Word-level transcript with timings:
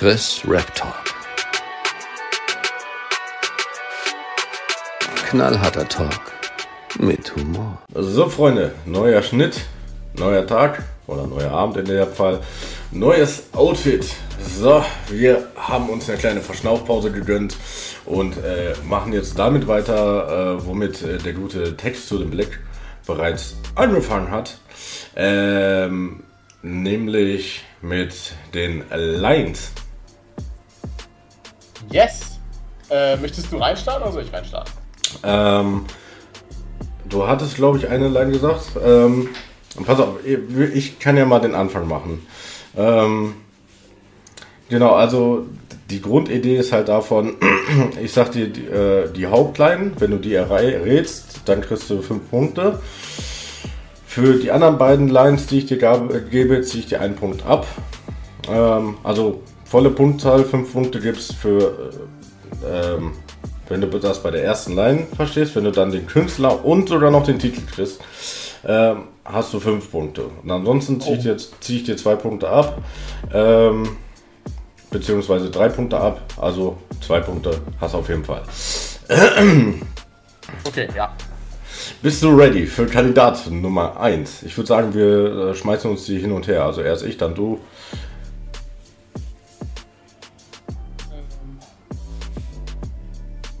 Chris 0.00 0.40
Rap 0.48 0.74
Talk. 0.74 1.04
Knallharter 5.28 5.86
Talk 5.86 6.22
mit 6.98 7.36
Humor. 7.36 7.76
So, 7.94 8.30
Freunde, 8.30 8.72
neuer 8.86 9.22
Schnitt, 9.22 9.60
neuer 10.14 10.46
Tag 10.46 10.84
oder 11.06 11.26
neuer 11.26 11.50
Abend 11.50 11.76
in 11.76 11.84
der 11.84 12.06
Fall. 12.06 12.40
Neues 12.92 13.52
Outfit. 13.52 14.06
So, 14.42 14.82
wir 15.10 15.48
haben 15.54 15.90
uns 15.90 16.08
eine 16.08 16.16
kleine 16.16 16.40
Verschnaufpause 16.40 17.12
gegönnt 17.12 17.58
und 18.06 18.38
äh, 18.38 18.72
machen 18.88 19.12
jetzt 19.12 19.38
damit 19.38 19.68
weiter, 19.68 20.56
äh, 20.56 20.66
womit 20.66 21.02
äh, 21.02 21.18
der 21.18 21.34
gute 21.34 21.76
Text 21.76 22.08
zu 22.08 22.16
dem 22.16 22.30
Blick 22.30 22.58
bereits 23.06 23.54
angefangen 23.74 24.30
hat. 24.30 24.56
Ähm, 25.14 26.22
nämlich 26.62 27.64
mit 27.82 28.14
den 28.54 28.84
Lines. 28.90 29.72
Yes! 31.90 32.38
Äh, 32.88 33.16
möchtest 33.16 33.50
du 33.52 33.56
reinstarten 33.56 34.02
oder 34.02 34.12
soll 34.12 34.22
ich 34.22 34.32
reinstarten? 34.32 34.72
Ähm, 35.24 35.84
du 37.08 37.26
hattest, 37.26 37.56
glaube 37.56 37.78
ich, 37.78 37.88
eine 37.88 38.08
Line 38.08 38.32
gesagt. 38.32 38.72
Ähm, 38.84 39.28
pass 39.84 39.98
auf, 39.98 40.24
ich 40.24 40.98
kann 40.98 41.16
ja 41.16 41.24
mal 41.24 41.40
den 41.40 41.54
Anfang 41.54 41.88
machen. 41.88 42.26
Ähm, 42.76 43.34
genau, 44.68 44.94
also 44.94 45.46
die 45.88 46.00
Grundidee 46.00 46.56
ist 46.56 46.72
halt 46.72 46.88
davon, 46.88 47.36
ich 48.02 48.12
sag 48.12 48.32
dir 48.32 48.48
die, 48.48 48.66
äh, 48.66 49.12
die 49.12 49.26
Hauptline, 49.26 49.92
wenn 49.98 50.12
du 50.12 50.18
die 50.18 50.34
errätst, 50.34 51.40
dann 51.46 51.60
kriegst 51.60 51.90
du 51.90 52.02
fünf 52.02 52.30
Punkte. 52.30 52.80
Für 54.06 54.34
die 54.34 54.50
anderen 54.50 54.78
beiden 54.78 55.08
Lines, 55.08 55.46
die 55.46 55.58
ich 55.58 55.66
dir 55.66 55.78
gab, 55.78 56.08
gebe, 56.30 56.62
ziehe 56.62 56.82
ich 56.82 56.88
dir 56.88 57.00
einen 57.00 57.14
Punkt 57.14 57.46
ab. 57.46 57.66
Ähm, 58.48 58.96
also 59.04 59.42
volle 59.70 59.90
Punktzahl, 59.90 60.44
fünf 60.44 60.72
Punkte 60.72 61.00
gibt 61.00 61.18
es 61.18 61.32
für, 61.32 61.92
äh, 62.64 62.94
ähm, 62.94 63.12
wenn 63.68 63.80
du 63.80 63.86
das 63.86 64.20
bei 64.20 64.32
der 64.32 64.42
ersten 64.42 64.74
Line 64.74 65.06
verstehst, 65.14 65.54
wenn 65.54 65.62
du 65.62 65.70
dann 65.70 65.92
den 65.92 66.08
Künstler 66.08 66.64
und 66.64 66.88
sogar 66.88 67.12
noch 67.12 67.24
den 67.24 67.38
Titel 67.38 67.62
kriegst, 67.72 68.00
ähm, 68.66 69.04
hast 69.24 69.54
du 69.54 69.60
fünf 69.60 69.88
Punkte. 69.92 70.24
Und 70.42 70.50
ansonsten 70.50 71.00
ziehe 71.00 71.16
ich, 71.16 71.22
dir, 71.22 71.36
zieh 71.60 71.76
ich 71.76 71.84
dir 71.84 71.96
zwei 71.96 72.16
Punkte 72.16 72.48
ab. 72.48 72.78
Ähm, 73.32 73.96
beziehungsweise 74.90 75.50
drei 75.50 75.68
Punkte 75.68 75.98
ab. 75.98 76.20
Also 76.36 76.78
zwei 77.00 77.20
Punkte 77.20 77.52
hast 77.80 77.94
du 77.94 77.98
auf 77.98 78.08
jeden 78.08 78.24
Fall. 78.24 78.42
Okay, 80.66 80.88
ja. 80.96 81.14
Bist 82.02 82.24
du 82.24 82.30
ready 82.30 82.66
für 82.66 82.86
Kandidat 82.86 83.48
Nummer 83.48 84.00
1? 84.00 84.42
Ich 84.42 84.56
würde 84.56 84.66
sagen, 84.66 84.94
wir 84.94 85.50
äh, 85.50 85.54
schmeißen 85.54 85.88
uns 85.88 86.06
die 86.06 86.18
hin 86.18 86.32
und 86.32 86.48
her. 86.48 86.64
Also 86.64 86.80
erst 86.82 87.04
ich, 87.04 87.16
dann 87.16 87.36
du. 87.36 87.60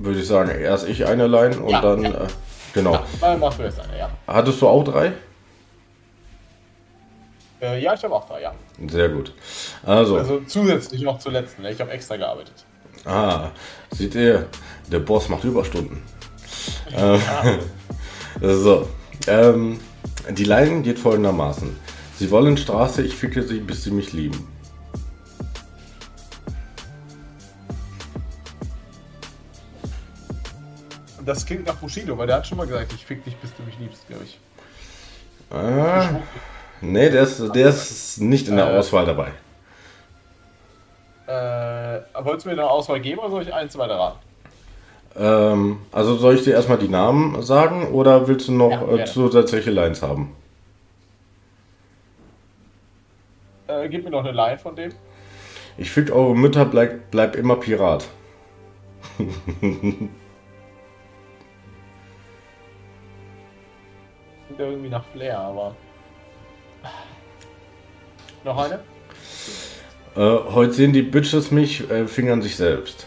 Würde 0.00 0.18
ich 0.18 0.26
sagen, 0.26 0.50
erst 0.58 0.88
ich 0.88 1.06
eine 1.06 1.26
Line 1.26 1.58
und 1.60 1.70
Ja. 1.70 1.80
dann. 1.82 2.04
Äh, 2.04 2.26
genau. 2.72 3.04
Ja, 3.20 3.36
machst 3.36 3.58
du 3.58 3.64
jetzt 3.64 3.78
eine, 3.78 3.98
ja. 3.98 4.10
Hattest 4.26 4.60
du 4.62 4.66
auch 4.66 4.82
drei? 4.82 5.12
Äh, 7.60 7.82
ja, 7.82 7.92
ich 7.92 8.02
habe 8.02 8.14
auch 8.14 8.26
drei, 8.26 8.40
ja. 8.42 8.54
Sehr 8.88 9.10
gut. 9.10 9.34
Also, 9.84 10.16
Also 10.16 10.40
zusätzlich 10.46 11.02
noch 11.02 11.18
zur 11.18 11.32
letzten, 11.32 11.62
ne? 11.62 11.70
ich 11.72 11.80
habe 11.80 11.90
extra 11.90 12.16
gearbeitet. 12.16 12.64
ah, 13.04 13.50
seht 13.90 14.14
ihr, 14.14 14.46
der 14.90 15.00
Boss 15.00 15.28
macht 15.28 15.44
Überstunden. 15.44 16.02
Ähm, 16.96 17.20
so, 18.40 18.88
ähm, 19.26 19.78
die 20.30 20.44
Line 20.44 20.80
geht 20.80 20.98
folgendermaßen. 20.98 21.76
Sie 22.18 22.30
wollen 22.30 22.56
Straße, 22.56 23.02
ich 23.02 23.14
ficke 23.14 23.42
sie, 23.42 23.60
bis 23.60 23.84
sie 23.84 23.90
mich 23.90 24.12
lieben. 24.14 24.48
Das 31.24 31.44
klingt 31.46 31.66
nach 31.66 31.76
Bushido, 31.76 32.16
weil 32.18 32.26
der 32.26 32.36
hat 32.36 32.46
schon 32.46 32.58
mal 32.58 32.66
gesagt, 32.66 32.92
ich 32.92 33.04
fick 33.04 33.24
dich, 33.24 33.36
bis 33.36 33.54
du 33.54 33.62
mich 33.62 33.78
liebst, 33.78 34.06
glaube 34.08 34.24
ich. 34.24 34.38
Ah, 35.50 36.20
nee, 36.80 37.10
der 37.10 37.22
ist, 37.22 37.40
der 37.54 37.68
ist 37.68 38.20
nicht 38.20 38.48
in 38.48 38.56
der 38.56 38.72
Äh. 38.72 38.78
Auswahl 38.78 39.04
dabei. 39.06 39.28
Äh, 41.26 42.02
wolltest 42.24 42.46
du 42.46 42.50
mir 42.50 42.54
eine 42.60 42.68
Auswahl 42.68 43.00
geben 43.00 43.20
oder 43.20 43.30
soll 43.30 43.42
ich 43.42 43.54
eins 43.54 43.76
weiter 43.78 43.96
raten? 43.96 44.18
Ähm, 45.16 45.78
also 45.92 46.16
soll 46.16 46.34
ich 46.36 46.44
dir 46.44 46.54
erstmal 46.54 46.78
die 46.78 46.88
Namen 46.88 47.42
sagen 47.42 47.88
oder 47.92 48.28
willst 48.28 48.48
du 48.48 48.52
noch 48.52 48.70
Ja, 48.70 48.96
äh, 48.96 49.04
zusätzliche 49.04 49.70
Lines 49.70 50.02
haben? 50.02 50.34
Äh, 53.66 53.88
gib 53.88 54.04
mir 54.04 54.10
noch 54.10 54.20
eine 54.20 54.32
Line 54.32 54.58
von 54.58 54.74
dem. 54.76 54.92
Ich 55.78 55.90
fick 55.90 56.10
eure 56.10 56.36
Mütter, 56.36 56.64
bleib, 56.64 57.10
bleib 57.10 57.36
immer 57.36 57.56
Pirat. 57.56 58.08
ja 64.60 64.66
irgendwie 64.66 64.88
nach 64.88 65.04
Flair, 65.12 65.38
aber. 65.38 65.74
Noch 68.44 68.56
eine? 68.56 68.80
Äh, 70.16 70.52
heute 70.52 70.72
sehen 70.72 70.92
die 70.92 71.02
Bitches 71.02 71.50
mich, 71.50 71.88
äh, 71.90 72.06
fingern 72.06 72.42
sich 72.42 72.56
selbst. 72.56 73.06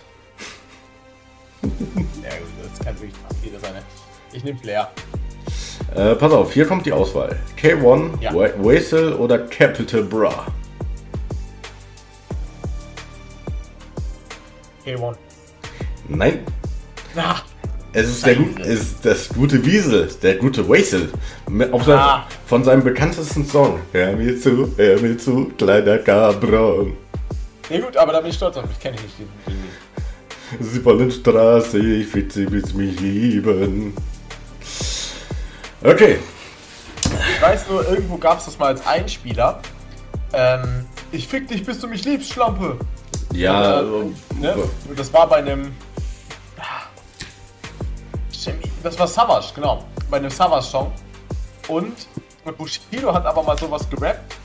Ja, 1.63 1.69
gut, 1.69 2.49
das 2.61 2.79
kann 2.85 2.95
wirklich 2.99 3.13
fast 3.27 3.43
jeder 3.43 3.59
sein. 3.59 3.73
Ich 4.31 4.43
nehme 4.43 4.59
Flair. 4.59 4.91
Äh, 5.95 6.15
pass 6.15 6.31
auf, 6.31 6.53
hier 6.53 6.65
kommt 6.65 6.85
die 6.85 6.91
Auswahl. 6.93 7.37
K1, 7.59 8.19
Ja. 8.21 8.33
Wasel 8.33 9.13
oder 9.13 9.39
Capital 9.39 10.03
Bra. 10.03 10.47
K1. 14.85 15.15
Nein, 16.09 16.45
Ah, 17.15 17.41
es 17.93 18.07
ist, 18.09 18.25
der, 18.25 18.37
ist 18.65 19.05
das 19.05 19.29
gute 19.29 19.63
Wiesel, 19.65 20.09
der 20.21 20.35
gute 20.35 20.67
sein, 21.83 21.97
Ah. 21.97 22.25
Von 22.47 22.63
seinem 22.63 22.83
bekanntesten 22.83 23.45
Song. 23.45 23.79
Hör 23.91 24.13
mir 24.15 24.39
zu, 24.39 24.71
hör 24.77 24.99
mir 24.99 25.17
zu, 25.17 25.51
kleiner 25.57 25.99
Cabron. 25.99 26.93
ja 27.69 27.79
gut, 27.79 27.95
aber 27.95 28.13
da 28.13 28.21
bin 28.21 28.29
ich 28.31 28.35
stolz 28.35 28.57
auf 28.57 28.67
mich. 28.67 28.79
Kenne 28.79 28.95
ich 28.97 29.03
nicht 29.03 29.19
den, 29.19 29.27
den. 29.47 29.63
Sie 30.71 30.83
wollen 30.85 31.09
Straße, 31.11 31.79
ich 31.79 32.07
fick 32.07 32.31
sie, 32.31 32.45
bis 32.45 32.73
mich 32.73 32.99
lieben. 32.99 33.93
Okay, 35.83 36.17
Ich 37.35 37.41
weiß 37.41 37.69
nur, 37.69 37.87
irgendwo 37.89 38.17
gab 38.17 38.39
es 38.39 38.45
das 38.45 38.57
mal 38.57 38.67
als 38.67 38.85
Einspieler. 38.85 39.59
Ähm, 40.33 40.85
ich 41.11 41.27
fick 41.27 41.47
dich, 41.47 41.65
bis 41.65 41.79
du 41.79 41.87
mich 41.87 42.05
liebst, 42.05 42.31
Schlampe. 42.31 42.77
ja, 43.33 43.61
Ja, 43.61 43.75
also, 43.77 44.11
Ne? 44.39 44.55
Und 44.89 44.97
das 44.97 45.11
war 45.13 45.27
bei 45.27 45.37
einem. 45.37 45.71
Das 48.83 48.99
war 48.99 49.07
Savage, 49.07 49.47
genau. 49.55 49.83
Bei 50.09 50.17
einem 50.17 50.29
Savage-Song. 50.29 50.91
Und 51.69 51.93
Bushido 52.57 53.13
hat 53.13 53.25
aber 53.25 53.41
mal 53.41 53.57
sowas 53.57 53.89
gerappt 53.89 54.35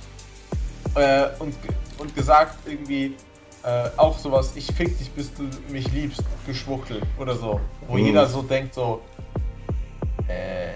äh, 0.95 1.27
und, 1.41 1.55
und 1.99 2.15
gesagt, 2.15 2.55
irgendwie 2.65 3.17
äh, 3.65 3.89
auch 3.97 4.17
sowas, 4.17 4.53
ich 4.55 4.67
fick 4.67 4.97
dich, 4.99 5.11
bis 5.11 5.35
du 5.35 5.43
mich 5.69 5.91
liebst, 5.93 6.23
geschwuchtel 6.47 7.03
oder 7.19 7.35
so. 7.35 7.61
Wo 7.89 7.95
Mhm. 7.95 8.07
jeder 8.07 8.27
so 8.27 8.43
denkt, 8.43 8.75
so. 8.75 9.01
Äh, 10.29 10.75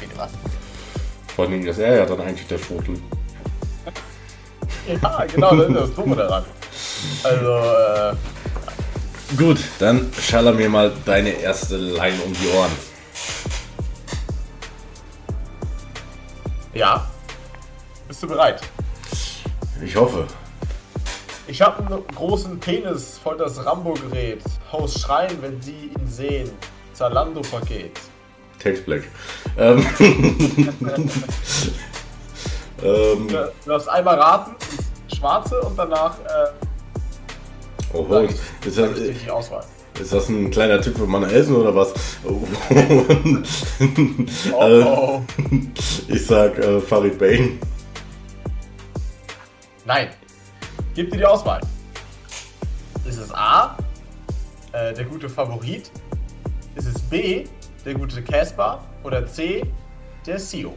bitte 0.00 0.16
was? 0.16 0.30
vor 1.36 1.44
allem, 1.46 1.64
dass 1.64 1.78
er 1.78 1.98
ja 1.98 2.04
dann 2.06 2.20
eigentlich 2.20 2.48
der 2.48 2.58
Schwuchtel. 2.58 3.00
Ja, 5.02 5.24
genau, 5.26 5.54
das 5.54 5.68
ist 5.68 5.76
das 5.76 5.94
Dumme 5.94 6.16
daran. 6.16 6.44
Also, 7.22 7.46
äh, 7.46 8.14
Gut, 9.36 9.58
dann 9.78 10.10
schaller 10.18 10.52
mir 10.52 10.68
mal 10.70 10.90
deine 11.04 11.30
erste 11.30 11.76
Line 11.76 12.18
um 12.24 12.32
die 12.32 12.48
Ohren. 12.48 12.72
ja. 16.72 17.06
Bist 18.06 18.22
du 18.22 18.28
bereit? 18.28 18.62
Ich 19.84 19.94
hoffe. 19.94 20.26
Ich 21.46 21.60
habe 21.60 21.84
einen 21.84 22.06
großen 22.14 22.58
Penis 22.58 23.18
voll 23.18 23.36
das 23.36 23.64
Rambo-Gerät. 23.64 24.42
Haus 24.72 25.00
schreien, 25.00 25.36
wenn 25.42 25.60
sie 25.60 25.90
ihn 25.94 26.06
sehen. 26.06 26.50
Zalando-Paket. 26.94 28.00
Text 28.58 28.86
Black. 28.86 29.02
Ähm, 29.58 29.86
ähm, 32.82 33.28
Du 33.28 33.52
darfst 33.66 33.88
einmal 33.88 34.18
raten, 34.18 34.56
Schwarze 35.14 35.60
und 35.60 35.78
danach 35.78 36.18
äh, 36.20 36.67
oh, 37.92 38.06
sag 38.08 38.30
ist, 38.30 38.78
ich, 38.98 39.26
das, 39.26 39.50
ist 40.00 40.12
das 40.12 40.28
ein 40.28 40.50
kleiner 40.50 40.80
Tipp 40.80 40.96
für 40.96 41.06
meine 41.06 41.30
Essen 41.30 41.56
oder 41.56 41.74
was? 41.74 41.92
Oh. 42.24 42.42
Oh, 44.52 44.54
oh. 44.84 45.22
ich 46.08 46.26
sag 46.26 46.58
äh, 46.58 46.80
Farid 46.80 47.18
Bang. 47.18 47.58
Nein. 49.84 50.08
Gib 50.94 51.10
dir 51.10 51.18
die 51.18 51.26
Auswahl. 51.26 51.60
Ist 53.08 53.18
es 53.18 53.32
A, 53.32 53.76
äh, 54.72 54.92
der 54.92 55.04
gute 55.04 55.28
Favorit? 55.28 55.90
Ist 56.74 56.86
es 56.86 57.00
B, 57.00 57.44
der 57.84 57.94
gute 57.94 58.22
Casper? 58.22 58.84
Oder 59.02 59.26
C, 59.26 59.64
der 60.26 60.38
CEO? 60.38 60.74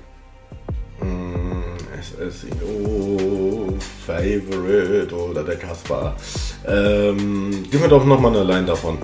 SSIO 2.01 3.77
Favorite 4.05 5.13
oder 5.15 5.43
der 5.43 5.57
Kaspar. 5.57 6.15
Ähm, 6.67 7.63
gib 7.69 7.81
mir 7.81 7.87
doch 7.87 8.05
nochmal 8.05 8.35
eine 8.35 8.43
Line 8.43 8.65
davon. 8.65 8.97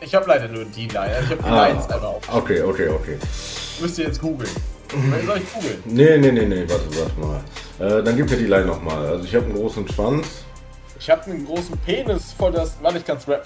Ich 0.00 0.14
habe 0.14 0.26
leider 0.28 0.48
nur 0.48 0.64
die 0.64 0.86
Line. 0.88 1.00
Also 1.16 1.24
ich 1.24 1.30
habe 1.30 1.42
die 1.42 1.48
Ah. 1.48 1.66
Lines 1.68 1.88
einfach 1.88 2.02
auf. 2.08 2.34
Okay, 2.34 2.62
okay, 2.62 2.88
okay. 2.88 3.18
Müsst 3.80 3.98
ihr 3.98 4.06
jetzt 4.06 4.20
googeln. 4.20 4.50
Soll 5.26 5.38
ich 5.38 5.52
googeln? 5.52 5.82
Nee, 5.86 6.18
nee, 6.18 6.32
nee, 6.32 6.44
nee, 6.44 6.64
warte, 6.68 6.84
warte 6.98 7.20
mal. 7.20 7.40
Äh, 7.78 8.02
dann 8.02 8.16
gib 8.16 8.28
mir 8.30 8.36
die 8.36 8.46
Line 8.46 8.66
nochmal. 8.66 9.06
Also 9.06 9.24
ich 9.24 9.34
habe 9.34 9.46
einen 9.46 9.54
großen 9.54 9.88
Schwanz. 9.88 10.26
Ich 10.98 11.08
habe 11.10 11.24
einen 11.30 11.46
großen 11.46 11.76
Penis 11.78 12.32
voll 12.32 12.52
das. 12.52 12.76
Warte, 12.82 12.98
ich 12.98 13.04
kann's 13.04 13.26
rap. 13.28 13.44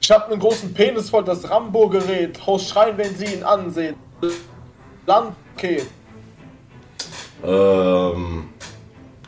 Ich 0.00 0.10
habe 0.10 0.26
einen 0.30 0.40
großen 0.40 0.72
Penis 0.74 1.10
voll 1.10 1.24
das 1.24 1.48
Rambo-Gerät. 1.48 2.46
Haus 2.46 2.68
schreien, 2.68 2.96
wenn 2.96 3.14
sie 3.16 3.26
ihn 3.26 3.42
ansehen. 3.44 3.96
Landket. 5.06 5.86
Ähm, 7.42 8.50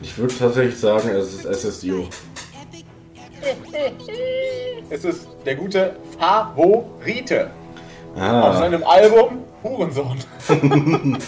ich 0.01 0.17
würde 0.19 0.35
tatsächlich 0.37 0.79
sagen, 0.79 1.09
es 1.11 1.33
ist 1.45 1.63
SSIO. 1.63 2.09
Es 4.89 5.05
ist 5.05 5.27
der 5.45 5.57
gute 5.57 5.97
Favorite. 6.19 7.51
Auf 8.15 8.21
Ah, 8.23 8.57
seinem 8.57 8.83
Album 8.85 9.45
Hurensohn. 9.63 10.17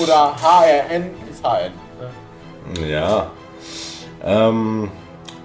Oder 0.00 0.36
HRN 0.40 1.10
ist 1.30 1.42
HN. 1.42 1.72
ne? 2.80 2.88
ja. 2.88 3.30
Ähm, 4.22 4.90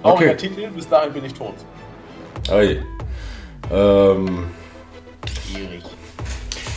okay. 0.02 0.36
Titel, 0.36 0.68
bis 0.68 0.88
dahin 0.88 1.12
bin 1.12 1.24
ich 1.24 1.34
tot. 1.34 1.54
Oi. 2.50 2.82
Ähm, 3.72 4.50
Schwierig. 5.46 5.82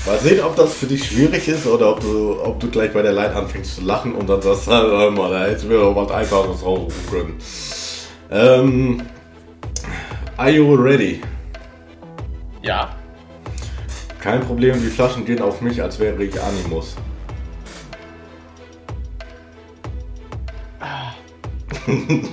Mal 0.08 0.18
sehen, 0.20 0.42
ob 0.44 0.56
das 0.56 0.74
für 0.74 0.86
dich 0.88 1.06
schwierig 1.06 1.48
ist 1.50 1.68
oder 1.68 1.92
ob 1.92 2.00
du, 2.00 2.42
ob 2.42 2.60
du 2.62 2.70
gleich 2.70 2.94
bei 2.94 3.02
der 3.02 3.12
Line 3.12 3.36
anfängst 3.36 3.76
zu 3.76 3.82
lachen 3.82 4.16
und 4.16 4.28
dann 4.30 4.42
sagst, 4.42 4.70
"Ah, 4.70 4.82
hör 4.88 5.12
mal, 5.12 5.30
da 5.30 5.46
hättest 5.46 5.66
du 5.66 5.68
mir 5.68 5.80
doch 5.80 5.96
was 5.96 6.10
Einfaches 6.12 6.64
rausrufen 6.64 7.10
können. 7.12 7.38
Ähm, 8.32 9.02
are 10.38 10.50
you 10.50 10.74
ready? 10.74 11.22
Ja. 12.62 12.96
Kein 14.22 14.42
Problem, 14.42 14.82
die 14.82 14.88
Flaschen 14.88 15.26
gehen 15.26 15.42
auf 15.42 15.62
mich, 15.62 15.82
als 15.82 16.00
wäre 16.00 16.24
ich 16.24 16.42
Animus. 16.42 16.96
Jetzt 21.88 22.30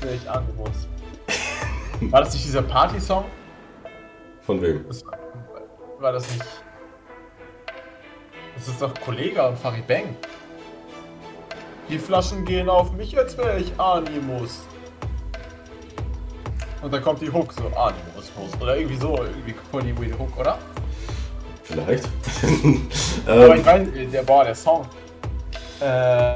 bin 0.00 0.10
ich 0.14 0.30
Animus. 0.30 0.88
War 2.00 2.20
das 2.22 2.32
nicht 2.32 2.46
dieser 2.46 2.62
Party-Song? 2.62 3.24
Von 4.42 4.62
wem? 4.62 4.84
Das 4.86 5.04
war, 5.04 5.18
war 6.00 6.12
das 6.12 6.30
nicht. 6.30 6.44
Das 8.56 8.68
ist 8.68 8.82
doch 8.82 8.92
Kollega 9.00 9.48
und 9.48 9.58
Farid 9.58 9.86
Bang. 9.86 10.16
Die 11.88 11.98
Flaschen 11.98 12.44
gehen 12.44 12.68
auf 12.68 12.92
mich, 12.92 13.16
als 13.16 13.36
wäre 13.38 13.58
ich 13.58 13.72
Animus. 13.78 14.66
Und 16.82 16.92
dann 16.92 17.02
kommt 17.02 17.20
die 17.20 17.32
Hook, 17.32 17.52
so 17.52 17.66
Animus. 17.68 18.32
Muss. 18.36 18.60
Oder 18.60 18.76
irgendwie 18.76 18.96
so, 18.96 19.16
irgendwie 19.16 19.54
voll 19.70 19.82
die 19.82 19.96
weird 19.96 20.18
Hook, 20.18 20.38
oder? 20.38 20.58
Vielleicht? 21.64 22.04
Aber 23.26 23.54
ähm, 23.54 23.60
ich 23.60 23.64
meine, 23.64 23.86
der, 24.06 24.22
boah, 24.22 24.44
der 24.44 24.54
Song. 24.54 24.86
Äh, 25.80 26.32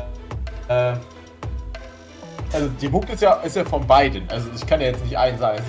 äh, 0.69 0.97
also 2.53 2.69
die 2.81 2.91
Hook 2.91 3.09
ist 3.11 3.23
ja, 3.23 3.35
ist 3.35 3.57
ja 3.57 3.65
von 3.65 3.87
beiden. 3.87 4.29
Also 4.31 4.49
ich 4.55 4.67
kann 4.67 4.81
ja 4.81 4.89
jetzt 4.89 5.05
nicht 5.05 5.17
einen 5.17 5.39
sagen. 5.39 5.63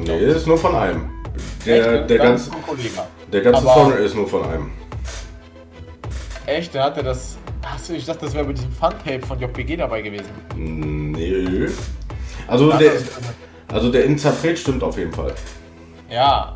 nee, 0.00 0.26
das 0.26 0.36
ist 0.36 0.46
nur 0.46 0.58
von 0.58 0.74
einem. 0.74 1.23
Der, 1.66 2.02
der, 2.02 2.18
Kollega. 2.66 3.06
der 3.32 3.40
ganze 3.40 3.60
Aber- 3.62 3.74
Song 3.74 3.92
ist 3.98 4.14
nur 4.14 4.28
von 4.28 4.44
einem. 4.44 4.70
Echt, 6.46 6.74
dann 6.74 6.82
hat 6.84 6.96
er 6.98 7.02
das. 7.04 7.38
Achso, 7.62 7.94
ich 7.94 8.04
dachte, 8.04 8.26
das 8.26 8.34
wäre 8.34 8.44
bei 8.44 8.52
diesem 8.52 8.70
Fun-Tape 8.72 9.20
von 9.26 9.40
JPG 9.40 9.76
dabei 9.76 10.02
gewesen. 10.02 10.28
Nee. 10.56 11.66
Also 12.46 12.70
der, 12.72 12.92
also 13.72 13.90
der 13.90 14.04
Interpret 14.04 14.58
stimmt 14.58 14.82
auf 14.82 14.98
jeden 14.98 15.12
Fall. 15.12 15.32
Ja, 16.10 16.54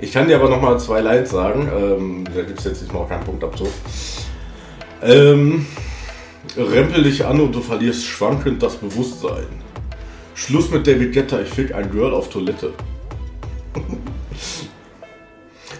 Ich 0.00 0.12
kann 0.12 0.28
dir 0.28 0.36
aber 0.36 0.48
noch 0.48 0.60
mal 0.62 0.78
zwei 0.78 1.00
Lines 1.00 1.30
sagen. 1.30 1.68
Ähm, 1.76 2.24
da 2.32 2.42
gibt 2.42 2.60
es 2.60 2.64
jetzt 2.64 2.82
nicht 2.82 2.94
mal 2.94 3.06
keinen 3.08 3.24
Punktabzug. 3.24 3.68
Ähm, 5.02 5.66
rempel 6.56 7.02
dich 7.02 7.24
an 7.26 7.40
und 7.40 7.52
du 7.54 7.60
verlierst 7.60 8.04
schwankend 8.06 8.62
das 8.62 8.76
Bewusstsein. 8.76 9.46
Schluss 10.34 10.70
mit 10.70 10.86
David 10.86 11.12
Guetta, 11.12 11.40
ich 11.40 11.48
fick 11.50 11.74
ein 11.74 11.90
Girl 11.90 12.14
auf 12.14 12.30
Toilette. 12.30 12.72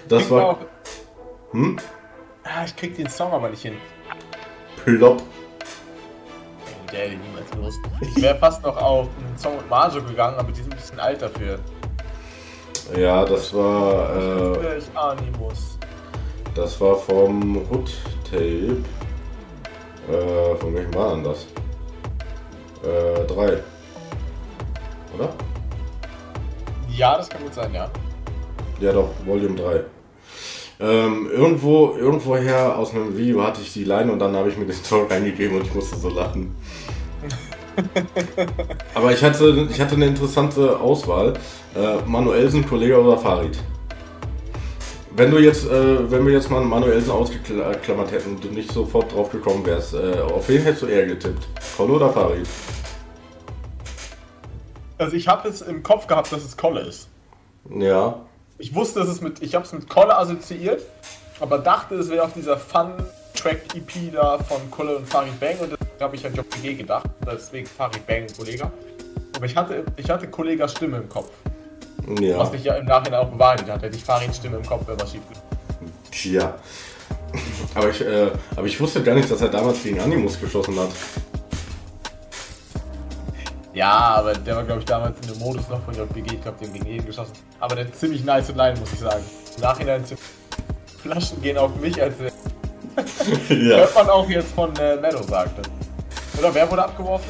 Das 0.09 0.31
war 0.31 0.59
Hm? 1.53 1.79
Ah, 2.45 2.65
ich 2.65 2.77
krieg 2.77 2.97
den 2.97 3.09
Song 3.09 3.33
aber 3.33 3.49
nicht 3.51 3.63
hin. 3.63 3.77
plopp. 4.85 5.23
Der 6.93 7.01
hätte 7.01 7.15
ich 7.15 7.21
niemals 7.21 7.51
gewusst. 7.51 7.79
Ich 8.01 8.23
wäre 8.23 8.37
fast 8.39 8.63
noch 8.63 8.77
auf 8.77 9.09
einen 9.19 9.39
Song 9.39 9.57
mit 9.57 9.69
Marjo 9.71 10.03
gegangen, 10.03 10.39
aber 10.39 10.51
die 10.53 10.61
sind 10.63 10.73
ein 10.73 10.77
bisschen 10.77 10.99
alt 11.01 11.23
dafür. 11.23 11.59
Ja, 12.97 13.25
das 13.25 13.55
war 13.55 14.17
äh, 14.17 14.81
Animus. 14.95 15.79
das 16.57 16.81
war 16.81 16.97
vom 16.97 17.57
Hood 17.71 17.93
Tape. 18.25 18.83
Äh, 20.11 20.57
von 20.57 20.75
welchem 20.75 20.95
war 20.95 21.15
denn 21.15 21.23
das? 21.25 21.47
Äh, 22.83 23.25
drei. 23.27 23.63
Oder? 25.15 25.33
Ja, 27.01 27.17
das 27.17 27.31
kann 27.31 27.43
gut 27.43 27.55
sein, 27.55 27.73
ja. 27.73 27.91
Ja 28.79 28.93
doch, 28.93 29.09
Volume 29.25 29.57
3. 29.57 29.85
Ähm, 30.81 31.31
irgendwo, 31.33 31.97
irgendwoher 31.97 32.77
aus 32.77 32.93
einem 32.93 33.17
Video 33.17 33.43
hatte 33.43 33.63
ich 33.63 33.73
die 33.73 33.85
Line 33.85 34.13
und 34.13 34.19
dann 34.19 34.37
habe 34.37 34.51
ich 34.51 34.59
mir 34.59 34.67
den 34.67 34.75
Song 34.75 35.07
reingegeben 35.09 35.57
und 35.57 35.67
ich 35.67 35.75
musste 35.75 35.97
so 35.97 36.11
lachen. 36.11 36.55
Aber 38.95 39.13
ich 39.13 39.25
hatte, 39.25 39.67
ich 39.71 39.81
hatte 39.81 39.95
eine 39.95 40.09
interessante 40.09 40.79
Auswahl. 40.79 41.33
Äh, 41.75 42.07
Manuelsen, 42.07 42.69
Kollege 42.69 43.03
oder 43.03 43.17
Farid? 43.17 43.57
Wenn 45.17 45.31
du 45.31 45.39
jetzt, 45.39 45.71
äh, 45.71 46.11
wenn 46.11 46.27
wir 46.27 46.35
jetzt 46.35 46.51
mal 46.51 46.63
Manuelsen 46.63 47.13
ausgeklammert 47.13 48.13
hätten 48.13 48.35
und 48.35 48.45
du 48.45 48.49
nicht 48.49 48.71
sofort 48.73 49.11
drauf 49.15 49.33
gekommen 49.33 49.65
wärst, 49.65 49.95
äh, 49.95 50.21
auf 50.21 50.47
wen 50.51 50.61
hättest 50.61 50.83
du 50.83 50.87
eher 50.87 51.07
getippt? 51.07 51.49
Kolle 51.79 51.95
oder 51.95 52.11
Farid? 52.11 52.47
Also 55.01 55.17
ich 55.17 55.29
habe 55.29 55.49
es 55.49 55.63
im 55.63 55.83
Kopf 55.83 56.07
gehabt, 56.07 56.31
dass 56.31 56.45
es 56.45 56.57
Kolle 56.59 56.83
ist. 56.83 57.09
Ja. 57.75 58.21
Ich 58.59 58.75
wusste, 58.75 59.01
dass 59.01 59.09
es 59.09 59.23
mit, 59.23 59.41
ich 59.43 59.55
habe 59.55 59.65
es 59.65 59.73
mit 59.73 59.89
Kolle 59.89 60.17
assoziiert, 60.17 60.83
aber 61.41 61.59
dachte, 61.59 61.95
es 61.95 62.11
wäre 62.11 62.23
auf 62.25 62.35
dieser 62.35 62.59
Fun-Track-EP 62.59 64.13
da 64.13 64.39
von 64.39 64.71
Kolle 64.71 64.99
und 64.99 65.09
Farid 65.09 65.41
Bang 65.41 65.57
und 65.61 65.73
da 65.99 66.05
habe 66.05 66.17
ich 66.17 66.27
an 66.27 66.35
JPG 66.35 66.75
gedacht, 66.75 67.09
deswegen 67.27 67.67
Farid 67.67 68.07
Bang 68.07 68.27
Kollega. 68.37 68.71
Aber 69.35 69.47
ich 69.47 69.57
hatte, 69.57 69.85
ich 69.97 70.11
hatte 70.11 70.29
Kollegas 70.29 70.73
Stimme 70.73 70.99
im 70.99 71.09
Kopf, 71.09 71.31
Ja. 72.21 72.37
was 72.37 72.53
mich 72.53 72.65
ja 72.65 72.75
im 72.75 72.85
Nachhinein 72.85 73.21
auch 73.21 73.31
bewahrheitet 73.31 73.71
hat. 73.71 73.81
Hätte 73.81 73.97
ich 73.97 74.05
Farids 74.05 74.37
Stimme 74.37 74.59
im 74.59 74.67
Kopf, 74.67 74.87
wäre 74.87 75.01
was 75.01 75.13
schief. 75.13 75.23
Tja. 76.11 76.55
Aber 77.75 77.89
ich, 77.89 78.03
äh, 78.03 78.31
aber 78.57 78.67
ich 78.67 78.79
wusste 78.81 79.03
gar 79.03 79.15
nicht, 79.15 79.31
dass 79.31 79.41
er 79.41 79.49
damals 79.49 79.83
gegen 79.85 80.01
Animus 80.01 80.39
geschossen 80.41 80.79
hat. 80.79 80.89
Ja, 83.73 83.91
aber 84.17 84.33
der 84.33 84.57
war, 84.57 84.65
glaube 84.65 84.81
ich, 84.81 84.87
damals 84.87 85.17
in 85.23 85.33
dem 85.33 85.39
Modus 85.39 85.69
noch 85.69 85.81
von 85.83 85.95
JPG. 85.95 86.35
Ich 86.35 86.43
glaube, 86.43 86.59
den 86.65 86.73
gegen 86.73 86.87
jeden 86.87 87.07
geschossen. 87.07 87.33
Aber 87.61 87.77
der 87.77 87.93
ziemlich 87.93 88.25
nice 88.25 88.49
Line, 88.55 88.79
muss 88.81 88.93
ich 88.93 88.99
sagen. 88.99 89.23
Im 89.57 89.63
Nachhinein 89.63 90.05
sind 90.05 90.19
Flaschen 91.03 91.41
gehen 91.41 91.57
auf 91.57 91.75
mich, 91.77 92.01
als 92.03 92.15
wär- 92.19 92.31
ja. 93.57 93.77
hört 93.79 93.95
man 93.95 94.11
auch 94.11 94.29
jetzt 94.29 94.53
von 94.55 94.75
äh, 94.77 94.97
Meadow 94.97 95.23
sagte. 95.23 95.63
Oder 96.39 96.53
wer 96.55 96.71
wurde 96.71 96.85
abgeworfen? 96.85 97.29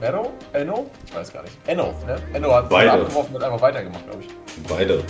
Meadow? 0.00 0.30
Enno? 0.52 0.86
Ich 1.06 1.14
weiß 1.14 1.32
gar 1.32 1.42
nicht. 1.42 1.56
Enno, 1.66 1.92
ne? 2.06 2.16
Enno 2.32 2.54
hat 2.54 2.68
Beide. 2.68 2.92
abgeworfen 2.92 3.34
und 3.36 3.42
einfach 3.42 3.60
weitergemacht, 3.60 4.04
glaube 4.08 4.22
ich. 4.22 4.28
Beide. 4.68 5.02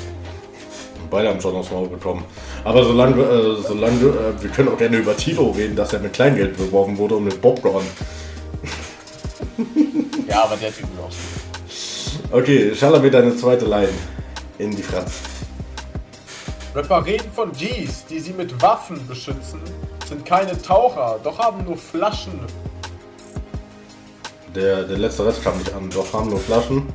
Beide 1.10 1.28
haben 1.28 1.40
schon 1.40 1.54
aufs 1.54 1.70
Maul 1.70 1.88
bekommen. 1.88 2.24
Aber 2.64 2.82
solange, 2.82 3.16
wir, 3.16 3.30
äh, 3.30 3.62
solange 3.62 4.00
wir, 4.00 4.08
äh, 4.08 4.42
wir 4.42 4.50
können 4.50 4.68
auch 4.70 4.78
gerne 4.78 4.96
über 4.96 5.14
Tilo 5.16 5.50
reden, 5.50 5.76
dass 5.76 5.92
er 5.92 5.98
mit 6.00 6.14
Kleingeld 6.14 6.56
beworben 6.56 6.96
wurde 6.96 7.16
und 7.16 7.24
mit 7.24 7.40
Popcorn. 7.42 7.84
Ja, 10.32 10.44
aber 10.44 10.56
der 10.56 10.74
Typ 10.74 10.86
ist 10.94 10.98
auch. 10.98 12.38
Okay, 12.38 12.74
schaller 12.74 13.00
mir 13.00 13.10
deine 13.10 13.36
zweite 13.36 13.66
Line 13.66 13.92
in 14.56 14.74
die 14.74 14.82
Fratz. 14.82 15.20
Rapper 16.74 17.04
reden 17.04 17.30
von 17.34 17.52
Gs, 17.52 18.06
die 18.06 18.18
sie 18.18 18.32
mit 18.32 18.62
Waffen 18.62 19.06
beschützen, 19.06 19.60
sind 20.08 20.24
keine 20.24 20.56
Taucher, 20.62 21.20
doch 21.22 21.38
haben 21.38 21.62
nur 21.64 21.76
Flaschen. 21.76 22.40
Der, 24.54 24.84
der 24.84 24.96
letzte 24.96 25.26
Rest 25.26 25.44
kam 25.44 25.58
nicht 25.58 25.74
an. 25.74 25.90
Doch 25.90 26.10
haben 26.14 26.30
nur 26.30 26.40
Flaschen. 26.40 26.90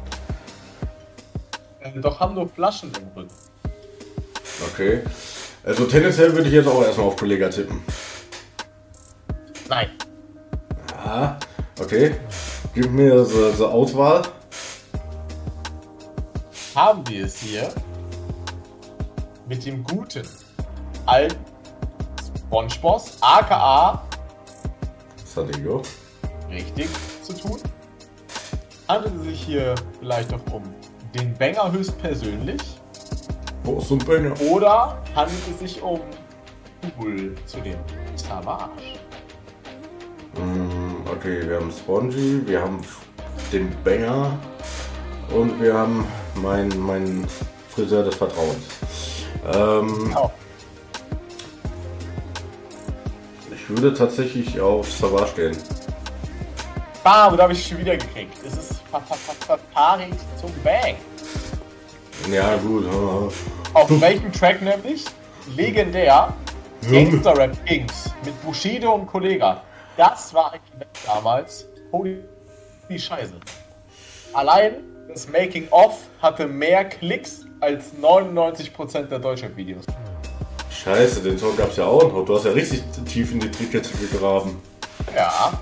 Äh, 1.82 1.92
doch 2.00 2.20
haben 2.20 2.34
nur 2.34 2.50
Flaschen 2.50 2.92
im 3.00 3.08
Rücken. 3.16 3.34
Okay. 4.74 5.02
Also 5.64 5.86
tendenziell 5.86 6.34
würde 6.34 6.48
ich 6.48 6.56
jetzt 6.56 6.68
auch 6.68 6.82
erstmal 6.82 7.06
auf 7.06 7.16
Kollega 7.16 7.50
tippen. 7.50 7.84
Nein. 9.70 9.92
Ah, 11.06 11.36
okay. 11.80 12.16
Gib 12.80 12.92
mir 12.92 13.26
so, 13.26 13.52
so 13.54 13.70
Auswahl. 13.70 14.22
Haben 16.76 17.10
wir 17.10 17.26
es 17.26 17.40
hier 17.40 17.74
mit 19.48 19.66
dem 19.66 19.84
guten, 19.84 20.22
alten 21.08 21.44
SpongeBoss, 22.38 23.18
aka 23.20 24.04
Sadigo. 25.26 25.82
richtig 26.52 26.88
zu 27.24 27.34
tun? 27.34 27.60
Handelt 28.88 29.16
es 29.22 29.24
sich 29.24 29.42
hier 29.42 29.74
vielleicht 30.00 30.32
doch 30.32 30.54
um 30.54 30.62
den 31.16 31.34
Banger 31.34 31.72
höchstpersönlich? 31.72 32.62
Boss 33.64 33.90
und 33.90 34.06
Banger. 34.06 34.40
Oder 34.40 35.02
handelt 35.16 35.42
es 35.52 35.60
sich 35.62 35.82
um 35.82 36.00
Cool 36.96 37.34
zu 37.48 37.60
dem 37.60 37.80
Savage? 38.16 39.00
Okay, 41.18 41.50
wir 41.50 41.56
haben 41.56 41.72
Spongy, 41.72 42.44
wir 42.46 42.62
haben 42.62 42.80
den 43.52 43.76
Banger 43.84 44.38
und 45.34 45.60
wir 45.60 45.74
haben 45.74 46.06
meinen 46.36 46.80
mein 46.80 47.28
Friseur 47.70 48.04
des 48.04 48.14
Vertrauens. 48.14 48.64
Ähm, 49.52 50.16
Oh, 50.16 50.30
ich 53.52 53.68
würde 53.68 53.96
tatsächlich 53.96 54.60
auf 54.60 54.92
Savage 54.92 55.32
gehen. 55.36 55.58
bam, 57.04 57.36
da 57.36 57.44
habe 57.44 57.54
ich 57.54 57.68
schon 57.68 57.80
wieder 57.80 57.98
gekriegt. 57.98 58.38
Es 58.46 58.54
ist 58.54 58.82
Farid 59.74 60.14
zum 60.40 60.52
Bang. 60.64 60.98
Ja, 62.32 62.58
gut. 62.58 62.86
Auf 63.74 63.90
welchem 64.02 64.32
Track 64.32 64.62
nämlich? 64.62 65.04
Legendär 65.56 66.32
Gangster 66.92 67.36
Rap 67.36 67.66
Kings 67.66 68.14
mit 68.24 68.40
Bushido 68.44 68.94
und 68.94 69.08
Kollega. 69.08 69.64
Das 69.98 70.32
war 70.34 70.54
ein 70.54 70.60
Event 70.76 70.92
damals. 71.06 71.68
Holy 71.92 72.24
Scheiße. 72.96 73.34
Allein 74.34 74.76
das 75.08 75.28
Making 75.28 75.68
of 75.72 75.98
hatte 76.22 76.48
mehr 76.48 76.86
Klicks 76.86 77.46
als 77.60 77.94
99% 77.96 79.08
der 79.08 79.18
Deutschrap-Videos. 79.18 79.86
Scheiße, 80.70 81.22
den 81.22 81.40
Song 81.40 81.58
gab's 81.58 81.78
ja 81.78 81.86
auch 81.86 82.04
noch. 82.14 82.24
Du 82.24 82.36
hast 82.36 82.46
ja 82.46 82.52
richtig 82.52 82.84
tief 83.06 83.32
in 83.32 83.40
die 83.40 83.50
Trickets 83.50 83.90
gegraben. 84.00 84.62
Ja, 85.16 85.60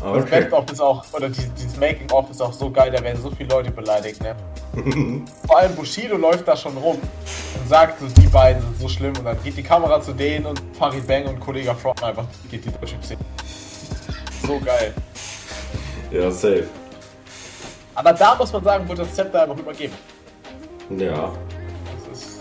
Das 0.00 0.24
Okay. 0.24 0.40
Best 0.40 0.52
of 0.52 0.72
ist 0.72 0.80
auch, 0.80 1.04
oder 1.12 1.28
die- 1.28 1.48
dieses 1.58 1.76
Making 1.76 2.10
of 2.10 2.30
ist 2.30 2.40
auch 2.40 2.52
so 2.52 2.70
geil, 2.70 2.90
da 2.90 3.02
werden 3.02 3.20
so 3.22 3.30
viele 3.30 3.50
Leute 3.50 3.70
beleidigt, 3.70 4.22
ne? 4.22 4.34
Vor 5.46 5.58
allem 5.58 5.74
Bushido 5.74 6.16
läuft 6.16 6.48
da 6.48 6.56
schon 6.56 6.76
rum 6.78 6.96
und 6.98 7.68
sagt, 7.68 8.00
so, 8.00 8.06
die 8.06 8.26
beiden 8.28 8.62
sind 8.62 8.80
so 8.80 8.88
schlimm 8.88 9.12
und 9.18 9.24
dann 9.24 9.36
geht 9.42 9.56
die 9.56 9.62
Kamera 9.62 10.00
zu 10.00 10.12
denen 10.12 10.46
und 10.46 10.60
Farid 10.78 11.06
Bang 11.06 11.26
und 11.26 11.38
Kollege 11.40 11.74
Front 11.74 12.02
einfach 12.02 12.24
geht 12.50 12.64
die 12.64 12.70
deutsche 12.70 12.96
Szene. 13.02 13.20
So 14.46 14.58
geil. 14.60 14.94
Ja, 16.10 16.30
safe. 16.30 16.64
Aber 17.94 18.12
da 18.14 18.34
muss 18.36 18.52
man 18.52 18.64
sagen, 18.64 18.88
wurde 18.88 19.02
das 19.02 19.14
Zepter 19.14 19.42
einfach 19.42 19.58
übergeben. 19.58 19.92
Ja. 20.96 21.30
Das 22.08 22.18
ist. 22.18 22.40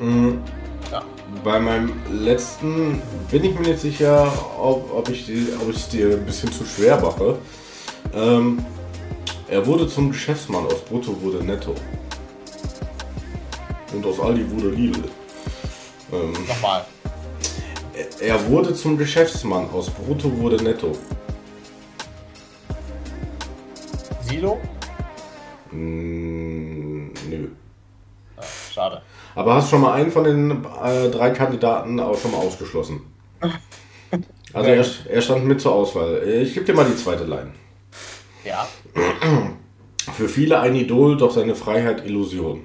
Mhm. 0.00 0.42
Bei 1.42 1.58
meinem 1.58 1.92
letzten 2.12 3.02
bin 3.30 3.44
ich 3.44 3.54
mir 3.58 3.68
nicht 3.68 3.80
sicher, 3.80 4.32
ob, 4.58 4.92
ob 4.94 5.08
ich 5.10 5.28
es 5.28 5.88
dir 5.88 6.12
ein 6.12 6.24
bisschen 6.24 6.50
zu 6.52 6.64
schwer 6.64 6.98
mache. 7.00 7.38
Ähm, 8.14 8.64
er 9.48 9.66
wurde 9.66 9.88
zum 9.88 10.10
Geschäftsmann, 10.10 10.64
aus 10.66 10.80
Brutto 10.84 11.20
wurde 11.20 11.44
Netto. 11.44 11.74
Und 13.92 14.06
aus 14.06 14.20
Aldi 14.20 14.50
wurde 14.50 14.70
Lidl. 14.70 15.04
Ähm, 16.12 16.32
Nochmal. 16.46 16.84
er- 18.20 18.26
er 18.28 18.46
wurde 18.48 18.74
zum 18.74 18.96
Geschäftsmann, 18.96 19.68
aus 19.70 19.90
Brutto 19.90 20.34
wurde 20.38 20.62
Netto. 20.62 20.92
Silo? 24.26 24.58
Mm, 25.72 26.23
Aber 29.34 29.54
hast 29.54 29.70
schon 29.70 29.80
mal 29.80 29.94
einen 29.94 30.10
von 30.10 30.24
den 30.24 30.64
äh, 30.82 31.10
drei 31.10 31.30
Kandidaten 31.30 31.98
auch 32.00 32.18
schon 32.18 32.32
mal 32.32 32.38
ausgeschlossen. 32.38 33.02
Also 34.52 34.70
er, 34.70 34.86
er 35.10 35.22
stand 35.22 35.44
mit 35.44 35.60
zur 35.60 35.72
Auswahl. 35.72 36.22
Ich 36.28 36.54
gebe 36.54 36.64
dir 36.64 36.74
mal 36.74 36.86
die 36.86 36.96
zweite 36.96 37.24
Line. 37.24 37.52
Ja. 38.44 38.68
Für 40.12 40.28
viele 40.28 40.60
ein 40.60 40.76
Idol, 40.76 41.16
doch 41.16 41.32
seine 41.32 41.56
Freiheit 41.56 42.06
Illusion. 42.06 42.62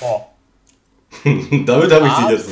Boah. 0.00 0.26
Damit 1.24 1.92
habe 1.92 2.06
ich 2.06 2.12
dich 2.12 2.28
jetzt. 2.28 2.50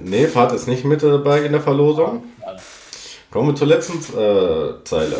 Nee, 0.00 0.26
Fahrt 0.26 0.52
ist 0.52 0.68
nicht 0.68 0.84
mit 0.84 1.02
dabei 1.02 1.42
in 1.42 1.52
der 1.52 1.60
Verlosung. 1.60 2.24
Kommen 3.30 3.48
wir 3.48 3.54
zur 3.54 3.66
letzten 3.66 3.98
äh, 3.98 4.84
Zeile. 4.84 5.16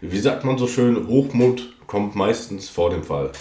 Wie 0.00 0.18
sagt 0.18 0.44
man 0.44 0.56
so 0.56 0.66
schön, 0.66 1.06
Hochmut 1.06 1.76
kommt 1.90 2.14
meistens 2.14 2.68
vor 2.68 2.90
dem 2.90 3.02
Fall. 3.02 3.32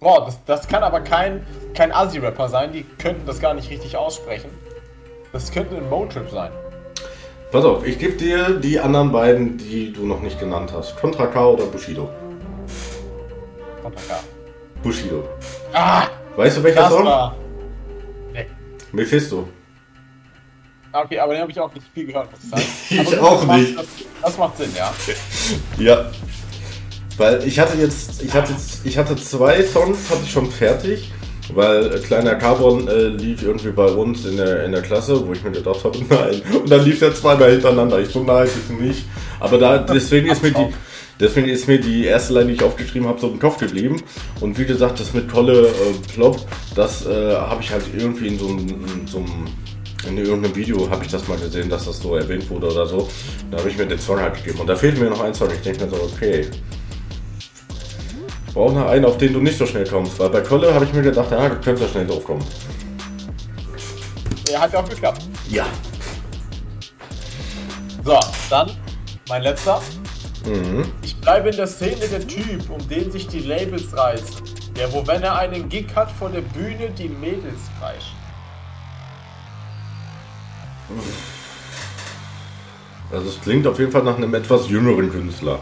Boah, 0.00 0.24
das, 0.24 0.44
das 0.44 0.66
kann 0.66 0.82
aber 0.82 1.00
kein, 1.00 1.46
kein 1.72 1.92
Assi-Rapper 1.92 2.48
sein, 2.48 2.72
die 2.72 2.82
könnten 2.82 3.24
das 3.24 3.40
gar 3.40 3.54
nicht 3.54 3.70
richtig 3.70 3.96
aussprechen. 3.96 4.50
Das 5.32 5.52
könnte 5.52 5.76
ein 5.76 5.88
Motrip 5.88 6.28
sein. 6.30 6.50
Pass 7.52 7.64
auf, 7.64 7.86
ich 7.86 7.98
gebe 7.98 8.16
dir 8.16 8.58
die 8.58 8.78
anderen 8.80 9.12
beiden, 9.12 9.56
die 9.56 9.92
du 9.92 10.04
noch 10.04 10.20
nicht 10.20 10.40
genannt 10.40 10.72
hast. 10.72 10.96
Contra 10.96 11.28
K 11.28 11.46
oder 11.46 11.66
Bushido? 11.66 12.08
Kontra 13.82 14.00
K. 14.08 14.20
Bushido. 14.82 15.28
Ah! 15.72 16.08
Weißt 16.36 16.58
du 16.58 16.62
welcher 16.64 16.80
Das 16.82 16.92
Song? 16.92 17.04
war. 17.04 17.36
Nee. 18.32 18.46
Mephisto. 18.92 19.48
Okay, 20.92 21.18
aber 21.18 21.32
den 21.34 21.42
habe 21.42 21.52
ich 21.52 21.60
auch 21.60 21.72
nicht 21.74 21.86
viel 21.92 22.06
gehört, 22.06 22.28
muss 22.32 22.40
ich 22.44 22.50
sagen. 22.50 22.62
Ich 23.10 23.18
Aber 23.18 23.28
auch 23.30 23.36
das 23.38 23.46
macht- 23.46 23.58
nicht. 23.60 23.78
Das, 23.78 23.86
das 24.22 24.38
macht 24.38 24.56
Sinn, 24.56 24.70
ja. 24.76 24.92
Ja. 25.84 26.10
Weil 27.16 27.42
ich 27.46 27.58
hatte 27.58 27.76
jetzt, 27.78 28.22
ich 28.22 28.32
hatte, 28.32 28.52
ich 28.84 28.96
hatte 28.96 29.16
zwei 29.16 29.62
Songs, 29.64 29.98
hatte 30.08 30.20
ich 30.24 30.30
schon 30.30 30.50
fertig, 30.50 31.10
weil 31.52 31.94
äh, 31.94 31.98
kleiner 31.98 32.36
Carbon 32.36 32.86
äh, 32.86 33.08
lief 33.08 33.42
irgendwie 33.42 33.70
bei 33.70 33.86
uns 33.86 34.24
in 34.24 34.36
der, 34.36 34.64
in 34.64 34.72
der 34.72 34.82
Klasse, 34.82 35.26
wo 35.26 35.32
ich 35.32 35.42
mir 35.42 35.50
gedacht 35.50 35.82
habe, 35.84 35.98
nein. 36.08 36.40
Und 36.54 36.70
dann 36.70 36.84
lief 36.84 37.00
der 37.00 37.14
zweimal 37.14 37.50
hintereinander. 37.50 37.98
Ich 38.00 38.08
so, 38.10 38.22
nein, 38.22 38.48
bitte 38.68 38.80
nicht. 38.82 39.04
Aber 39.40 39.58
da, 39.58 39.78
deswegen 39.78 40.30
ist 40.30 40.42
mir 40.44 40.52
die, 40.52 40.72
deswegen 41.18 41.48
ist 41.48 41.66
mir 41.66 41.80
die 41.80 42.04
erste 42.06 42.34
Line, 42.34 42.46
die 42.46 42.52
ich 42.54 42.62
aufgeschrieben 42.62 43.08
habe, 43.08 43.20
so 43.20 43.28
im 43.28 43.40
Kopf 43.40 43.58
geblieben. 43.58 44.00
Und 44.40 44.56
wie 44.56 44.64
gesagt, 44.64 45.00
das 45.00 45.12
mit 45.12 45.28
Kolle 45.28 45.66
äh, 45.68 46.12
Plop, 46.14 46.38
das 46.76 47.04
äh, 47.04 47.34
habe 47.34 47.60
ich 47.62 47.72
halt 47.72 47.84
irgendwie 47.96 48.28
in 48.28 48.38
so 48.38 48.46
einem, 48.48 48.68
in 48.68 49.06
so 49.08 49.18
einem 49.18 49.46
in 50.08 50.18
irgendeinem 50.18 50.54
Video 50.54 50.88
habe 50.90 51.04
ich 51.04 51.10
das 51.10 51.28
mal 51.28 51.38
gesehen, 51.38 51.68
dass 51.68 51.84
das 51.84 52.00
so 52.00 52.16
erwähnt 52.16 52.48
wurde 52.50 52.70
oder 52.70 52.86
so. 52.86 53.08
Da 53.50 53.58
habe 53.58 53.68
ich 53.68 53.76
mir 53.76 53.86
den 53.86 53.98
Song 53.98 54.20
halt 54.20 54.34
gegeben. 54.34 54.60
Und 54.60 54.66
da 54.66 54.76
fehlt 54.76 54.98
mir 54.98 55.10
noch 55.10 55.20
ein 55.20 55.34
Song. 55.34 55.48
Ich 55.52 55.60
denke 55.60 55.84
mir 55.84 55.90
so, 55.90 56.02
okay. 56.02 56.46
Ich 58.46 58.54
brauche 58.54 58.74
noch 58.74 58.86
einen, 58.86 59.04
auf 59.04 59.18
den 59.18 59.32
du 59.32 59.40
nicht 59.40 59.58
so 59.58 59.66
schnell 59.66 59.86
kommst. 59.86 60.18
Weil 60.18 60.30
bei 60.30 60.40
Kolle 60.40 60.72
habe 60.72 60.84
ich 60.84 60.92
mir 60.92 61.02
gedacht, 61.02 61.30
ja, 61.30 61.48
du 61.48 61.56
könntest 61.56 61.84
da 61.84 61.88
schnell 61.88 62.06
drauf 62.06 62.24
kommen. 62.24 62.44
Der 64.48 64.60
hat 64.60 64.72
ja 64.72 64.80
auch 64.80 64.88
geklappt. 64.88 65.22
Ja. 65.50 65.66
So, 68.04 68.18
dann 68.48 68.70
mein 69.28 69.42
letzter. 69.42 69.80
Mhm. 70.46 70.90
Ich 71.02 71.16
bleibe 71.20 71.50
in 71.50 71.56
der 71.56 71.66
Szene 71.66 72.06
der 72.10 72.26
Typ, 72.26 72.70
um 72.70 72.88
den 72.88 73.10
sich 73.12 73.28
die 73.28 73.40
Labels 73.40 73.94
reißen. 73.94 74.42
Der, 74.76 74.92
wo 74.92 75.06
wenn 75.06 75.22
er 75.22 75.36
einen 75.36 75.68
Gig 75.68 75.86
hat 75.94 76.10
vor 76.10 76.30
der 76.30 76.40
Bühne, 76.40 76.90
die 76.96 77.08
Mädels 77.08 77.60
kreischen. 77.78 78.17
Also 83.10 83.28
es 83.28 83.40
klingt 83.40 83.66
auf 83.66 83.78
jeden 83.78 83.90
Fall 83.90 84.02
nach 84.02 84.16
einem 84.16 84.34
etwas 84.34 84.68
jüngeren 84.68 85.10
Künstler. 85.10 85.58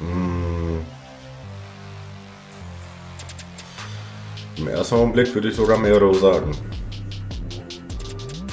Mm. 0.00 0.78
Im 4.56 4.68
ersten 4.68 4.94
Augenblick 4.94 5.34
würde 5.34 5.48
ich 5.48 5.56
sogar 5.56 5.78
Mero 5.78 6.12
sagen. 6.14 6.52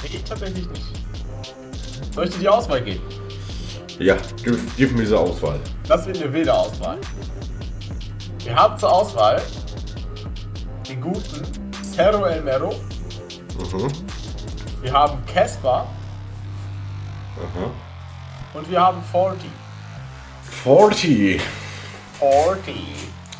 Ich 0.04 0.22
tatsächlich 0.24 0.68
nicht. 0.68 0.86
Soll 2.14 2.26
ich 2.26 2.34
dir 2.34 2.40
die 2.40 2.48
Auswahl 2.48 2.82
geben? 2.82 3.02
Ja, 3.98 4.16
gib, 4.42 4.58
gib 4.76 4.92
mir 4.92 5.00
diese 5.00 5.18
Auswahl. 5.18 5.58
Das 5.88 6.06
wird 6.06 6.22
eine 6.22 6.32
wilde 6.32 6.52
Auswahl. 6.52 6.98
Wir 8.44 8.54
haben 8.54 8.78
zur 8.78 8.92
Auswahl 8.92 9.42
den 10.88 11.00
guten 11.00 11.65
Cerro 11.96 12.26
El 12.26 12.42
Mero. 12.42 12.74
Mhm. 13.58 13.90
Wir 14.82 14.92
haben 14.92 15.16
Casper 15.24 15.86
Aha. 17.38 17.70
und 18.52 18.70
wir 18.70 18.78
haben 18.78 19.02
40. 19.10 19.48
40. 20.62 21.40
40. 22.18 22.74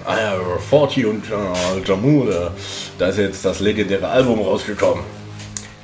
Ah, 0.07 0.39
40 0.71 1.05
und 1.05 1.25
äh, 1.27 1.83
Jamule. 1.87 2.51
Da 2.99 3.09
ist 3.09 3.19
jetzt 3.19 3.45
das 3.45 3.61
legendäre 3.61 4.09
Album 4.09 4.41
rausgekommen. 4.41 5.05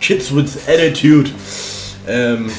Kids 0.01 0.35
with 0.35 0.67
Attitude. 0.67 1.31
Ähm. 2.09 2.51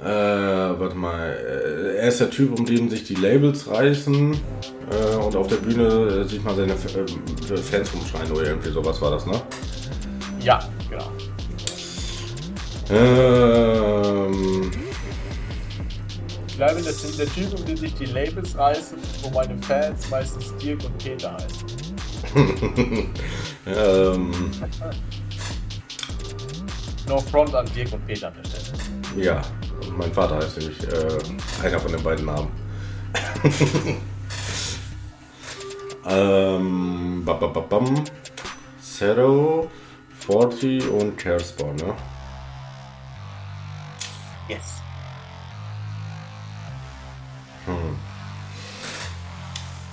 Äh, 0.00 0.04
warte 0.04 0.94
mal. 0.94 1.96
Er 1.98 2.06
ist 2.06 2.20
der 2.20 2.30
Typ, 2.30 2.56
um 2.56 2.64
den 2.64 2.88
sich 2.88 3.02
die 3.02 3.16
Labels 3.16 3.68
reißen 3.68 4.40
äh, 4.90 5.16
und 5.16 5.36
auf 5.36 5.46
der 5.46 5.56
Bühne 5.56 5.84
äh, 5.86 6.24
sich 6.28 6.42
mal 6.42 6.54
seine 6.54 6.72
F 6.74 6.84
äh, 6.96 7.56
Fans 7.56 7.92
rumschreien 7.94 8.30
oder 8.32 8.44
irgendwie 8.48 8.70
sowas 8.70 9.00
war 9.00 9.10
das, 9.12 9.26
ne? 9.26 9.40
Ja, 10.40 10.58
genau. 10.88 11.10
Äh, 12.90 12.96
Ähm, 12.96 14.70
Ich 16.48 16.56
glaube, 16.56 16.82
das 16.82 17.02
sind 17.02 17.18
der 17.18 17.26
Typ, 17.32 17.58
um 17.58 17.64
den 17.64 17.76
sich 17.76 17.94
die 17.94 18.06
Labels 18.06 18.56
reißen, 18.56 18.98
wo 19.22 19.30
meine 19.30 19.56
Fans 19.62 20.10
meistens 20.10 20.54
Dirk 20.62 20.84
und 20.84 20.98
Peter 20.98 21.32
heißen. 21.34 21.66
ähm, 23.66 24.30
No 27.08 27.18
front 27.18 27.54
an 27.54 27.66
Dirk 27.74 27.92
und 27.92 28.06
Peter 28.06 28.28
an 28.28 28.34
der 28.34 28.44
Stelle. 28.48 29.24
ja, 29.24 29.42
mein 29.96 30.12
Vater 30.12 30.36
heißt 30.36 30.58
nämlich 30.58 30.78
äh, 30.84 31.18
einer 31.66 31.80
von 31.80 31.90
den 31.92 32.02
beiden 32.02 32.26
Namen. 32.26 32.50
ähm, 36.06 37.22
babababam, 37.24 38.04
Zero, 38.80 39.70
40 40.20 40.88
und 40.88 41.16
Carespawn, 41.16 41.76
ne? 41.76 41.94
Yes. 44.48 44.80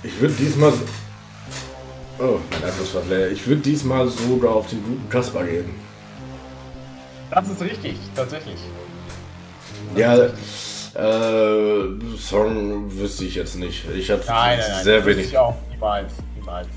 Ich 0.02 0.20
würde 0.20 0.34
diesmal. 0.34 0.72
Oh, 2.18 2.38
mein 2.50 2.64
Akkus 2.64 2.94
war 2.94 3.04
leer. 3.04 3.30
Ich 3.30 3.46
würde 3.46 3.62
diesmal 3.62 4.08
sogar 4.08 4.54
auf 4.54 4.68
den 4.68 4.82
guten 4.82 5.08
Kasper 5.08 5.44
gehen. 5.44 5.70
Das 7.30 7.48
ist 7.48 7.60
richtig, 7.60 7.96
tatsächlich. 8.14 8.58
Ja, 9.94 10.16
äh, 10.94 12.16
Song 12.18 12.90
wüsste 12.98 13.24
ich 13.24 13.34
jetzt 13.34 13.56
nicht. 13.56 13.84
Ich 13.94 14.10
habe 14.10 14.22
Nein, 14.26 14.58
nein, 14.58 14.70
nein. 14.70 14.84
sehr 14.84 15.04
wenig. 15.06 15.26
Ich 15.28 15.38
auch. 15.38 15.54
Niemals. 15.70 16.12
Niemals. 16.36 16.68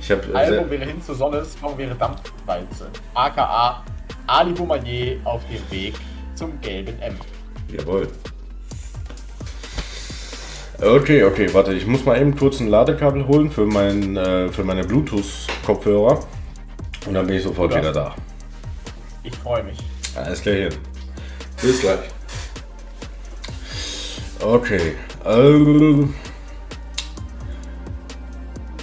Ich 0.00 0.10
habe 0.10 0.22
Album 0.34 0.68
sehr, 0.68 0.70
wäre 0.70 0.84
hin 0.84 1.00
zur 1.02 1.14
Sonne, 1.14 1.44
Song 1.44 1.78
wäre 1.78 1.94
Dampfwalze. 1.94 2.88
AKA 3.14 3.84
Ali 4.26 4.52
Boumaier 4.52 5.16
auf 5.24 5.42
dem 5.46 5.70
Weg 5.70 5.94
zum 6.34 6.60
gelben 6.60 6.98
M. 7.00 7.16
Jawohl. 7.68 8.08
Okay, 10.80 11.22
okay, 11.22 11.48
warte, 11.54 11.72
ich 11.74 11.86
muss 11.86 12.04
mal 12.04 12.20
eben 12.20 12.36
kurz 12.36 12.58
ein 12.58 12.66
Ladekabel 12.66 13.26
holen 13.28 13.50
für, 13.50 13.64
mein, 13.66 14.16
äh, 14.16 14.48
für 14.48 14.64
meine 14.64 14.82
Bluetooth-Kopfhörer. 14.82 16.18
Und 17.06 17.14
dann 17.14 17.26
bin 17.26 17.36
ich 17.36 17.44
sofort 17.44 17.72
Ja. 17.72 17.78
wieder 17.78 17.92
da. 17.92 18.14
Ich 19.22 19.36
freue 19.36 19.62
mich. 19.62 19.78
Alles 20.16 20.42
klar 20.42 20.56
hin. 20.56 20.70
Bis 21.60 21.80
gleich. 21.80 22.00
Okay. 24.42 24.96
Äh, 25.24 26.02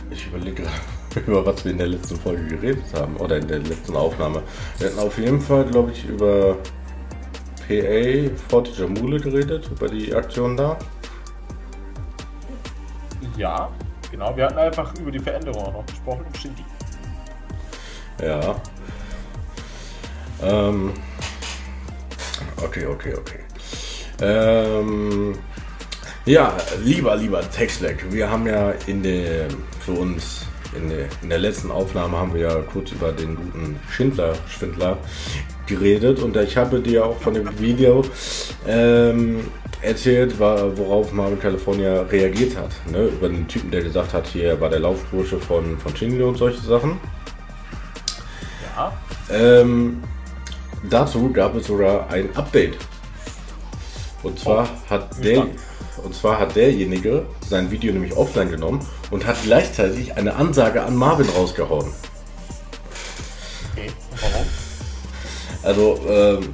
ich 0.10 0.28
überlege 0.28 0.64
gerade, 0.64 0.72
über 1.28 1.46
was 1.46 1.66
wir 1.66 1.72
in 1.72 1.78
der 1.78 1.88
letzten 1.88 2.16
Folge 2.16 2.48
geredet 2.48 2.86
haben. 2.94 3.18
Oder 3.18 3.38
in 3.38 3.48
der 3.48 3.60
letzten 3.60 3.96
Aufnahme. 3.96 4.42
Wir 4.78 4.88
hatten 4.88 5.00
auf 5.00 5.18
jeden 5.18 5.42
Fall, 5.42 5.66
glaube 5.66 5.92
ich, 5.92 6.06
über 6.06 6.56
PA 7.68 8.30
Forte 8.48 8.72
Jamule 8.72 9.20
geredet, 9.20 9.70
über 9.70 9.90
die 9.90 10.16
Aktion 10.16 10.56
da. 10.56 10.80
Ja, 13.36 13.70
genau. 14.12 14.36
Wir 14.38 14.46
hatten 14.46 14.58
einfach 14.58 14.98
über 14.98 15.12
die 15.12 15.20
Veränderung 15.20 15.62
auch 15.66 15.74
noch 15.74 15.86
gesprochen 15.86 16.26
im 16.26 16.40
Shindy. 16.40 16.66
Ja. 18.22 18.56
Ähm. 20.42 20.94
Okay, 22.64 22.86
okay, 22.86 23.14
okay. 23.16 23.49
Ähm. 24.22 25.36
Ja, 26.26 26.56
lieber, 26.84 27.16
lieber 27.16 27.42
Textleck, 27.50 28.06
wir 28.12 28.30
haben 28.30 28.46
ja 28.46 28.72
in 28.86 29.02
der, 29.02 29.48
für 29.80 29.94
uns, 29.94 30.46
in 30.78 30.90
der, 30.90 31.08
in 31.24 31.30
der 31.30 31.40
letzten 31.40 31.72
Aufnahme 31.72 32.18
haben 32.18 32.36
wir 32.36 32.42
ja 32.42 32.56
kurz 32.72 32.92
über 32.92 33.12
den 33.12 33.36
guten 33.36 33.80
Schindler, 33.90 34.34
Schwindler 34.48 35.00
geredet 35.66 36.20
und 36.20 36.38
ich 36.38 36.56
habe 36.56 36.82
dir 36.82 37.06
auch 37.06 37.20
von 37.20 37.34
dem 37.34 37.60
Video 37.60 38.06
ähm, 38.68 39.40
erzählt, 39.82 40.38
worauf 40.40 41.12
Marvin 41.14 41.40
California 41.40 42.02
reagiert 42.04 42.56
hat. 42.58 42.72
Ne? 42.92 43.06
Über 43.06 43.30
den 43.30 43.48
Typen, 43.48 43.72
der 43.72 43.82
gesagt 43.82 44.14
hat, 44.14 44.28
hier 44.28 44.62
war 44.62 44.70
der 44.70 44.82
Laufbursche 44.82 45.40
von, 45.40 45.80
von 45.80 45.96
Schindler 45.96 46.28
und 46.28 46.38
solche 46.38 46.62
Sachen. 46.62 47.00
Ja. 48.76 48.94
Ähm, 49.32 50.04
dazu 50.88 51.32
gab 51.32 51.56
es 51.56 51.66
sogar 51.66 52.08
ein 52.12 52.30
Update. 52.36 52.78
Und 54.24 54.40
zwar 54.40 54.64
Oh, 54.66 54.90
hat 54.90 55.24
der 55.24 55.48
und 56.04 56.16
zwar 56.16 56.40
hat 56.40 56.56
derjenige 56.56 57.26
sein 57.48 57.72
Video 57.72 57.92
nämlich 57.92 58.16
offline 58.16 58.50
genommen 58.50 58.86
und 59.12 59.26
hat 59.26 59.38
gleichzeitig 59.44 60.16
eine 60.16 60.36
Ansage 60.36 60.84
an 60.84 60.96
Marvin 60.96 61.28
rausgehauen. 61.30 61.88
Okay. 63.74 63.90
Warum? 64.22 64.46
Also 65.64 66.00
ähm, 66.08 66.54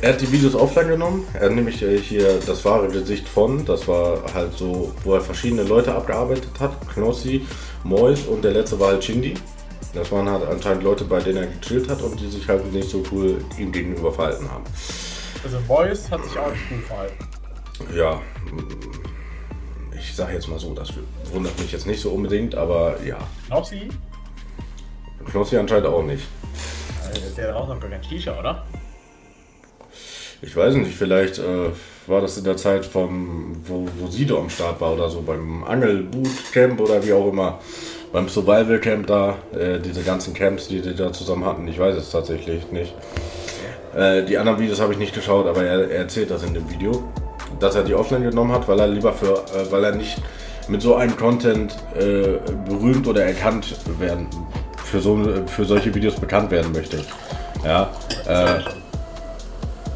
er 0.00 0.12
hat 0.12 0.20
die 0.20 0.30
Videos 0.30 0.54
offline 0.54 0.88
genommen. 0.88 1.26
Er 1.34 1.46
hat 1.46 1.52
nämlich 1.52 1.82
äh, 1.82 1.98
hier 1.98 2.38
das 2.46 2.64
wahre 2.64 2.88
Gesicht 2.88 3.28
von, 3.28 3.64
das 3.64 3.88
war 3.88 4.22
halt 4.34 4.52
so, 4.52 4.92
wo 5.02 5.14
er 5.14 5.20
verschiedene 5.20 5.62
Leute 5.62 5.94
abgearbeitet 5.94 6.50
hat. 6.60 6.76
Knossi, 6.88 7.46
Mois 7.82 8.20
und 8.28 8.44
der 8.44 8.52
letzte 8.52 8.78
war 8.78 8.88
halt 8.88 9.04
Shindy. 9.04 9.34
Das 9.94 10.10
waren 10.10 10.28
halt 10.28 10.44
anscheinend 10.44 10.82
Leute, 10.82 11.04
bei 11.04 11.20
denen 11.20 11.38
er 11.38 11.46
gechillt 11.46 11.88
hat 11.88 12.02
und 12.02 12.20
die 12.20 12.28
sich 12.28 12.46
halt 12.48 12.72
nicht 12.72 12.90
so 12.90 13.02
cool 13.12 13.44
ihm 13.58 13.72
gegenüber 13.72 14.12
verhalten 14.12 14.50
haben. 14.50 14.64
Also 15.44 15.58
Voice 15.60 16.10
hat 16.10 16.24
sich 16.24 16.38
auch 16.38 16.50
nicht 16.50 16.68
gut 16.68 16.82
verhalten. 16.84 17.14
Ja, 17.94 18.20
ich 19.98 20.14
sage 20.14 20.34
jetzt 20.34 20.48
mal 20.48 20.58
so, 20.58 20.72
das 20.74 20.90
wundert 21.32 21.58
mich 21.58 21.72
jetzt 21.72 21.86
nicht 21.86 22.00
so 22.00 22.10
unbedingt, 22.10 22.54
aber 22.54 22.96
ja, 23.04 23.18
Auch 23.50 23.64
sie? 23.64 23.88
Knossi 25.30 25.56
anscheinend 25.56 25.86
auch 25.86 26.02
nicht. 26.02 26.24
Äh, 27.12 27.34
Der 27.36 27.52
raucht 27.52 27.68
noch 27.68 27.80
gar 27.80 27.90
kein 27.90 28.02
Shisha, 28.04 28.38
oder? 28.38 28.64
Ich 30.42 30.54
weiß 30.54 30.74
nicht, 30.76 30.94
vielleicht 30.94 31.38
äh, 31.38 31.70
war 32.06 32.20
das 32.20 32.36
in 32.36 32.44
der 32.44 32.56
Zeit 32.56 32.84
von, 32.84 33.56
wo, 33.66 33.88
wo 33.98 34.06
Sido 34.08 34.38
am 34.38 34.50
Start 34.50 34.80
war 34.80 34.92
oder 34.92 35.08
so, 35.08 35.22
beim 35.22 35.64
Angel-Bootcamp 35.64 36.80
oder 36.80 37.02
wie 37.04 37.12
auch 37.14 37.28
immer, 37.30 37.60
beim 38.12 38.28
Survival-Camp 38.28 39.06
da, 39.06 39.38
äh, 39.52 39.80
diese 39.80 40.02
ganzen 40.02 40.34
Camps, 40.34 40.68
die 40.68 40.80
die 40.82 40.94
da 40.94 41.12
zusammen 41.12 41.44
hatten, 41.46 41.66
ich 41.66 41.78
weiß 41.78 41.96
es 41.96 42.10
tatsächlich 42.10 42.70
nicht. 42.70 42.94
Äh, 43.96 44.24
die 44.24 44.36
anderen 44.38 44.58
Videos 44.58 44.80
habe 44.80 44.92
ich 44.92 44.98
nicht 44.98 45.14
geschaut, 45.14 45.46
aber 45.46 45.64
er, 45.64 45.90
er 45.90 45.98
erzählt 45.98 46.30
das 46.30 46.42
in 46.42 46.54
dem 46.54 46.68
Video, 46.70 47.04
dass 47.60 47.74
er 47.74 47.84
die 47.84 47.94
offline 47.94 48.22
genommen 48.22 48.52
hat, 48.52 48.66
weil 48.68 48.80
er 48.80 48.88
lieber 48.88 49.12
für, 49.12 49.34
äh, 49.34 49.70
weil 49.70 49.84
er 49.84 49.94
nicht 49.94 50.20
mit 50.68 50.82
so 50.82 50.96
einem 50.96 51.16
Content 51.16 51.76
äh, 51.94 52.38
berühmt 52.68 53.06
oder 53.06 53.24
erkannt 53.24 53.76
werden, 53.98 54.26
für, 54.84 55.00
so, 55.00 55.18
für 55.46 55.64
solche 55.64 55.94
Videos 55.94 56.14
bekannt 56.14 56.50
werden 56.50 56.72
möchte. 56.72 57.04
Ja, 57.64 57.90
äh, 58.26 58.60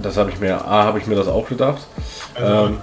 das 0.03 0.17
habe 0.17 0.31
ich 0.31 0.39
mir, 0.39 0.65
A, 0.65 0.85
habe 0.85 0.99
ich 0.99 1.07
mir 1.07 1.17
das 1.17 1.27
auch 1.27 1.49
gedacht. 1.49 1.87
Ähm, 2.41 2.79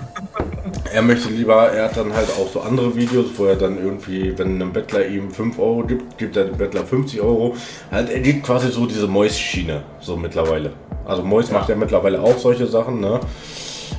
er 0.94 1.02
möchte 1.02 1.30
lieber, 1.30 1.70
er 1.72 1.86
hat 1.86 1.98
dann 1.98 2.14
halt 2.14 2.30
auch 2.30 2.52
so 2.52 2.62
andere 2.62 2.96
Videos, 2.96 3.28
wo 3.38 3.46
er 3.46 3.56
dann 3.56 3.78
irgendwie, 3.78 4.38
wenn 4.38 4.56
einem 4.56 4.74
Bettler 4.74 5.06
ihm 5.06 5.32
5 5.32 5.58
Euro 5.60 5.84
gibt, 5.84 6.18
gibt 6.18 6.36
er 6.36 6.46
dem 6.46 6.58
Bettler 6.58 6.86
50 6.86 7.22
Euro. 7.22 7.56
Halt, 7.92 8.10
er 8.10 8.20
gibt 8.20 8.46
quasi 8.46 8.70
so 8.70 8.86
diese 8.86 9.08
Mois-Schiene, 9.08 9.84
so 10.02 10.18
mittlerweile. 10.18 10.74
Also 11.06 11.24
Mois 11.24 11.52
macht 11.52 11.70
ja 11.70 11.76
mittlerweile 11.76 12.22
auch 12.22 12.38
solche 12.38 12.68
Sachen, 12.68 13.00
ne? 13.00 13.20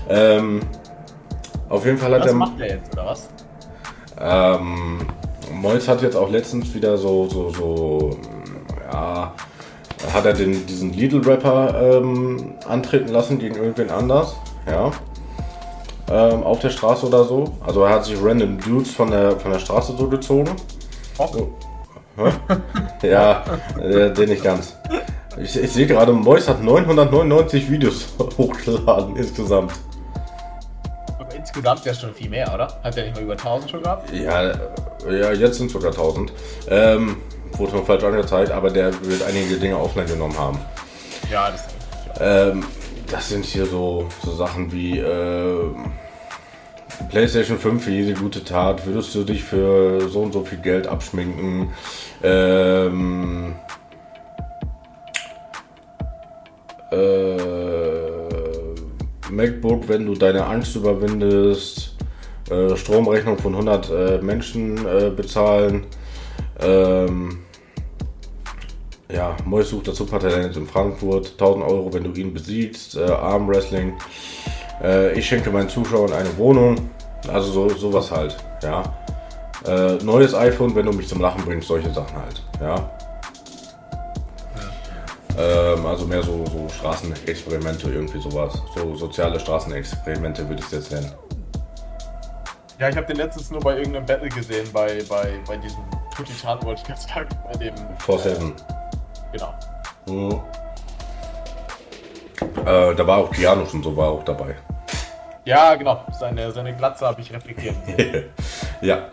Ähm, 0.08 0.60
auf 1.68 1.84
jeden 1.84 1.98
Fall 1.98 2.12
hat 2.14 2.22
Was 2.22 2.28
er. 2.28 2.34
macht 2.34 2.58
der 2.60 2.68
jetzt, 2.68 2.92
oder 2.92 3.06
was? 3.06 3.28
Ähm, 4.20 4.98
Mois 5.52 5.86
hat 5.88 6.02
jetzt 6.02 6.16
auch 6.16 6.30
letztens 6.30 6.74
wieder 6.74 6.96
so, 6.96 7.28
so, 7.28 7.50
so, 7.50 8.10
ja, 8.92 9.32
hat 10.12 10.24
er 10.26 10.32
den, 10.32 10.66
diesen 10.66 10.92
Lidl-Rapper 10.92 11.98
ähm, 11.98 12.54
antreten 12.68 13.08
lassen 13.08 13.38
gegen 13.38 13.56
irgendwen 13.56 13.90
anders, 13.90 14.36
ja, 14.68 14.90
ähm, 16.08 16.42
auf 16.44 16.60
der 16.60 16.70
Straße 16.70 17.06
oder 17.06 17.24
so. 17.24 17.44
Also 17.66 17.82
er 17.84 17.90
hat 17.94 18.04
sich 18.04 18.16
random 18.22 18.58
Dudes 18.60 18.90
von 18.92 19.10
der, 19.10 19.32
von 19.38 19.52
der 19.52 19.58
Straße 19.58 19.94
so 19.96 20.08
gezogen. 20.08 20.50
Oh, 21.18 21.28
Ja, 23.02 23.42
äh, 23.80 24.12
den 24.12 24.28
nicht 24.30 24.42
ganz. 24.42 24.76
Ich, 25.38 25.56
ich 25.56 25.70
sehe 25.70 25.86
gerade, 25.86 26.12
Mois 26.12 26.48
hat 26.48 26.62
999 26.62 27.70
Videos 27.70 28.06
hochgeladen 28.38 29.16
insgesamt. 29.16 29.72
aber 31.18 31.34
insgesamt 31.34 31.84
ja 31.84 31.92
schon 31.92 32.14
viel 32.14 32.30
mehr, 32.30 32.52
oder? 32.54 32.68
Hat 32.82 32.96
der 32.96 33.04
nicht 33.04 33.16
mal 33.16 33.22
über 33.22 33.34
1000 33.34 33.70
schon 33.70 33.82
gehabt? 33.82 34.10
Ja, 34.12 34.50
äh, 34.50 35.20
ja 35.20 35.32
jetzt 35.32 35.58
sind 35.58 35.66
es 35.66 35.72
sogar 35.72 35.90
1000. 35.90 36.32
Ähm, 36.68 37.16
wurde 37.52 37.72
schon 37.72 37.86
falsch 37.86 38.04
angezeigt, 38.04 38.50
aber 38.50 38.70
der 38.70 38.92
wird 39.04 39.22
einige 39.24 39.56
Dinge 39.56 39.78
offline 39.78 40.06
genommen 40.06 40.38
haben. 40.38 40.58
Ja, 41.30 41.50
das. 41.50 41.64
Ähm, 42.18 42.64
das 43.10 43.28
sind 43.28 43.44
hier 43.44 43.66
so, 43.66 44.08
so 44.24 44.34
Sachen 44.34 44.72
wie 44.72 44.98
ähm, 44.98 45.92
PlayStation 47.10 47.58
5 47.58 47.84
für 47.84 47.90
jede 47.90 48.14
gute 48.14 48.42
Tat. 48.42 48.86
Würdest 48.86 49.14
du 49.14 49.22
dich 49.22 49.44
für 49.44 50.08
so 50.08 50.22
und 50.22 50.32
so 50.32 50.44
viel 50.44 50.58
Geld 50.58 50.86
abschminken? 50.86 51.70
Ähm, 52.22 53.56
äh, 56.90 58.16
MacBook, 59.30 59.88
wenn 59.88 60.06
du 60.06 60.14
deine 60.14 60.46
Angst 60.46 60.76
überwindest. 60.76 61.96
Äh, 62.50 62.76
Stromrechnung 62.76 63.38
von 63.38 63.54
100 63.54 63.90
äh, 63.90 64.18
Menschen 64.18 64.78
äh, 64.86 65.10
bezahlen. 65.10 65.84
Ähm, 66.60 67.38
ja, 69.12 69.36
Mois 69.44 69.64
sucht 69.64 69.88
das 69.88 69.96
Supertalent 69.96 70.56
in 70.56 70.66
Frankfurt, 70.66 71.32
1000 71.32 71.64
Euro, 71.64 71.92
wenn 71.92 72.04
du 72.04 72.12
ihn 72.20 72.32
besiegst, 72.32 72.96
äh, 72.96 73.04
Armwrestling. 73.04 73.94
Äh, 74.82 75.18
ich 75.18 75.26
schenke 75.26 75.50
meinen 75.50 75.68
Zuschauern 75.68 76.12
eine 76.12 76.36
Wohnung, 76.36 76.90
also 77.32 77.50
so, 77.50 77.68
sowas 77.70 78.10
halt, 78.10 78.36
ja. 78.62 78.82
Neues 80.04 80.32
iPhone, 80.32 80.76
wenn 80.76 80.86
du 80.86 80.92
mich 80.92 81.08
zum 81.08 81.20
Lachen 81.20 81.42
bringst, 81.44 81.66
solche 81.66 81.92
Sachen 81.92 82.16
halt, 82.16 82.40
ja. 82.60 82.95
Ähm, 85.38 85.84
also 85.84 86.06
mehr 86.06 86.22
so, 86.22 86.44
so 86.46 86.68
Straßenexperimente, 86.68 87.90
irgendwie 87.90 88.20
sowas. 88.20 88.62
So 88.74 88.94
soziale 88.94 89.38
Straßenexperimente 89.38 90.48
würde 90.48 90.60
ich 90.60 90.66
es 90.66 90.72
jetzt 90.72 90.92
nennen. 90.92 91.12
Ja, 92.78 92.88
ich 92.88 92.96
habe 92.96 93.06
den 93.06 93.16
letztens 93.16 93.50
nur 93.50 93.60
bei 93.60 93.76
irgendeinem 93.76 94.06
Battle 94.06 94.28
gesehen, 94.28 94.66
bei, 94.72 95.02
bei, 95.08 95.38
bei 95.46 95.56
diesem 95.56 95.82
Tutti-Tan, 96.14 96.62
wollte 96.62 96.82
ich 96.82 96.88
ganz 96.88 97.06
sagen, 97.06 97.28
bei 97.50 97.58
dem... 97.58 97.74
For 97.98 98.18
Seven. 98.18 98.52
Genau. 99.32 99.54
Mhm. 100.06 100.40
Äh, 102.66 102.94
da 102.94 103.06
war 103.06 103.18
auch 103.18 103.30
Keanu 103.30 103.66
schon 103.66 103.82
so, 103.82 103.96
war 103.96 104.08
auch 104.08 104.24
dabei. 104.24 104.56
Ja, 105.44 105.74
genau. 105.74 106.04
Seine, 106.18 106.50
seine 106.50 106.74
Glatze 106.74 107.06
habe 107.06 107.20
ich 107.20 107.32
reflektiert. 107.32 107.76
ja. 108.80 109.08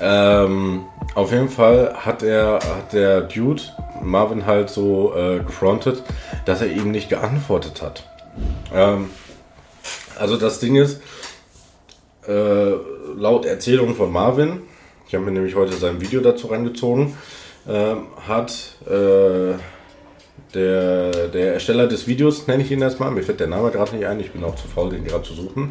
Ähm, 0.00 0.84
auf 1.14 1.32
jeden 1.32 1.48
Fall 1.48 1.94
hat 1.94 2.22
er, 2.22 2.54
hat 2.54 2.92
der 2.92 3.22
Dude 3.22 3.62
Marvin 4.02 4.46
halt 4.46 4.70
so 4.70 5.14
äh, 5.16 5.40
gefrontet, 5.40 6.02
dass 6.44 6.60
er 6.60 6.68
ihm 6.68 6.90
nicht 6.90 7.08
geantwortet 7.08 7.82
hat. 7.82 8.04
Ähm, 8.72 9.10
also 10.18 10.36
das 10.36 10.60
Ding 10.60 10.76
ist, 10.76 11.00
äh, 12.26 12.72
laut 13.16 13.46
Erzählung 13.46 13.94
von 13.94 14.12
Marvin, 14.12 14.62
ich 15.06 15.14
habe 15.14 15.24
mir 15.24 15.32
nämlich 15.32 15.54
heute 15.54 15.72
sein 15.72 16.00
Video 16.00 16.20
dazu 16.20 16.48
reingezogen, 16.48 17.16
äh, 17.66 17.94
hat 18.26 18.76
der, 20.54 21.28
der 21.28 21.54
Ersteller 21.54 21.86
des 21.86 22.06
Videos, 22.06 22.46
nenne 22.46 22.62
ich 22.62 22.70
ihn 22.70 22.80
erstmal, 22.80 23.10
mir 23.10 23.22
fällt 23.22 23.40
der 23.40 23.48
Name 23.48 23.70
gerade 23.70 23.94
nicht 23.94 24.06
ein, 24.06 24.20
ich 24.20 24.32
bin 24.32 24.44
auch 24.44 24.54
zu 24.54 24.68
faul, 24.68 24.90
den 24.90 25.04
gerade 25.04 25.22
zu 25.22 25.34
suchen, 25.34 25.70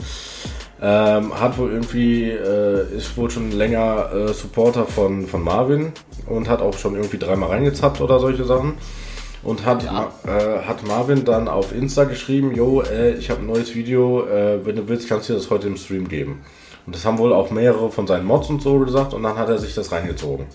ähm, 0.81 1.39
hat 1.39 1.57
wohl 1.57 1.71
irgendwie, 1.71 2.29
äh, 2.29 2.95
ist 2.95 3.17
wohl 3.17 3.31
schon 3.31 3.51
länger 3.51 4.11
äh, 4.13 4.33
Supporter 4.33 4.85
von, 4.85 5.25
von 5.27 5.43
Marvin 5.43 5.91
und 6.27 6.49
hat 6.49 6.61
auch 6.61 6.77
schon 6.77 6.95
irgendwie 6.95 7.17
dreimal 7.17 7.49
reingezappt 7.49 8.01
oder 8.01 8.19
solche 8.19 8.45
Sachen. 8.45 8.75
Und 9.43 9.65
hat, 9.65 9.83
ja. 9.83 10.11
äh, 10.25 10.65
hat 10.65 10.85
Marvin 10.85 11.23
dann 11.23 11.47
auf 11.47 11.71
Insta 11.71 12.03
geschrieben, 12.03 12.53
yo, 12.53 12.81
äh, 12.81 13.13
ich 13.13 13.29
habe 13.29 13.41
ein 13.41 13.45
neues 13.45 13.75
Video, 13.75 14.27
äh, 14.27 14.65
wenn 14.65 14.75
du 14.75 14.87
willst, 14.89 15.07
kannst 15.07 15.29
du 15.29 15.33
dir 15.33 15.39
das 15.39 15.49
heute 15.49 15.67
im 15.67 15.77
Stream 15.77 16.09
geben. 16.09 16.43
Und 16.85 16.95
das 16.95 17.05
haben 17.05 17.17
wohl 17.17 17.33
auch 17.33 17.51
mehrere 17.51 17.91
von 17.91 18.07
seinen 18.07 18.25
Mods 18.25 18.49
und 18.49 18.61
so 18.61 18.79
gesagt 18.79 19.13
und 19.13 19.23
dann 19.23 19.37
hat 19.37 19.47
er 19.49 19.57
sich 19.57 19.73
das 19.75 19.91
reingezogen. 19.91 20.47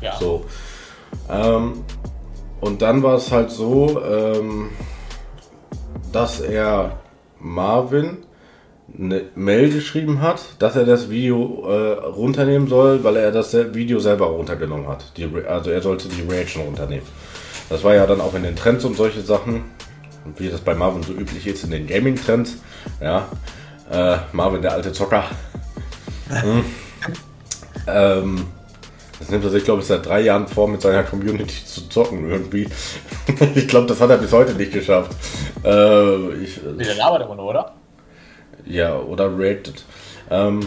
Ja. 0.00 0.16
So. 0.18 0.44
Ähm, 1.30 1.84
und 2.60 2.82
dann 2.82 3.02
war 3.02 3.14
es 3.14 3.30
halt 3.30 3.50
so, 3.50 4.00
ähm, 4.02 4.70
dass 6.12 6.40
er 6.40 6.98
Marvin 7.38 8.25
eine 8.94 9.24
Mail 9.34 9.72
geschrieben 9.72 10.20
hat, 10.20 10.40
dass 10.58 10.76
er 10.76 10.84
das 10.84 11.10
Video 11.10 11.68
äh, 11.68 11.92
runternehmen 12.04 12.68
soll, 12.68 13.02
weil 13.04 13.16
er 13.16 13.32
das 13.32 13.52
Video 13.74 13.98
selber 13.98 14.26
runtergenommen 14.26 14.88
hat. 14.88 15.04
Die, 15.16 15.28
also 15.46 15.70
er 15.70 15.82
sollte 15.82 16.08
die 16.08 16.22
Reaction 16.22 16.62
runternehmen. 16.62 17.06
Das 17.68 17.82
war 17.82 17.94
ja 17.94 18.06
dann 18.06 18.20
auch 18.20 18.34
in 18.34 18.44
den 18.44 18.54
Trends 18.54 18.84
und 18.84 18.96
solche 18.96 19.22
Sachen, 19.22 19.64
wie 20.36 20.48
das 20.48 20.60
bei 20.60 20.74
Marvin 20.74 21.02
so 21.02 21.12
üblich 21.12 21.46
ist 21.46 21.64
in 21.64 21.70
den 21.70 21.86
Gaming-Trends. 21.86 22.58
Ja, 23.00 23.28
äh, 23.90 24.18
Marvin 24.32 24.62
der 24.62 24.72
alte 24.72 24.92
Zocker. 24.92 25.24
hm. 26.28 26.64
ähm, 27.86 28.46
das 29.18 29.30
nimmt 29.30 29.44
er 29.44 29.50
sich, 29.50 29.64
glaube 29.64 29.80
ich, 29.80 29.86
seit 29.86 30.06
drei 30.06 30.20
Jahren 30.20 30.46
vor, 30.46 30.68
mit 30.68 30.82
seiner 30.82 31.02
Community 31.02 31.64
zu 31.64 31.88
zocken 31.88 32.30
irgendwie. 32.30 32.68
ich 33.54 33.66
glaube, 33.66 33.86
das 33.86 34.00
hat 34.00 34.10
er 34.10 34.18
bis 34.18 34.32
heute 34.32 34.54
nicht 34.54 34.72
geschafft. 34.72 35.12
Äh, 35.64 36.34
ich, 36.34 36.60
nee, 36.76 36.84
der 36.84 36.96
labert 36.96 37.22
immer 37.22 37.34
nur, 37.34 37.46
oder? 37.46 37.74
Ja, 38.66 38.98
oder 38.98 39.30
rated. 39.32 39.84
Ähm, 40.30 40.60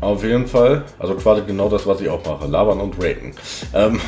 auf 0.00 0.22
jeden 0.22 0.46
Fall, 0.46 0.84
also 0.98 1.14
quasi 1.14 1.42
genau 1.42 1.68
das, 1.68 1.86
was 1.86 2.00
ich 2.00 2.08
auch 2.08 2.24
mache, 2.24 2.46
labern 2.46 2.80
und 2.80 2.94
raten. 2.98 3.34
Ähm, 3.74 4.00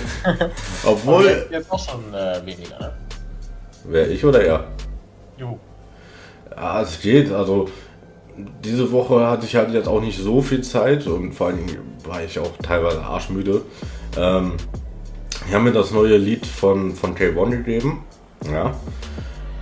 obwohl. 0.84 1.46
Jetzt 1.50 1.70
auch 1.72 1.88
schon 1.88 2.14
äh, 2.14 2.40
weniger, 2.44 2.78
ne? 2.78 2.92
Wer, 3.84 4.10
ich 4.10 4.24
oder 4.24 4.42
er? 4.42 4.64
Jo. 5.36 5.58
Ja, 6.54 6.82
es 6.82 7.00
geht, 7.00 7.32
also 7.32 7.68
diese 8.62 8.90
Woche 8.92 9.26
hatte 9.26 9.46
ich 9.46 9.56
halt 9.56 9.72
jetzt 9.72 9.88
auch 9.88 10.00
nicht 10.00 10.18
so 10.18 10.40
viel 10.42 10.62
Zeit 10.62 11.06
und 11.06 11.32
vor 11.32 11.48
allem 11.48 11.66
war 12.04 12.22
ich 12.22 12.38
auch 12.38 12.56
teilweise 12.62 13.00
arschmüde. 13.02 13.62
Ähm, 14.16 14.52
ich 15.46 15.54
habe 15.54 15.64
mir 15.64 15.72
das 15.72 15.90
neue 15.90 16.16
Lied 16.16 16.46
von, 16.46 16.94
von 16.94 17.16
K1 17.16 17.50
gegeben. 17.50 18.04
Ja. 18.50 18.74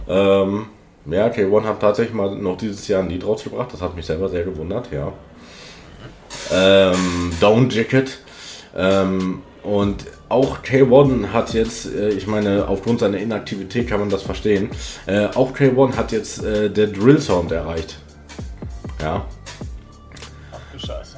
Ähm, 0.08 0.66
ja, 1.08 1.28
K1 1.28 1.64
hat 1.64 1.80
tatsächlich 1.80 2.14
mal 2.14 2.34
noch 2.34 2.56
dieses 2.56 2.86
Jahr 2.88 3.02
ein 3.02 3.08
Lied 3.08 3.24
rausgebracht. 3.24 3.72
Das 3.72 3.80
hat 3.80 3.94
mich 3.94 4.06
selber 4.06 4.28
sehr 4.28 4.44
gewundert, 4.44 4.88
ja. 4.92 5.12
Ähm, 6.52 7.32
Down 7.40 7.70
Jacket. 7.70 8.18
Ähm, 8.76 9.42
und 9.62 10.04
auch 10.28 10.62
K1 10.62 11.32
hat 11.32 11.54
jetzt, 11.54 11.86
äh, 11.86 12.10
ich 12.10 12.26
meine, 12.26 12.68
aufgrund 12.68 13.00
seiner 13.00 13.18
Inaktivität 13.18 13.88
kann 13.88 14.00
man 14.00 14.10
das 14.10 14.22
verstehen. 14.22 14.70
Äh, 15.06 15.26
auch 15.34 15.52
K1 15.52 15.96
hat 15.96 16.12
jetzt 16.12 16.44
äh, 16.44 16.70
der 16.70 16.88
Drill 16.88 17.20
Sound 17.20 17.52
erreicht. 17.52 17.98
Ja. 19.00 19.26
Ach 20.52 20.58
du 20.72 20.78
Scheiße. 20.78 21.16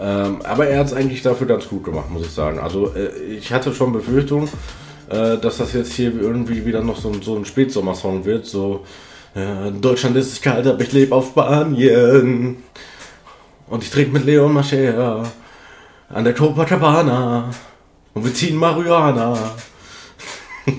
Ähm, 0.00 0.40
aber 0.44 0.66
er 0.66 0.78
hat 0.78 0.86
es 0.86 0.92
eigentlich 0.94 1.22
dafür 1.22 1.46
ganz 1.46 1.68
gut 1.68 1.84
gemacht, 1.84 2.10
muss 2.10 2.24
ich 2.24 2.32
sagen. 2.32 2.58
Also 2.58 2.94
äh, 2.94 3.08
ich 3.24 3.52
hatte 3.52 3.74
schon 3.74 3.92
Befürchtung, 3.92 4.48
äh, 5.10 5.36
dass 5.36 5.58
das 5.58 5.74
jetzt 5.74 5.92
hier 5.92 6.18
irgendwie 6.18 6.64
wieder 6.64 6.82
noch 6.82 6.98
so, 6.98 7.12
so 7.20 7.36
ein 7.36 7.44
Spätsommersong 7.44 8.24
wird. 8.24 8.46
So, 8.46 8.84
Deutschland 9.80 10.16
ist 10.16 10.32
es 10.32 10.42
kalt, 10.42 10.66
aber 10.66 10.80
ich 10.80 10.92
lebe 10.92 11.14
auf 11.14 11.28
Spanien. 11.28 12.62
Und 13.68 13.84
ich 13.84 13.90
trinke 13.90 14.12
mit 14.12 14.24
Leon 14.24 14.52
Mascher 14.52 15.24
an 16.08 16.24
der 16.24 16.34
Copacabana. 16.34 17.50
Und 18.14 18.24
wir 18.24 18.34
ziehen 18.34 18.56
Marihuana. 18.56 19.38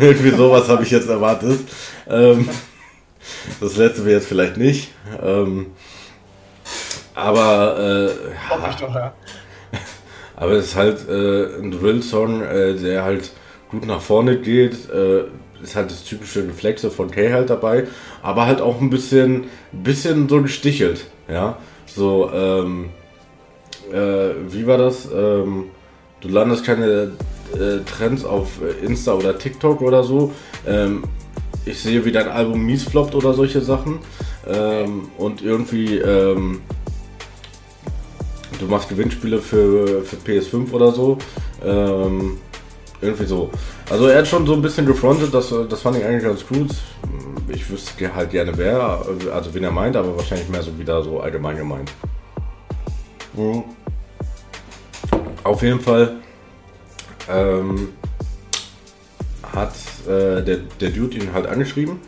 Irgendwie 0.00 0.30
sowas 0.30 0.68
habe 0.68 0.82
ich 0.82 0.90
jetzt 0.90 1.08
erwartet. 1.08 1.60
Ähm, 2.08 2.48
das 3.60 3.76
letzte 3.76 4.04
wir 4.04 4.12
jetzt 4.12 4.28
vielleicht 4.28 4.56
nicht. 4.56 4.92
Ähm, 5.22 5.66
aber 7.14 7.78
äh, 7.78 8.10
ja. 8.80 9.14
aber 10.36 10.52
es 10.52 10.66
ist 10.66 10.76
halt 10.76 11.08
äh, 11.08 11.58
ein 11.58 11.70
Drill-Song, 11.70 12.42
äh, 12.42 12.74
der 12.74 13.04
halt 13.04 13.30
gut 13.70 13.86
nach 13.86 14.02
vorne 14.02 14.36
geht. 14.38 14.90
Äh, 14.90 15.24
ist 15.66 15.76
halt 15.76 15.90
das 15.90 16.04
typische 16.04 16.46
Reflexe 16.46 16.90
von 16.90 17.10
Kay 17.10 17.30
halt 17.30 17.50
dabei, 17.50 17.86
aber 18.22 18.46
halt 18.46 18.60
auch 18.60 18.80
ein 18.80 18.90
bisschen, 18.90 19.44
bisschen 19.72 20.28
so 20.28 20.40
gestichelt, 20.42 21.06
ja. 21.28 21.58
So, 21.86 22.30
ähm, 22.32 22.90
äh, 23.92 24.30
wie 24.48 24.66
war 24.66 24.78
das? 24.78 25.08
Ähm, 25.12 25.66
du 26.20 26.28
landest 26.28 26.64
keine 26.64 27.12
äh, 27.54 27.78
Trends 27.84 28.24
auf 28.24 28.48
Insta 28.82 29.14
oder 29.14 29.38
TikTok 29.38 29.80
oder 29.80 30.02
so. 30.02 30.32
Ähm, 30.66 31.04
ich 31.64 31.80
sehe, 31.80 32.04
wie 32.04 32.12
dein 32.12 32.28
Album 32.28 32.64
mies 32.64 32.84
floppt 32.84 33.14
oder 33.14 33.34
solche 33.34 33.60
Sachen. 33.60 33.98
Ähm, 34.46 35.08
und 35.18 35.42
irgendwie, 35.42 35.96
ähm, 35.96 36.60
du 38.60 38.66
machst 38.66 38.88
Gewinnspiele 38.88 39.38
für, 39.38 40.02
für 40.02 40.16
PS5 40.16 40.72
oder 40.72 40.92
so. 40.92 41.18
Ähm, 41.64 42.38
irgendwie 43.00 43.26
so. 43.26 43.50
Also 43.90 44.06
er 44.06 44.18
hat 44.18 44.28
schon 44.28 44.46
so 44.46 44.54
ein 44.54 44.62
bisschen 44.62 44.86
gefrontet, 44.86 45.32
das, 45.32 45.54
das 45.68 45.82
fand 45.82 45.96
ich 45.96 46.04
eigentlich 46.04 46.24
ganz 46.24 46.46
gut. 46.46 46.70
Ich 47.48 47.68
wüsste 47.70 48.14
halt 48.14 48.30
gerne 48.30 48.52
wer, 48.56 49.04
also 49.32 49.54
wen 49.54 49.64
er 49.64 49.70
meint, 49.70 49.96
aber 49.96 50.16
wahrscheinlich 50.16 50.48
mehr 50.48 50.62
so 50.62 50.76
wieder 50.78 51.02
so 51.02 51.20
allgemein 51.20 51.56
gemeint. 51.56 51.92
Mhm. 53.34 53.64
Auf 55.44 55.62
jeden 55.62 55.80
Fall 55.80 56.16
ähm, 57.28 57.90
hat 59.54 59.74
äh, 60.06 60.42
der, 60.42 60.58
der 60.80 60.90
Dude 60.90 61.16
ihn 61.16 61.32
halt 61.32 61.46
angeschrieben. 61.46 62.00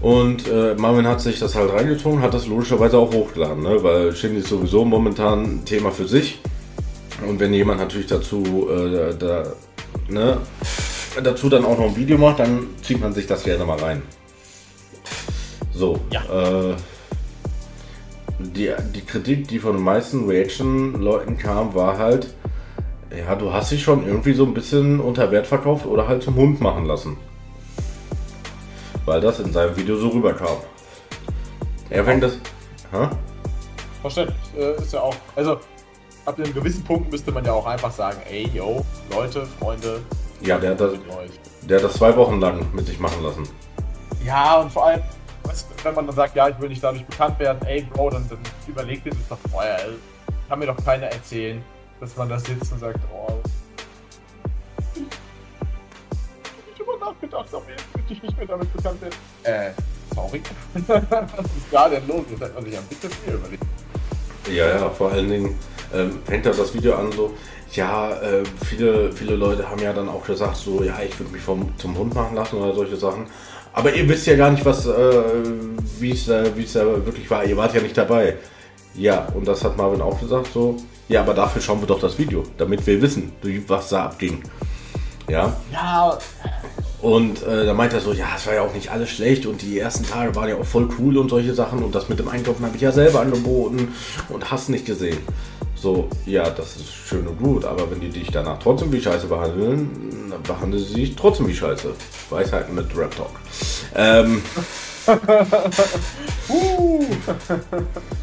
Und 0.00 0.46
äh, 0.48 0.74
Marvin 0.74 1.06
hat 1.06 1.22
sich 1.22 1.38
das 1.38 1.54
halt 1.54 1.72
reingezogen, 1.72 2.20
hat 2.20 2.34
das 2.34 2.46
logischerweise 2.46 2.98
auch 2.98 3.14
hochgeladen, 3.14 3.62
ne? 3.62 3.82
weil 3.82 4.14
Shindy 4.14 4.40
ist 4.40 4.48
sowieso 4.48 4.84
momentan 4.84 5.44
ein 5.44 5.64
Thema 5.64 5.90
für 5.90 6.06
sich. 6.06 6.40
Und 7.26 7.38
wenn 7.40 7.54
jemand 7.54 7.80
natürlich 7.80 8.06
dazu, 8.06 8.68
äh, 8.70 9.14
da, 9.16 9.52
ne, 10.08 10.38
dazu 11.22 11.48
dann 11.48 11.64
auch 11.64 11.78
noch 11.78 11.86
ein 11.86 11.96
Video 11.96 12.18
macht, 12.18 12.40
dann 12.40 12.66
zieht 12.82 13.00
man 13.00 13.12
sich 13.12 13.26
das 13.26 13.44
gerne 13.44 13.64
mal 13.64 13.78
rein. 13.78 14.02
So, 15.72 16.00
ja. 16.10 16.22
äh, 16.22 16.74
die, 18.38 18.72
die 18.94 19.00
Kritik, 19.00 19.48
die 19.48 19.58
von 19.58 19.76
den 19.76 19.84
meisten 19.84 20.28
Reaction-Leuten 20.28 21.38
kam, 21.38 21.74
war 21.74 21.98
halt, 21.98 22.34
ja, 23.16 23.34
du 23.34 23.52
hast 23.52 23.70
dich 23.70 23.82
schon 23.82 24.06
irgendwie 24.06 24.34
so 24.34 24.44
ein 24.44 24.54
bisschen 24.54 25.00
unter 25.00 25.30
Wert 25.30 25.46
verkauft 25.46 25.86
oder 25.86 26.08
halt 26.08 26.22
zum 26.22 26.34
Hund 26.36 26.60
machen 26.60 26.86
lassen. 26.86 27.16
Weil 29.04 29.20
das 29.20 29.40
in 29.40 29.52
seinem 29.52 29.76
Video 29.76 29.96
so 29.96 30.08
rüberkam. 30.08 30.56
Er 31.90 32.04
fängt 32.04 32.22
das. 32.22 32.38
Hä? 32.90 33.08
Verständlich. 34.00 34.36
Äh, 34.56 34.76
ist 34.80 34.92
ja 34.92 35.00
auch. 35.00 35.14
Also, 35.36 35.58
ab 36.24 36.38
einem 36.38 36.54
gewissen 36.54 36.84
Punkt 36.84 37.10
müsste 37.10 37.32
man 37.32 37.44
ja 37.44 37.52
auch 37.52 37.66
einfach 37.66 37.92
sagen, 37.92 38.20
ey, 38.28 38.48
yo, 38.48 38.84
Leute, 39.10 39.46
Freunde. 39.58 40.00
Ja, 40.40 40.58
der 40.58 40.70
hat, 40.72 40.80
das, 40.80 40.92
der 41.62 41.76
hat 41.78 41.84
das 41.84 41.94
zwei 41.94 42.14
Wochen 42.16 42.40
lang 42.40 42.66
mit 42.74 42.86
sich 42.86 42.98
machen 42.98 43.22
lassen. 43.22 43.48
Ja, 44.24 44.60
und 44.60 44.72
vor 44.72 44.86
allem, 44.86 45.02
wenn 45.82 45.94
man 45.94 46.06
dann 46.06 46.16
sagt, 46.16 46.36
ja, 46.36 46.48
ich 46.48 46.58
will 46.58 46.68
nicht 46.68 46.82
dadurch 46.82 47.04
bekannt 47.04 47.38
werden, 47.38 47.60
ey, 47.66 47.82
Bro, 47.82 48.10
dann, 48.10 48.28
dann 48.28 48.38
überlegt 48.66 49.06
ihr 49.06 49.12
das 49.12 49.28
doch 49.28 49.38
vorher. 49.50 49.78
ey. 49.84 49.94
Kann 50.48 50.58
mir 50.58 50.66
doch 50.66 50.84
keiner 50.84 51.06
erzählen, 51.06 51.62
dass 52.00 52.16
man 52.16 52.28
da 52.28 52.38
sitzt 52.38 52.72
und 52.72 52.78
sagt, 52.78 53.00
oh. 53.12 53.32
Ich 54.94 55.00
hab 55.00 56.66
nicht 56.66 56.78
drüber 56.78 56.98
nachgedacht, 56.98 57.48
aber 57.52 57.64
jetzt 57.70 57.96
möchte 57.96 58.12
ich 58.12 58.22
nicht 58.22 58.36
mehr 58.36 58.46
damit 58.46 58.72
bekannt 58.74 59.00
werden. 59.00 59.14
Äh, 59.42 59.70
sorry. 60.14 60.42
Was 60.86 61.44
ist 61.44 61.66
da 61.70 61.88
denn 61.88 62.06
los? 62.06 62.24
Das 62.30 62.40
hätte 62.40 62.54
man 62.54 62.64
sich 62.64 62.78
ein 62.78 62.86
bisschen 62.86 63.10
viel 63.10 63.34
überlegt. 63.34 63.64
Ja, 64.50 64.68
ja, 64.68 64.90
vor 64.90 65.10
allen 65.10 65.30
Dingen 65.30 65.58
ähm, 65.92 66.18
fängt 66.24 66.46
da 66.46 66.50
das 66.50 66.74
Video 66.74 66.94
an 66.94 67.12
so, 67.12 67.32
ja, 67.72 68.10
äh, 68.20 68.44
viele, 68.64 69.12
viele 69.12 69.34
Leute 69.34 69.68
haben 69.68 69.80
ja 69.80 69.92
dann 69.92 70.08
auch 70.08 70.24
gesagt, 70.24 70.56
so, 70.56 70.82
ja, 70.82 70.98
ich 71.06 71.18
würde 71.18 71.32
mich 71.32 71.42
vom, 71.42 71.76
zum 71.78 71.96
Hund 71.98 72.14
machen 72.14 72.36
lassen 72.36 72.56
oder 72.56 72.74
solche 72.74 72.96
Sachen. 72.96 73.26
Aber 73.72 73.92
ihr 73.92 74.08
wisst 74.08 74.26
ja 74.26 74.36
gar 74.36 74.50
nicht, 74.50 74.64
was, 74.64 74.86
äh, 74.86 74.92
wie 75.98 76.12
es 76.12 76.28
äh, 76.28 76.56
wie 76.56 76.62
es 76.62 76.74
da 76.74 76.84
wirklich 76.84 77.28
war. 77.28 77.44
Ihr 77.44 77.56
wart 77.56 77.74
ja 77.74 77.80
nicht 77.80 77.96
dabei. 77.96 78.36
Ja, 78.94 79.26
und 79.34 79.48
das 79.48 79.64
hat 79.64 79.76
Marvin 79.76 80.00
auch 80.00 80.20
gesagt, 80.20 80.50
so, 80.54 80.76
ja, 81.08 81.22
aber 81.22 81.34
dafür 81.34 81.60
schauen 81.60 81.80
wir 81.80 81.88
doch 81.88 81.98
das 81.98 82.16
Video, 82.16 82.44
damit 82.56 82.86
wir 82.86 83.02
wissen, 83.02 83.32
was 83.66 83.88
da 83.88 84.04
abging. 84.04 84.42
Ja, 85.28 85.56
Ja, 85.72 86.18
und 87.04 87.42
äh, 87.42 87.66
da 87.66 87.74
meint 87.74 87.92
er 87.92 88.00
so, 88.00 88.14
ja, 88.14 88.28
es 88.34 88.46
war 88.46 88.54
ja 88.54 88.62
auch 88.62 88.72
nicht 88.72 88.90
alles 88.90 89.10
schlecht 89.10 89.44
und 89.44 89.60
die 89.60 89.78
ersten 89.78 90.06
Tage 90.06 90.34
waren 90.34 90.48
ja 90.48 90.56
auch 90.56 90.64
voll 90.64 90.88
cool 90.98 91.18
und 91.18 91.28
solche 91.28 91.52
Sachen 91.52 91.82
und 91.82 91.94
das 91.94 92.08
mit 92.08 92.18
dem 92.18 92.28
Einkaufen 92.28 92.64
habe 92.64 92.76
ich 92.76 92.80
ja 92.80 92.92
selber 92.92 93.20
angeboten 93.20 93.92
und 94.30 94.50
hast 94.50 94.70
nicht 94.70 94.86
gesehen. 94.86 95.18
So, 95.84 96.08
ja, 96.24 96.48
das 96.48 96.76
ist 96.76 96.94
schön 96.94 97.26
und 97.26 97.38
gut, 97.38 97.66
aber 97.66 97.90
wenn 97.90 98.00
die 98.00 98.08
dich 98.08 98.30
danach 98.30 98.58
trotzdem 98.58 98.90
wie 98.90 99.02
Scheiße 99.02 99.26
behandeln, 99.26 100.30
dann 100.30 100.42
behandeln 100.42 100.82
sie 100.82 100.94
dich 100.94 101.14
trotzdem 101.14 101.46
wie 101.46 101.54
Scheiße. 101.54 101.94
Weisheiten 102.30 102.74
mit 102.74 102.96
Rap 102.96 103.14
Talk. 103.14 103.32
Ähm, 103.94 104.40
uh, 106.48 107.04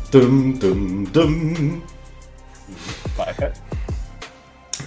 dum, 0.10 0.60
dum, 0.60 1.13
dum. 1.13 1.84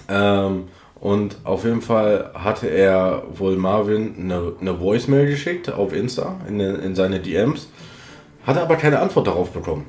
Ähm, 0.09 0.65
und 0.99 1.37
auf 1.45 1.63
jeden 1.63 1.81
Fall 1.81 2.33
hatte 2.35 2.67
er 2.67 3.23
wohl 3.35 3.55
Marvin 3.55 4.17
eine, 4.19 4.53
eine 4.61 4.81
Voicemail 4.81 5.27
geschickt 5.27 5.73
auf 5.73 5.93
Insta 5.93 6.41
in, 6.49 6.59
in 6.59 6.97
seine 6.97 7.21
DMs, 7.21 7.69
hatte 8.45 8.63
aber 8.63 8.75
keine 8.75 8.99
Antwort 8.99 9.29
darauf 9.29 9.53
bekommen. 9.53 9.87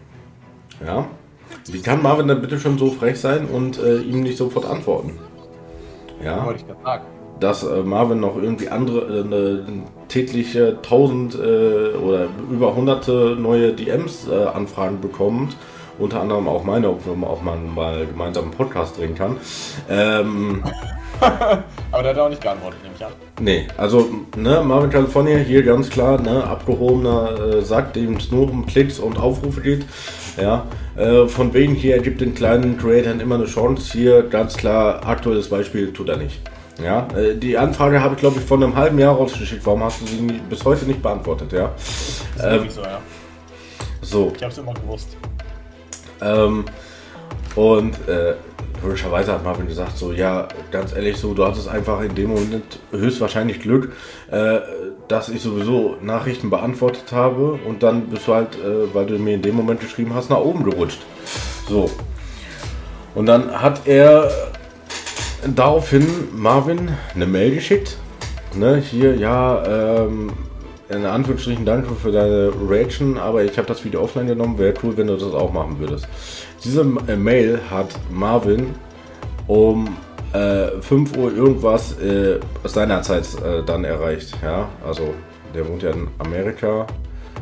Ja. 0.86 1.08
Wie 1.72 1.82
kann 1.82 2.02
Marvin 2.02 2.28
dann 2.28 2.42
bitte 2.42 2.60
schon 2.60 2.78
so 2.78 2.92
frech 2.92 3.20
sein 3.20 3.46
und 3.48 3.80
äh, 3.80 3.98
ihm 3.98 4.22
nicht 4.22 4.38
sofort 4.38 4.66
antworten? 4.66 5.14
Ja, 6.24 6.46
Wollte 6.46 6.60
ich 6.62 6.68
gerade 6.68 6.84
sagen. 6.84 7.04
dass 7.40 7.64
äh, 7.64 7.82
Marvin 7.84 8.20
noch 8.20 8.36
irgendwie 8.36 8.70
andere, 8.70 9.20
äh, 9.20 9.24
eine 9.24 9.64
tägliche 10.08 10.78
1000 10.84 11.36
äh, 11.36 11.38
oder 11.98 12.28
über 12.52 12.76
hunderte 12.76 13.36
neue 13.40 13.74
DMs-Anfragen 13.74 15.02
bekommt. 15.02 15.56
Unter 15.98 16.20
anderem 16.22 16.48
auch 16.50 16.66
meine, 16.66 16.90
ob 16.90 17.06
man 17.08 17.24
auch 17.30 17.42
mal, 17.42 17.58
mal 17.58 18.06
gemeinsam 18.06 18.46
einen 18.46 18.54
Podcast 18.54 18.98
drehen 18.98 19.16
kann. 19.16 19.38
Ähm, 19.90 20.62
Aber 21.22 22.04
der 22.04 22.12
hat 22.12 22.20
auch 22.20 22.28
nicht 22.30 22.42
geantwortet, 22.42 22.80
nehme 22.84 22.96
ich 22.98 23.06
an. 23.06 23.14
Nee, 23.40 23.68
also 23.78 24.10
ne, 24.36 24.62
Marvin 24.66 24.90
California 24.90 25.38
hier 25.38 25.64
ganz 25.64 25.90
klar, 25.90 26.22
ne, 26.22 26.44
abgehobener 26.44 27.40
äh, 27.40 27.62
Sack, 27.62 27.94
dem 27.94 28.18
es 28.18 28.30
nur 28.30 28.50
um 28.52 28.66
Klicks 28.66 29.00
und 29.00 29.18
Aufrufe 29.18 29.62
geht. 29.62 29.86
Ja, 30.38 30.66
äh, 30.96 31.28
von 31.28 31.54
wegen 31.54 31.74
hier, 31.76 31.96
er 31.96 32.02
gibt 32.02 32.22
den 32.22 32.34
kleinen 32.36 32.78
Creatoren 32.78 33.20
immer 33.20 33.36
eine 33.36 33.46
Chance. 33.46 33.92
Hier 33.92 34.24
ganz 34.24 34.56
klar, 34.58 35.06
aktuelles 35.06 35.50
Beispiel 35.50 35.92
tut 35.94 36.10
er 36.10 36.18
nicht. 36.18 36.40
Ja, 36.84 37.08
äh, 37.18 37.36
die 37.36 37.58
Anfrage 37.58 38.02
habe 38.02 38.16
ich 38.16 38.20
glaube 38.20 38.40
ich 38.40 38.46
vor 38.46 38.58
einem 38.58 38.76
halben 38.76 39.00
Jahr 39.00 39.16
rausgeschickt. 39.16 39.66
Warum 39.66 39.84
hast 39.84 40.02
du 40.02 40.06
sie 40.08 40.22
nie, 40.22 40.42
bis 40.50 40.64
heute 40.66 40.86
nicht 40.86 41.02
beantwortet? 41.02 41.54
Ja, 41.54 41.72
Ähm, 42.44 42.70
so, 42.70 42.82
ja. 42.82 43.00
so. 44.02 44.34
Ich 44.36 44.44
hab's 44.44 44.58
immer 44.58 44.74
gewusst. 44.74 45.16
Ähm, 46.22 46.66
und 47.56 47.96
äh, 48.08 48.36
logischerweise 48.84 49.34
hat 49.34 49.44
Marvin 49.44 49.68
gesagt, 49.68 49.98
so 49.98 50.12
ja, 50.12 50.48
ganz 50.72 50.94
ehrlich, 50.94 51.18
so 51.18 51.34
du 51.34 51.46
hattest 51.46 51.68
einfach 51.68 52.02
in 52.02 52.14
dem 52.16 52.30
Moment 52.30 52.80
höchstwahrscheinlich 52.92 53.60
Glück, 53.62 53.94
äh, 54.32 54.60
dass 55.08 55.30
ich 55.30 55.42
sowieso 55.42 55.98
Nachrichten 56.02 56.50
beantwortet 56.50 57.12
habe 57.12 57.60
und 57.66 57.84
dann 57.84 58.08
bist 58.08 58.28
du 58.28 58.34
halt, 58.34 58.56
äh, 58.56 58.94
weil 58.94 59.06
du 59.06 59.18
mir 59.18 59.36
in 59.36 59.42
dem 59.42 59.56
Moment 59.56 59.80
geschrieben 59.80 60.14
hast, 60.14 60.30
nach 60.30 60.40
oben 60.40 60.64
gerutscht. 60.64 61.00
So. 61.68 61.90
Und 63.16 63.28
dann 63.28 63.62
hat 63.62 63.88
er 63.88 64.30
daraufhin 65.56 66.06
Marvin 66.34 66.92
eine 67.14 67.26
Mail 67.26 67.56
geschickt. 67.56 67.98
Ne, 68.56 68.78
hier, 68.78 69.16
ja, 69.16 69.64
ähm, 69.66 70.32
in 70.88 71.06
Anführungsstrichen 71.06 71.66
danke 71.66 71.96
für 71.96 72.12
deine 72.12 72.52
Reaction, 72.70 73.18
aber 73.18 73.44
ich 73.44 73.58
habe 73.58 73.68
das 73.68 73.84
Video 73.84 74.02
offline 74.02 74.28
genommen. 74.28 74.58
Wäre 74.58 74.74
cool, 74.84 74.96
wenn 74.98 75.08
du 75.08 75.16
das 75.16 75.34
auch 75.34 75.52
machen 75.52 75.80
würdest. 75.80 76.08
Diese 76.66 76.82
äh, 76.82 77.16
Mail 77.16 77.60
hat 77.70 77.90
Marvin 78.10 78.74
um 79.46 79.96
äh, 80.34 80.82
5 80.82 81.16
Uhr 81.16 81.32
irgendwas 81.32 81.98
äh, 82.00 82.40
seinerzeit 82.64 83.28
äh, 83.44 83.64
dann 83.64 83.84
erreicht. 83.84 84.36
Ja, 84.42 84.68
also 84.86 85.14
der 85.54 85.68
wohnt 85.68 85.84
ja 85.84 85.92
in 85.92 86.08
Amerika. 86.18 86.88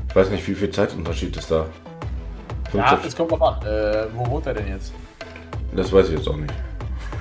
Ich 0.09 0.15
weiß 0.15 0.29
nicht, 0.29 0.45
wie 0.45 0.53
viel 0.53 0.69
Zeitunterschied 0.69 1.37
ist 1.37 1.49
da. 1.49 1.65
Ja, 2.73 2.87
50 2.87 3.07
es 3.07 3.15
kommt 3.15 3.31
drauf 3.31 3.41
an. 3.41 3.65
Äh, 3.65 4.07
wo 4.13 4.29
wohnt 4.29 4.45
er 4.45 4.55
denn 4.55 4.67
jetzt? 4.67 4.91
Das 5.73 5.93
weiß 5.93 6.09
ich 6.09 6.17
jetzt 6.17 6.27
auch 6.27 6.35
nicht. 6.35 6.53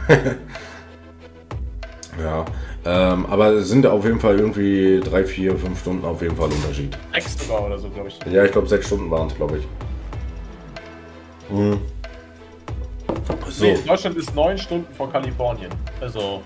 ja, 2.20 2.44
ähm, 2.84 3.26
aber 3.26 3.50
es 3.52 3.68
sind 3.68 3.86
auf 3.86 4.04
jeden 4.04 4.18
Fall 4.18 4.40
irgendwie 4.40 5.00
drei, 5.00 5.24
vier, 5.24 5.56
fünf 5.56 5.78
Stunden 5.78 6.04
auf 6.04 6.20
jeden 6.20 6.36
Fall 6.36 6.48
Unterschied. 6.48 6.98
Sechs 7.12 7.46
sogar 7.46 7.64
oder 7.66 7.78
so, 7.78 7.88
glaube 7.90 8.08
ich. 8.08 8.18
Ja, 8.32 8.44
ich 8.44 8.50
glaube 8.50 8.66
sechs 8.66 8.88
Stunden 8.88 9.08
waren 9.08 9.28
es, 9.28 9.36
glaube 9.36 9.58
ich. 9.58 9.68
Hm. 11.48 11.80
So, 13.48 13.64
Nee, 13.64 13.78
Deutschland 13.86 14.16
ist 14.16 14.34
neun 14.34 14.56
Stunden 14.58 14.92
vor 14.94 15.10
Kalifornien. 15.12 15.70
Also, 16.00 16.42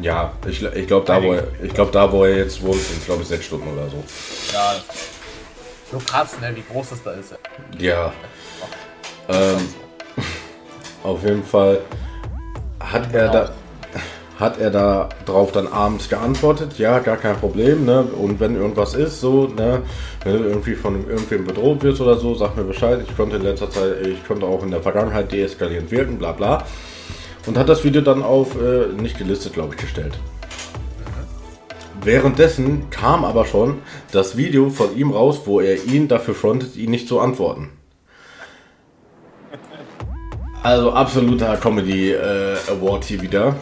ja, 0.00 0.32
ich, 0.46 0.62
ich 0.62 0.86
glaube 0.86 1.06
da, 1.06 1.22
wo 1.22 1.32
er, 1.32 1.44
ich 1.62 1.72
glaube 1.72 1.90
da, 1.90 2.10
wo 2.10 2.24
er 2.24 2.36
jetzt 2.38 2.62
wohnt, 2.62 2.80
sind 2.80 3.04
glaube 3.04 3.22
ich 3.22 3.28
sechs 3.28 3.46
Stunden 3.46 3.68
oder 3.68 3.88
so. 3.88 4.02
ja. 4.52 4.74
So 5.90 5.98
krass, 5.98 6.38
ne, 6.40 6.54
wie 6.54 6.64
groß 6.72 6.90
das 6.90 7.02
da 7.02 7.12
ist. 7.12 7.34
Ja, 7.78 8.12
ähm, 9.28 9.68
auf 11.04 11.22
jeden 11.22 11.44
Fall 11.44 11.80
hat 12.80 13.12
er 13.14 13.28
da, 13.28 13.50
hat 14.38 14.58
er 14.58 14.70
da 14.70 15.08
drauf 15.24 15.52
dann 15.52 15.66
abends 15.66 16.08
geantwortet, 16.08 16.78
ja, 16.78 16.98
gar 16.98 17.16
kein 17.16 17.36
Problem, 17.36 17.86
ne? 17.86 18.02
Und 18.02 18.38
wenn 18.38 18.54
irgendwas 18.54 18.94
ist, 18.94 19.20
so, 19.20 19.48
ne, 19.48 19.82
wenn 20.24 20.38
du 20.38 20.44
irgendwie 20.44 20.74
von 20.74 21.08
irgendwem 21.08 21.46
bedroht 21.46 21.82
wirst 21.82 22.00
oder 22.02 22.16
so, 22.18 22.34
sag 22.34 22.56
mir 22.56 22.64
Bescheid. 22.64 23.00
Ich 23.06 23.16
konnte 23.16 23.36
in 23.36 23.42
letzter 23.42 23.70
Zeit, 23.70 24.06
ich 24.06 24.26
konnte 24.26 24.46
auch 24.46 24.62
in 24.62 24.70
der 24.70 24.82
Vergangenheit 24.82 25.32
deeskalierend 25.32 25.90
wirken, 25.90 26.18
bla 26.18 26.32
bla. 26.32 26.64
Und 27.46 27.56
hat 27.56 27.68
das 27.68 27.84
Video 27.84 28.02
dann 28.02 28.22
auf 28.22 28.60
äh, 28.60 28.88
nicht 29.00 29.16
gelistet, 29.16 29.54
glaube 29.54 29.74
ich, 29.74 29.80
gestellt. 29.80 30.18
Währenddessen 32.02 32.90
kam 32.90 33.24
aber 33.24 33.46
schon 33.46 33.78
das 34.12 34.36
Video 34.36 34.68
von 34.68 34.96
ihm 34.96 35.12
raus, 35.12 35.42
wo 35.46 35.60
er 35.60 35.82
ihn 35.84 36.08
dafür 36.08 36.34
frontet, 36.34 36.76
ihn 36.76 36.90
nicht 36.90 37.08
zu 37.08 37.20
antworten. 37.20 37.70
Also 40.62 40.92
absoluter 40.92 41.56
Comedy 41.56 42.12
äh, 42.12 42.56
Award 42.68 43.04
hier 43.04 43.22
wieder. 43.22 43.56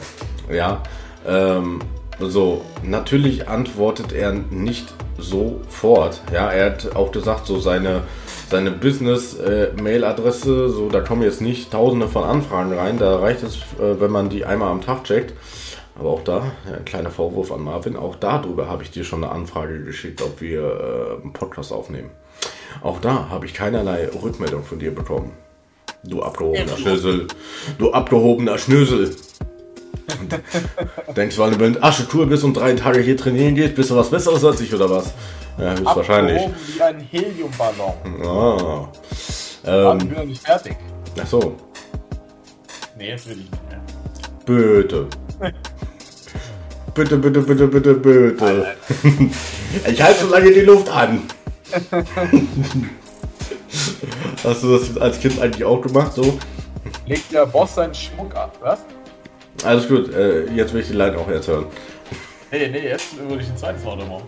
Ja. 0.51 0.83
Ähm, 1.27 1.81
so, 2.21 2.63
natürlich 2.83 3.49
antwortet 3.49 4.13
er 4.13 4.33
nicht 4.33 4.93
sofort. 5.19 6.21
Ja, 6.33 6.51
er 6.51 6.67
hat 6.67 6.95
auch 6.95 7.13
gesagt, 7.13 7.47
so 7.47 7.59
seine, 7.59 8.03
seine 8.51 8.71
Business-Mail-Adresse, 8.71 10.69
so 10.69 10.89
da 10.89 11.01
kommen 11.01 11.23
jetzt 11.23 11.41
nicht 11.41 11.73
tausende 11.73 12.09
von 12.09 12.25
Anfragen 12.25 12.73
rein. 12.73 12.99
Da 12.99 13.19
reicht 13.19 13.43
es, 13.43 13.57
äh, 13.81 14.01
wenn 14.01 14.11
man 14.11 14.29
die 14.29 14.45
einmal 14.45 14.71
am 14.71 14.81
Tag 14.81 15.05
checkt. 15.05 15.33
Aber 15.99 16.11
auch 16.11 16.25
da, 16.25 16.53
ja, 16.69 16.77
ein 16.77 16.85
kleiner 16.85 17.11
Vorwurf 17.11 17.53
an 17.53 17.63
Marvin, 17.63 17.97
auch 17.97 18.17
darüber 18.17 18.69
habe 18.69 18.83
ich 18.83 18.91
dir 18.91 19.05
schon 19.05 19.23
eine 19.23 19.33
Anfrage 19.33 19.83
geschickt, 19.83 20.23
ob 20.23 20.41
wir 20.41 20.63
äh, 20.63 21.23
einen 21.23 21.33
Podcast 21.33 21.73
aufnehmen. 21.73 22.11
Auch 22.83 23.01
da 23.01 23.29
habe 23.29 23.47
ich 23.47 23.55
keinerlei 23.55 24.09
Rückmeldung 24.23 24.65
von 24.65 24.79
dir 24.79 24.93
bekommen. 24.93 25.33
Du 26.03 26.23
abgehobener 26.23 26.77
Schnösel. 26.77 27.29
Du 27.79 27.93
abgehobener 27.93 28.59
Schnösel. 28.59 29.15
Denkst 31.17 31.37
du, 31.37 31.43
weil 31.43 31.51
du 31.53 31.57
mit 31.59 31.83
Aschetour 31.83 32.27
bist 32.27 32.45
und 32.45 32.55
drei 32.55 32.75
Tage 32.75 33.01
hier 33.01 33.17
trainieren 33.17 33.55
gehst, 33.55 33.75
bist 33.75 33.91
du 33.91 33.97
was 33.97 34.11
Besseres 34.11 34.45
als 34.45 34.61
ich 34.61 34.75
oder 34.75 34.91
was? 34.91 35.15
Ja, 35.59 35.71
höchstwahrscheinlich. 35.73 36.43
Abgehoben 36.43 36.67
wie 36.67 36.83
ein 36.83 37.01
Heliumballon. 37.11 37.95
Ah. 38.25 38.89
Ähm, 39.67 39.99
ich 39.99 40.09
bin 40.09 40.19
noch 40.19 40.25
nicht 40.25 40.47
fertig. 40.47 40.77
ach 41.21 41.27
so. 41.27 41.57
Nee, 42.99 43.09
jetzt 43.09 43.29
will 43.29 43.39
ich 43.39 43.51
nicht 43.51 43.71
mehr. 43.71 43.81
Bitte. 44.45 45.07
Bitte, 46.95 47.17
bitte, 47.17 47.41
bitte, 47.41 47.67
bitte, 47.67 47.95
bitte. 47.95 48.77
Ich 49.89 50.01
halte 50.03 50.21
so 50.21 50.31
lange 50.31 50.53
die 50.53 50.61
Luft 50.61 50.89
an. 50.89 51.23
Hast 54.45 54.63
du 54.63 54.79
das 54.79 54.97
als 54.99 55.19
Kind 55.19 55.41
eigentlich 55.41 55.65
auch 55.65 55.81
gemacht, 55.81 56.13
so? 56.13 56.39
Legt 57.07 57.33
der 57.33 57.47
Boss 57.47 57.75
seinen 57.75 57.95
Schmuck 57.95 58.35
ab, 58.37 58.57
was? 58.61 58.81
Alles 59.65 59.89
gut, 59.89 60.13
äh, 60.13 60.45
jetzt 60.53 60.73
will 60.75 60.83
ich 60.83 60.89
die 60.89 60.93
Line 60.93 61.17
auch 61.19 61.29
jetzt 61.29 61.49
hören. 61.49 61.67
Nee, 62.53 62.69
nee, 62.69 62.89
jetzt 62.89 63.17
würde 63.19 63.43
ich 63.43 63.49
ein 63.49 63.57
zweites 63.57 63.85
Wort 63.85 63.99
machen. 64.07 64.23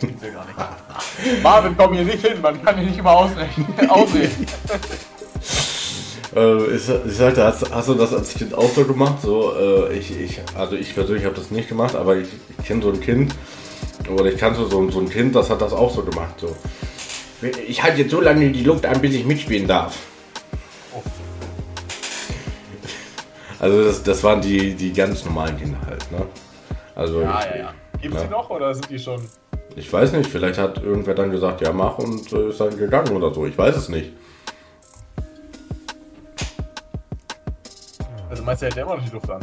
Das 0.00 0.08
gibt's 0.08 0.24
ja 0.24 0.30
gar 0.30 0.44
nicht. 0.44 0.58
Marvin, 1.42 1.74
komm 1.76 1.94
hier 1.94 2.04
nicht 2.04 2.26
hin, 2.26 2.40
man 2.42 2.62
kann 2.62 2.76
hier 2.76 2.86
nicht 2.86 2.98
immer 2.98 3.12
ausrechnen. 3.12 3.66
Ausreden. 3.88 4.46
Äh, 6.34 6.64
ich, 6.74 6.82
ich 7.06 7.16
sagte, 7.16 7.44
hast, 7.44 7.72
hast 7.72 7.88
du 7.88 7.94
das 7.94 8.12
als 8.12 8.34
Kind 8.34 8.54
auch 8.54 8.70
so 8.70 8.84
gemacht? 8.84 9.22
So, 9.22 9.54
äh, 9.54 9.96
ich, 9.96 10.10
ich, 10.18 10.40
also 10.56 10.74
ich 10.74 10.94
persönlich 10.94 11.24
habe 11.24 11.36
das 11.36 11.50
nicht 11.50 11.68
gemacht, 11.68 11.94
aber 11.94 12.16
ich, 12.16 12.28
ich 12.58 12.66
kenne 12.66 12.82
so 12.82 12.90
ein 12.90 13.00
Kind, 13.00 13.34
oder 14.08 14.26
ich 14.26 14.38
kannte 14.38 14.66
so, 14.68 14.90
so 14.90 15.00
ein 15.00 15.08
Kind, 15.08 15.34
das 15.36 15.48
hat 15.50 15.60
das 15.60 15.72
auch 15.72 15.94
so 15.94 16.02
gemacht. 16.02 16.34
So. 16.40 16.56
Ich 17.68 17.82
halte 17.82 18.02
jetzt 18.02 18.10
so 18.10 18.20
lange 18.20 18.50
die 18.50 18.64
Luft 18.64 18.84
an, 18.86 19.00
bis 19.00 19.14
ich 19.14 19.24
mitspielen 19.24 19.68
darf. 19.68 19.96
Also 23.62 23.84
das, 23.84 24.02
das 24.02 24.22
waren 24.24 24.40
die, 24.40 24.74
die 24.74 24.92
ganz 24.92 25.24
normalen 25.24 25.56
Kinder 25.56 25.78
halt, 25.86 26.10
ne? 26.10 26.26
Also 26.96 27.20
Ja, 27.22 27.40
ja, 27.46 27.56
ja. 27.56 27.74
Gibt's 28.00 28.16
Ja. 28.18 28.24
die 28.24 28.30
noch 28.30 28.50
oder 28.50 28.74
sind 28.74 28.90
die 28.90 28.98
schon? 28.98 29.22
ich 29.76 29.90
weiß 29.90 30.12
nicht, 30.12 30.28
vielleicht 30.28 30.58
hat 30.58 30.82
irgendwer 30.82 31.14
dann 31.14 31.30
gesagt, 31.30 31.60
ja 31.62 31.72
mach 31.72 31.96
und 31.98 32.30
äh, 32.32 32.48
ist 32.48 32.60
dann 32.60 32.76
gegangen 32.76 33.16
oder 33.16 33.32
so. 33.32 33.46
Ich 33.46 33.56
weiß 33.56 33.76
es 33.76 33.88
nicht. 33.88 34.10
Also 38.28 38.42
meinst 38.42 38.62
du, 38.62 38.66
er 38.66 38.72
hält 38.74 38.82
immer 38.84 38.96
noch 38.96 39.04
die 39.04 39.10
Luft 39.10 39.30
an? 39.30 39.40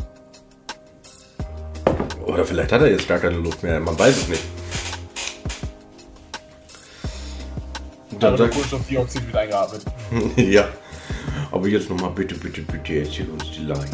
Oder 2.26 2.44
vielleicht 2.46 2.72
hat 2.74 2.82
er 2.82 2.92
jetzt 2.92 3.08
gar 3.08 3.20
keine 3.20 3.38
Luft 3.38 3.64
mehr, 3.64 3.80
man 3.80 3.98
weiß 3.98 4.18
es 4.18 4.28
nicht. 4.28 4.44
Und 8.12 8.22
Dann 8.22 8.36
sagt, 8.38 8.52
Kohlenstoffdioxid 8.54 9.28
wieder 9.30 9.40
eingeatmet. 9.40 9.82
ja. 10.36 10.68
Aber 11.52 11.68
jetzt 11.68 11.90
nochmal 11.90 12.12
bitte, 12.12 12.36
bitte, 12.36 12.62
bitte, 12.62 12.94
erzähl 13.00 13.28
uns 13.30 13.46
die 13.52 13.62
Line. 13.66 13.86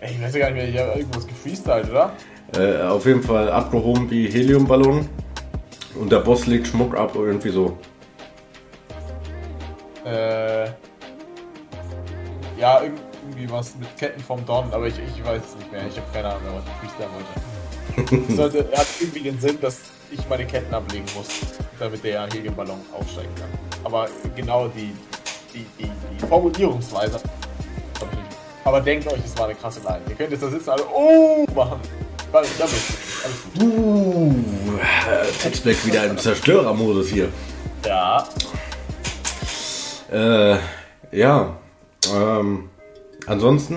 Ey, 0.00 0.12
ich 0.14 0.22
weiß 0.22 0.34
ja 0.34 0.40
gar 0.40 0.50
nicht 0.50 0.56
mehr, 0.62 0.68
ich 0.68 0.78
habe 0.78 0.98
irgendwas 0.98 1.26
gefreestylt, 1.26 1.90
oder? 1.90 2.12
Äh, 2.56 2.82
auf 2.82 3.04
jeden 3.06 3.22
Fall 3.22 3.50
abgehoben 3.50 4.10
wie 4.10 4.28
Heliumballon. 4.30 5.08
Und 5.96 6.10
der 6.10 6.20
Boss 6.20 6.46
legt 6.46 6.68
Schmuck 6.68 6.96
ab, 6.96 7.12
irgendwie 7.14 7.50
so. 7.50 7.76
Äh. 10.04 10.66
Ja, 12.58 12.80
irg- 12.80 12.92
irgendwie 13.22 13.50
was 13.50 13.74
mit 13.76 13.96
Ketten 13.96 14.20
vom 14.20 14.44
Don, 14.46 14.72
aber 14.72 14.86
ich, 14.86 14.94
ich 14.98 15.24
weiß 15.24 15.42
es 15.42 15.56
nicht 15.56 15.72
mehr. 15.72 15.82
Ich 15.88 15.96
habe 15.96 16.06
keine 16.12 16.28
Ahnung 16.28 16.42
mehr, 16.44 16.54
was 16.54 16.64
ich 16.66 16.90
freestylen 16.90 18.16
wollte. 18.26 18.32
Sollte, 18.36 18.72
er 18.72 18.78
hat 18.78 18.86
irgendwie 19.00 19.20
den 19.20 19.40
Sinn, 19.40 19.58
dass 19.60 19.78
ich 20.10 20.26
meine 20.28 20.44
Ketten 20.46 20.72
ablegen 20.74 21.04
muss, 21.14 21.28
damit 21.78 22.02
der 22.04 22.26
Heliumballon 22.32 22.80
aufsteigen 22.92 23.34
kann. 23.36 23.48
Aber 23.84 24.08
genau 24.36 24.68
die, 24.68 24.92
die, 25.52 25.66
die, 25.78 25.90
die 26.20 26.26
Formulierungsweise. 26.26 27.20
Aber 28.64 28.80
denkt 28.80 29.06
euch, 29.06 29.20
es 29.24 29.36
war 29.38 29.46
eine 29.46 29.54
krasse 29.54 29.80
Line. 29.80 30.00
Ihr 30.08 30.14
könnt 30.14 30.30
jetzt 30.30 30.42
da 30.42 30.50
sitzen 30.50 30.70
alle, 30.70 30.84
oh, 30.94 31.46
machen. 31.54 31.80
Damit, 32.32 32.50
alles 32.60 33.42
gut. 33.58 33.62
Uh, 33.62 34.34
Textback 35.42 35.84
wieder 35.84 36.04
im 36.06 36.16
Zerstörermodus 36.16 37.08
hier. 37.08 37.28
Ja, 37.84 38.28
Äh, 40.12 40.56
ja. 41.12 41.56
Ähm, 42.14 42.70
ansonsten 43.26 43.76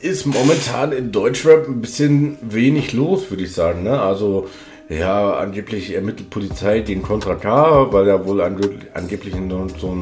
ist 0.00 0.26
momentan 0.26 0.92
in 0.92 1.12
Deutschrap 1.12 1.68
ein 1.68 1.80
bisschen 1.80 2.38
wenig 2.42 2.92
los, 2.92 3.30
würde 3.30 3.44
ich 3.44 3.52
sagen. 3.52 3.82
Ne? 3.82 4.00
Also, 4.00 4.48
ja, 4.88 5.34
angeblich 5.34 5.94
ermittelt 5.94 6.30
Polizei 6.30 6.80
den 6.80 7.02
Contra 7.02 7.34
K, 7.34 7.92
weil 7.92 8.08
er 8.08 8.26
wohl 8.26 8.40
ange 8.40 8.78
angeblich 8.94 9.34
in 9.34 9.50
so, 9.50 9.96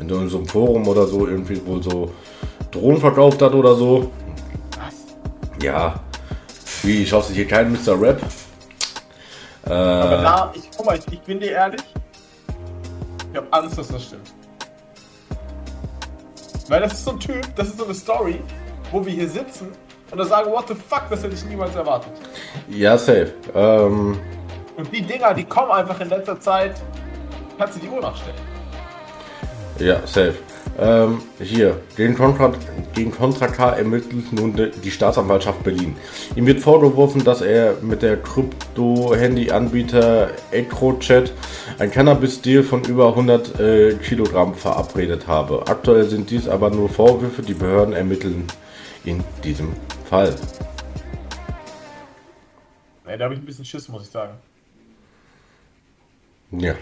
in 0.00 0.08
so 0.08 0.28
so 0.28 0.38
einem 0.38 0.46
Forum 0.46 0.86
oder 0.88 1.06
so 1.06 1.26
irgendwie 1.26 1.64
wohl 1.66 1.82
so 1.82 2.10
Drohnen 2.70 3.00
verkauft 3.00 3.40
hat 3.42 3.52
oder 3.54 3.74
so. 3.74 4.10
was? 4.78 5.62
Ja. 5.62 5.94
Wie, 6.82 7.04
schaust 7.06 7.30
du 7.30 7.34
hier 7.34 7.46
keinen 7.46 7.72
Mr. 7.72 8.00
Rap? 8.00 8.20
Äh, 9.66 9.72
Aber 9.72 10.16
da, 10.22 10.52
ich, 10.54 10.62
guck 10.76 10.86
mal, 10.86 10.96
ich, 10.98 11.06
ich 11.12 11.20
bin 11.20 11.38
dir 11.40 11.50
ehrlich. 11.52 11.82
Ich 13.30 13.36
habe 13.36 13.46
Angst, 13.50 13.78
dass 13.78 13.88
das 13.88 14.04
stimmt. 14.04 14.32
Weil 16.68 16.80
das 16.80 16.92
ist 16.94 17.04
so 17.04 17.10
ein 17.12 17.20
Typ, 17.20 17.44
das 17.56 17.68
ist 17.68 17.78
so 17.78 17.84
eine 17.84 17.94
Story, 17.94 18.40
wo 18.92 19.04
wir 19.04 19.12
hier 19.12 19.28
sitzen 19.28 19.68
und 20.10 20.18
da 20.18 20.24
sagen, 20.24 20.50
what 20.52 20.66
the 20.68 20.74
fuck, 20.74 21.02
das 21.10 21.22
hätte 21.22 21.34
ich 21.34 21.44
niemals 21.44 21.74
erwartet. 21.74 22.12
ja, 22.68 22.96
safe. 22.96 23.32
Ähm, 23.54 24.18
Und 24.76 24.92
die 24.92 25.02
Dinger, 25.02 25.34
die 25.34 25.44
kommen 25.44 25.70
einfach 25.72 26.00
in 26.00 26.08
letzter 26.08 26.38
Zeit, 26.40 26.80
kannst 27.58 27.76
du 27.76 27.80
die 27.80 27.88
Uhr 27.88 28.00
nachstellen. 28.00 28.36
Ja, 29.80 30.06
safe. 30.06 30.34
Ähm, 30.78 31.22
hier, 31.38 31.80
gegen 31.96 32.14
Contra, 32.14 32.52
gegen 32.94 33.10
Contra 33.10 33.48
K 33.48 33.70
ermittelt 33.70 34.30
nun 34.32 34.54
die 34.54 34.90
Staatsanwaltschaft 34.90 35.62
Berlin. 35.62 35.96
Ihm 36.36 36.46
wird 36.46 36.60
vorgeworfen, 36.60 37.24
dass 37.24 37.40
er 37.40 37.76
mit 37.80 38.02
der 38.02 38.18
Krypto-Handy-Anbieter 38.18 40.32
EcroChat 40.50 41.32
ein 41.78 41.90
Cannabis-Deal 41.90 42.62
von 42.62 42.84
über 42.84 43.08
100 43.08 43.58
äh, 43.58 43.94
Kilogramm 43.94 44.54
verabredet 44.54 45.26
habe. 45.26 45.66
Aktuell 45.66 46.04
sind 46.04 46.30
dies 46.30 46.46
aber 46.46 46.68
nur 46.68 46.90
Vorwürfe, 46.90 47.40
die 47.40 47.54
Behörden 47.54 47.94
ermitteln 47.94 48.46
in 49.04 49.24
diesem 49.42 49.72
Fall. 50.04 50.36
Ey, 53.06 53.16
da 53.16 53.24
habe 53.24 53.34
ich 53.34 53.40
ein 53.40 53.46
bisschen 53.46 53.64
Schiss, 53.64 53.88
muss 53.88 54.02
ich 54.02 54.10
sagen. 54.10 54.34
Ja. 56.52 56.74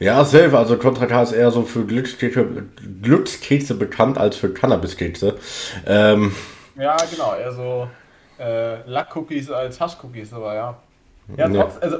Ja, 0.00 0.24
safe. 0.24 0.56
Also 0.58 0.76
Contra 0.78 1.06
K 1.06 1.22
ist 1.22 1.32
eher 1.32 1.50
so 1.50 1.62
für 1.62 1.84
Glückskekse, 1.84 2.44
Glückskekse 3.02 3.74
bekannt 3.74 4.18
als 4.18 4.36
für 4.36 4.52
Cannabiskekse. 4.52 5.38
Ähm, 5.86 6.34
Ja, 6.76 6.96
genau, 7.10 7.34
eher 7.34 7.52
so 7.52 7.88
äh, 8.38 8.80
Lack-Cookies 8.88 9.50
als 9.50 9.78
Hasch-Cookies, 9.80 10.32
aber 10.32 10.54
ja. 10.54 10.76
Ja, 11.36 11.48
Ja. 11.48 11.62
trotz, 11.64 11.76
also 11.82 11.98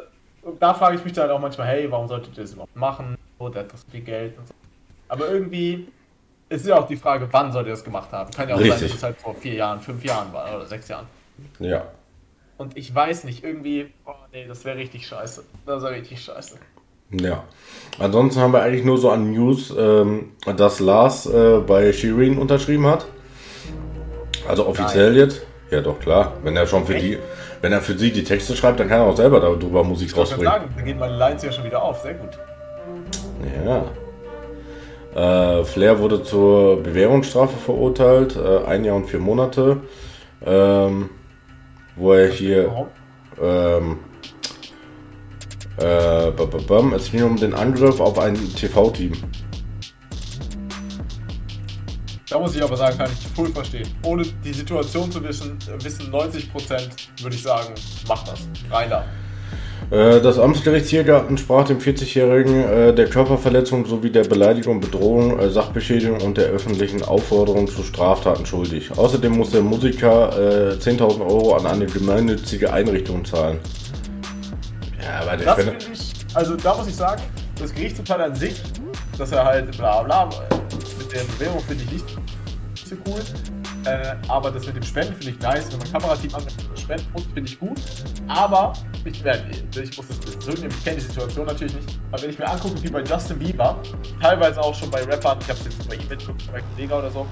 da 0.59 0.73
frage 0.75 0.97
ich 0.97 1.05
mich 1.05 1.13
dann 1.13 1.31
auch 1.31 1.39
manchmal, 1.39 1.67
hey, 1.69 1.91
warum 1.91 2.09
solltet 2.09 2.37
ihr 2.39 2.43
das 2.45 2.53
überhaupt 2.55 2.75
machen? 2.75 3.17
Oh, 3.39 3.49
der 3.51 3.63
hat 3.65 3.73
das 3.73 3.85
viel 3.91 4.01
Geld 4.01 4.37
und 4.39 4.49
so. 4.49 4.55
Aber 5.09 5.29
irgendwie 5.29 5.87
ist 6.49 6.67
ja 6.67 6.79
auch 6.79 6.87
die 6.87 6.97
Frage, 6.97 7.29
wann 7.31 7.53
sollt 7.53 7.67
ihr 7.67 7.73
das 7.73 7.85
gemacht 7.85 8.11
haben? 8.13 8.31
Kann 8.33 8.49
ja 8.49 8.55
auch 8.55 8.61
sein, 8.61 8.71
Richtig. 8.71 8.89
dass 8.89 8.97
es 8.97 9.03
halt 9.03 9.17
vor 9.21 9.35
vier 9.35 9.55
Jahren, 9.55 9.81
fünf 9.81 10.03
Jahren 10.05 10.33
war 10.33 10.57
oder 10.57 10.67
sechs 10.67 10.89
Jahren. 10.89 11.07
ja. 11.59 11.85
Und 12.57 12.77
ich 12.77 12.95
weiß 12.95 13.25
nicht, 13.25 13.43
irgendwie, 13.43 13.91
oh 14.05 14.13
nee, 14.33 14.47
das 14.47 14.67
wäre 14.67 14.77
richtig 14.77 15.07
scheiße. 15.07 15.45
Das 15.65 15.83
wäre 15.83 15.95
richtig 15.95 16.23
scheiße. 16.23 16.57
Ja. 17.11 17.45
Ansonsten 17.99 18.41
haben 18.41 18.53
wir 18.53 18.63
eigentlich 18.63 18.85
nur 18.85 18.99
so 18.99 19.11
an 19.11 19.33
News, 19.33 19.75
ähm, 19.77 20.33
dass 20.57 20.81
Lars 20.81 21.27
äh, 21.27 21.59
bei 21.59 21.93
Shirin 21.93 22.39
unterschrieben 22.39 22.87
hat. 22.87 23.07
Also 24.49 24.67
offiziell 24.67 25.17
jetzt. 25.17 25.43
Ja, 25.71 25.81
doch 25.81 25.99
klar. 26.01 26.33
Wenn 26.43 26.57
er 26.57 26.67
schon 26.67 26.87
für 26.87 26.95
Echt? 26.95 27.05
die, 27.05 27.19
wenn 27.61 27.73
er 27.73 27.81
für 27.81 27.97
sie 27.97 28.11
die 28.11 28.25
Texte 28.25 28.57
schreibt, 28.57 28.81
dann 28.81 28.89
kann 28.89 29.01
er 29.01 29.07
auch 29.07 29.17
selber 29.17 29.39
darüber 29.41 29.85
Musik 29.85 30.09
Ich 30.09 30.17
rausbringen. 30.17 30.47
sagen, 30.47 30.75
da 30.77 30.83
gehen 30.83 30.99
meine 30.99 31.17
Lines 31.17 31.43
ja 31.43 31.53
schon 31.53 31.65
wieder 31.65 31.83
auf. 31.83 32.01
Sehr 32.01 32.15
gut. 32.15 32.39
Ja. 33.65 33.85
Äh, 35.61 35.65
Flair 35.65 35.99
wurde 35.99 36.23
zur 36.23 36.83
Bewährungsstrafe 36.83 37.57
verurteilt, 37.59 38.37
äh, 38.37 38.65
ein 38.67 38.85
Jahr 38.85 38.97
und 38.97 39.07
vier 39.07 39.21
Monate. 39.21 39.79
Ähm, 40.45 41.11
wo 41.97 42.13
er 42.15 42.29
hier 42.29 42.89
ähm, 43.43 43.99
äh, 45.81 46.31
ba- 46.31 46.45
ba- 46.47 46.59
bam, 46.67 46.93
es 46.95 47.11
ging 47.11 47.23
um 47.25 47.37
den 47.37 47.55
Angriff 47.55 48.01
auf 48.01 48.19
ein 48.19 48.35
TV-Team. 48.55 49.13
Da 52.29 52.39
muss 52.39 52.55
ich 52.55 52.63
aber 52.63 52.77
sagen, 52.77 52.97
kann 52.97 53.11
ich 53.11 53.27
voll 53.35 53.49
verstehen. 53.49 53.89
Ohne 54.05 54.23
die 54.45 54.53
Situation 54.53 55.11
zu 55.11 55.23
wissen, 55.25 55.59
wissen 55.83 56.13
90% 56.13 56.43
würde 57.23 57.35
ich 57.35 57.43
sagen, 57.43 57.75
mach 58.07 58.23
das. 58.25 58.41
Rein 58.71 58.89
da. 58.91 59.05
Äh, 59.91 60.21
Das 60.21 60.39
Amtsgericht 60.39 60.87
Tiergarten 60.87 61.37
sprach 61.39 61.65
dem 61.65 61.79
40-Jährigen 61.79 62.63
äh, 62.63 62.95
der 62.95 63.07
Körperverletzung 63.09 63.85
sowie 63.85 64.11
der 64.11 64.23
Beleidigung, 64.25 64.79
Bedrohung, 64.81 65.41
äh, 65.41 65.51
Sachbeschädigung 65.51 66.21
und 66.21 66.37
der 66.39 66.45
öffentlichen 66.47 67.03
Aufforderung 67.03 67.67
zu 67.67 67.83
Straftaten 67.83 68.47
schuldig. 68.47 68.97
Außerdem 68.97 69.33
muss 69.33 69.51
der 69.51 69.63
Musiker 69.63 70.71
äh, 70.71 70.75
10.000 70.75 71.21
Euro 71.23 71.57
an 71.57 71.67
eine 71.67 71.87
gemeinnützige 71.87 72.73
Einrichtung 72.73 73.25
zahlen. 73.25 73.59
Ja, 75.03 75.21
aber 75.21 75.37
Das 75.37 75.57
finde 75.57 75.87
ich, 75.93 76.13
also 76.35 76.57
da 76.57 76.75
muss 76.75 76.87
ich 76.87 76.97
sagen, 76.97 77.23
das 77.59 77.73
Gerichtsurteil 77.75 78.23
an 78.23 78.35
sich, 78.35 78.61
dass 79.19 79.33
er 79.33 79.45
halt 79.45 79.77
bla 79.77 80.03
bla, 80.03 80.25
äh, 80.25 80.55
mit 80.99 81.13
der 81.13 81.25
Bewährung 81.25 81.61
finde 81.61 81.85
ich 81.85 81.93
nicht 81.93 82.19
so 82.85 82.97
cool. 83.07 83.21
Äh, 83.85 84.15
aber 84.29 84.51
das 84.51 84.67
mit 84.67 84.77
dem 84.77 84.83
Spenden 84.83 85.15
finde 85.15 85.31
ich 85.31 85.41
nice. 85.41 85.71
Wenn 85.71 85.79
man 85.79 85.93
Kamerateam 85.93 86.35
an 86.35 86.43
spenden 86.77 87.13
muss, 87.13 87.25
finde 87.33 87.51
ich 87.51 87.59
gut. 87.59 87.81
Aber 88.29 88.75
ich, 89.05 89.25
werde, 89.25 89.51
ich 89.51 89.97
muss 89.97 90.07
das 90.09 90.39
zurücknehmen, 90.39 90.77
ich 90.77 90.85
kenne 90.85 90.97
die 90.97 91.03
Situation 91.03 91.47
natürlich 91.47 91.75
nicht. 91.75 91.99
Aber 92.13 92.23
wenn 92.23 92.31
ich 92.31 92.39
mir 92.39 92.49
angucke, 92.49 92.83
wie 92.83 92.91
bei 92.91 93.03
Justin 93.03 93.39
Bieber, 93.39 93.81
teilweise 94.21 94.61
auch 94.61 94.75
schon 94.75 94.91
bei 94.91 95.03
Rappern, 95.05 95.39
ich 95.41 95.49
habe 95.49 95.59
es 95.59 95.65
jetzt 95.65 95.89
bei 95.89 95.95
ihm 95.95 96.09
mitbekommen, 96.09 96.39
bei 96.53 96.61
Kollegen 96.61 96.93
oder 96.93 97.11
so, 97.11 97.27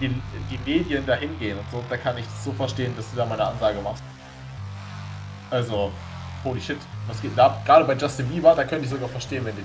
die, 0.00 0.08
die 0.50 0.58
Medien 0.64 1.04
dahin 1.06 1.36
gehen 1.38 1.58
und 1.58 1.64
so, 1.70 1.82
da 1.90 1.96
kann 1.96 2.16
ich 2.16 2.24
so 2.44 2.52
verstehen, 2.52 2.94
dass 2.96 3.10
du 3.10 3.16
da 3.16 3.26
mal 3.26 3.34
eine 3.34 3.48
Ansage 3.48 3.80
machst. 3.82 4.02
Also, 5.50 5.90
holy 6.44 6.60
shit, 6.60 6.76
was 7.06 7.20
geht 7.20 7.32
da 7.36 7.46
ab? 7.46 7.64
Gerade 7.66 7.84
bei 7.84 7.94
Justin 7.94 8.26
Bieber, 8.28 8.54
da 8.54 8.64
könnte 8.64 8.84
ich 8.84 8.90
sogar 8.90 9.08
verstehen, 9.08 9.44
wenn 9.44 9.54
die. 9.56 9.62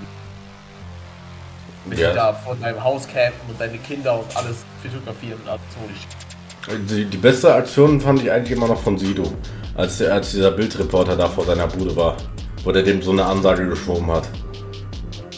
Wenn 1.86 1.98
Ja. 1.98 2.10
die 2.10 2.16
da 2.16 2.32
vor 2.32 2.56
deinem 2.56 2.82
Haus 2.82 3.06
campen 3.06 3.48
und 3.48 3.60
deine 3.60 3.78
Kinder 3.78 4.18
und 4.18 4.36
alles 4.36 4.64
fotografieren 4.82 5.40
und 5.42 5.48
alles 5.48 5.60
holy 5.80 5.94
shit. 5.94 6.90
Die, 6.90 7.04
die 7.04 7.16
beste 7.16 7.54
Aktion 7.54 8.00
fand 8.00 8.22
ich 8.22 8.30
eigentlich 8.30 8.50
immer 8.56 8.66
noch 8.66 8.80
von 8.82 8.98
Sido, 8.98 9.32
als, 9.76 9.98
der, 9.98 10.12
als 10.14 10.32
dieser 10.32 10.50
Bildreporter 10.50 11.14
da 11.16 11.28
vor 11.28 11.44
seiner 11.44 11.68
Bude 11.68 11.94
war, 11.94 12.16
wo 12.64 12.72
der 12.72 12.82
dem 12.82 13.00
so 13.02 13.12
eine 13.12 13.24
Ansage 13.24 13.68
geschoben 13.68 14.10
hat. 14.10 14.28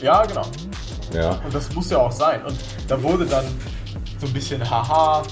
Ja, 0.01 0.25
genau. 0.25 0.47
Ja, 1.13 1.33
Und 1.45 1.55
das 1.55 1.71
muss 1.75 1.91
ja 1.91 1.99
auch 1.99 2.13
sein. 2.13 2.43
Und 2.47 2.57
da 2.87 3.03
wurde 3.03 3.27
dann 3.27 3.45
so 4.19 4.27
ein 4.27 4.33
bisschen 4.33 4.69
haha. 4.71 5.23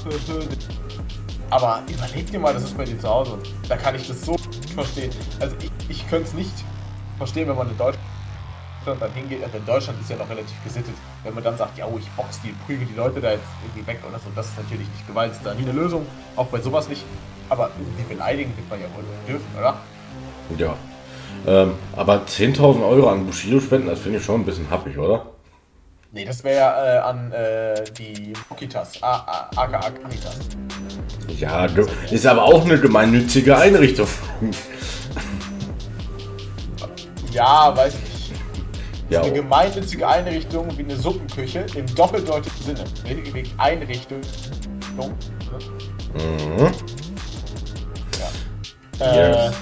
Aber 1.50 1.82
überleg 1.88 2.30
dir 2.30 2.38
mal, 2.40 2.52
das 2.52 2.64
ist 2.64 2.76
bei 2.76 2.84
dir 2.84 2.98
zu 2.98 3.08
Hause. 3.08 3.38
Da 3.68 3.76
kann 3.76 3.94
ich 3.94 4.06
das 4.08 4.22
so 4.22 4.36
verstehen. 4.76 5.10
Also 5.40 5.56
ich, 5.60 5.70
ich 5.88 6.08
könnte 6.08 6.28
es 6.28 6.34
nicht 6.34 6.54
verstehen, 7.18 7.48
wenn 7.48 7.56
man 7.56 7.68
in 7.68 7.76
Deutschland 7.76 7.98
dann 9.00 9.12
hingeht. 9.12 9.42
Also 9.42 9.56
in 9.56 9.66
Deutschland 9.66 10.00
ist 10.00 10.10
ja 10.10 10.16
noch 10.16 10.28
relativ 10.30 10.62
gesittet. 10.62 10.94
Wenn 11.24 11.34
man 11.34 11.42
dann 11.42 11.56
sagt, 11.56 11.76
ja, 11.76 11.86
oh, 11.86 11.98
ich 11.98 12.08
box 12.10 12.40
die, 12.42 12.54
prügel 12.66 12.86
die 12.86 12.94
Leute 12.94 13.20
da 13.20 13.32
jetzt 13.32 13.48
irgendwie 13.64 13.86
weg 13.86 14.00
oder 14.08 14.18
so. 14.18 14.26
Das 14.36 14.46
ist 14.46 14.56
natürlich 14.56 14.88
nicht 14.88 15.06
Gewalt, 15.08 15.32
ist 15.32 15.44
da 15.44 15.54
nie 15.54 15.62
eine 15.62 15.72
Lösung. 15.72 16.06
Auch 16.36 16.46
bei 16.46 16.60
sowas 16.60 16.88
nicht. 16.88 17.04
Aber 17.48 17.70
die 17.98 18.14
beleidigen 18.14 18.56
wird 18.56 18.68
man 18.70 18.80
ja 18.80 18.86
wohl 18.94 19.04
dürfen, 19.26 19.46
oder? 19.58 19.76
ja. 20.58 20.76
Ähm, 21.46 21.74
aber 21.94 22.22
10.000 22.26 22.88
Euro 22.88 23.08
an 23.08 23.26
Bushido 23.26 23.60
spenden, 23.60 23.88
das 23.88 24.00
finde 24.00 24.18
ich 24.18 24.24
schon 24.24 24.40
ein 24.40 24.44
bisschen 24.44 24.68
happig, 24.70 24.98
oder? 24.98 25.26
Nee, 26.12 26.24
das 26.24 26.42
wäre 26.42 26.56
ja 26.56 26.94
äh, 26.94 26.98
an 26.98 27.32
äh, 27.32 27.84
die 27.92 28.32
Mokitas, 28.48 29.02
aka 29.02 29.50
Kanitas. 29.90 30.38
Ja, 31.38 31.66
ist 32.10 32.26
aber 32.26 32.44
auch 32.44 32.64
eine 32.64 32.78
gemeinnützige 32.80 33.56
Einrichtung. 33.56 34.08
Ja, 37.32 37.76
weiß 37.76 37.94
ich. 37.94 38.32
Ja, 39.08 39.22
Eine 39.22 39.32
gemeinnützige 39.34 40.06
Einrichtung 40.08 40.66
wie 40.76 40.82
eine 40.82 40.96
Suppenküche 40.96 41.64
im 41.76 41.86
doppeldeutigen 41.94 42.62
Sinne. 42.64 42.84
Wegen 43.04 43.48
Einrichtung. 43.58 44.20
mhm. 46.14 46.72
Ja. 48.98 49.06
Äh, 49.06 49.46
Yes. 49.46 49.54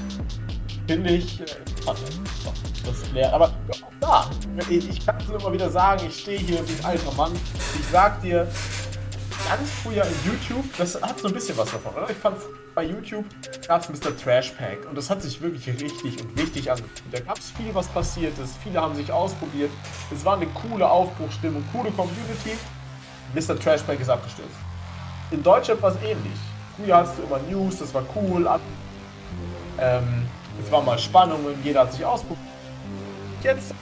Finde 0.86 1.10
ich. 1.10 1.40
Äh, 1.40 1.44
das 1.86 3.12
leer. 3.12 3.32
Aber 3.32 3.48
ja, 3.72 3.78
da, 4.00 4.30
ich, 4.68 4.88
ich 4.88 5.04
kann 5.04 5.16
es 5.18 5.28
immer 5.28 5.52
wieder 5.52 5.70
sagen, 5.70 6.02
ich 6.08 6.20
stehe 6.20 6.38
hier 6.38 6.58
wie 6.66 6.78
ein 6.78 6.84
alter 6.84 7.12
Mann. 7.12 7.32
Ich 7.78 7.86
sag 7.90 8.22
dir, 8.22 8.46
ganz 9.48 9.70
früher 9.82 10.04
in 10.04 10.32
YouTube, 10.32 10.64
das 10.78 11.00
hat 11.00 11.18
so 11.18 11.28
ein 11.28 11.34
bisschen 11.34 11.56
was 11.56 11.70
davon, 11.70 11.94
oder? 11.94 12.10
Ich 12.10 12.16
fand 12.16 12.38
bei 12.74 12.84
YouTube 12.84 13.24
gab 13.68 13.82
es 13.82 13.88
Mr. 13.88 14.16
Trash 14.16 14.50
Pack 14.52 14.86
und 14.88 14.96
das 14.96 15.10
hat 15.10 15.22
sich 15.22 15.40
wirklich 15.40 15.68
richtig 15.68 16.20
und 16.20 16.36
wichtig 16.36 16.70
an. 16.70 16.80
Da 17.12 17.20
gab 17.20 17.38
es 17.38 17.50
viel, 17.50 17.74
was 17.74 17.86
passiert 17.88 18.36
ist. 18.38 18.56
Viele 18.62 18.80
haben 18.80 18.94
sich 18.94 19.12
ausprobiert. 19.12 19.70
Es 20.12 20.24
war 20.24 20.36
eine 20.36 20.46
coole 20.46 20.88
Aufbruchstimmung, 20.88 21.64
coole 21.72 21.90
Community. 21.92 22.58
Mr. 23.34 23.58
Trash 23.58 23.82
Pack 23.82 24.00
ist 24.00 24.08
abgestürzt. 24.08 24.56
In 25.30 25.42
Deutschland 25.42 25.80
war 25.82 25.90
es 25.90 25.96
ähnlich. 26.02 26.38
Früher 26.76 26.96
hattest 26.96 27.18
du 27.18 27.22
immer 27.22 27.38
News, 27.48 27.78
das 27.78 27.94
war 27.94 28.04
cool. 28.16 28.48
Ähm, 29.78 30.26
es 30.62 30.70
war 30.70 30.82
mal 30.82 30.98
Spannungen, 30.98 31.56
jeder 31.62 31.80
hat 31.80 31.92
sich 31.92 32.04
ausprobiert. 32.04 32.48
Jetzt 33.42 33.74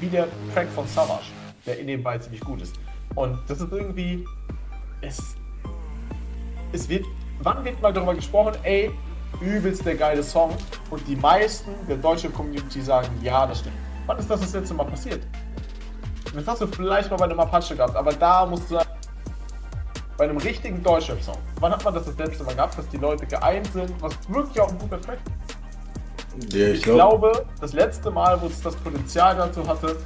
wie 0.00 0.08
der 0.08 0.28
Track 0.52 0.68
von 0.74 0.86
Savage, 0.86 1.26
der 1.64 1.78
in 1.78 1.86
dem 1.86 2.02
Ball 2.02 2.20
ziemlich 2.20 2.40
gut 2.40 2.62
ist. 2.62 2.74
Und 3.16 3.38
das 3.48 3.60
ist 3.60 3.72
irgendwie. 3.72 4.24
Es, 5.00 5.34
es 6.72 6.88
wird. 6.88 7.04
Wann 7.42 7.64
wird 7.64 7.82
mal 7.82 7.92
darüber 7.92 8.14
gesprochen, 8.14 8.52
ey, 8.62 8.90
übelst 9.40 9.84
der 9.84 9.96
geile 9.96 10.22
Song 10.22 10.54
und 10.90 11.06
die 11.06 11.16
meisten 11.16 11.70
der 11.86 11.96
deutschen 11.96 12.32
Community 12.32 12.80
sagen, 12.80 13.08
ja, 13.22 13.46
das 13.46 13.58
stimmt. 13.60 13.76
Wann 14.06 14.18
ist 14.18 14.30
das 14.30 14.40
das 14.40 14.52
letzte 14.54 14.74
Mal 14.74 14.84
passiert? 14.84 15.22
Und 16.32 16.36
Das 16.36 16.46
hast 16.46 16.62
du 16.62 16.66
vielleicht 16.66 17.10
mal 17.10 17.16
bei 17.16 17.24
einem 17.26 17.40
Apache 17.40 17.76
gehabt, 17.76 17.94
aber 17.94 18.12
da 18.12 18.46
musst 18.46 18.70
du 18.70 18.76
sagen, 18.76 18.88
bei 20.16 20.24
einem 20.24 20.38
richtigen 20.38 20.82
Deutschrap-Song. 20.82 21.36
Wann 21.60 21.72
hat 21.72 21.84
man 21.84 21.92
das 21.92 22.06
das 22.06 22.16
letzte 22.16 22.44
Mal 22.44 22.54
gehabt, 22.54 22.78
dass 22.78 22.88
die 22.88 22.96
Leute 22.96 23.26
geeint 23.26 23.66
sind, 23.72 23.90
was 24.00 24.14
wirklich 24.28 24.58
auch 24.60 24.70
ein 24.70 24.78
guter 24.78 25.00
Track 25.00 25.18
ist? 26.38 26.54
Ja, 26.54 26.68
Ich 26.68 26.82
glaube, 26.82 27.44
das 27.60 27.72
letzte 27.74 28.10
Mal, 28.10 28.40
wo 28.40 28.46
es 28.46 28.62
das 28.62 28.76
Potenzial 28.76 29.36
dazu 29.36 29.66
hatte, 29.66 29.96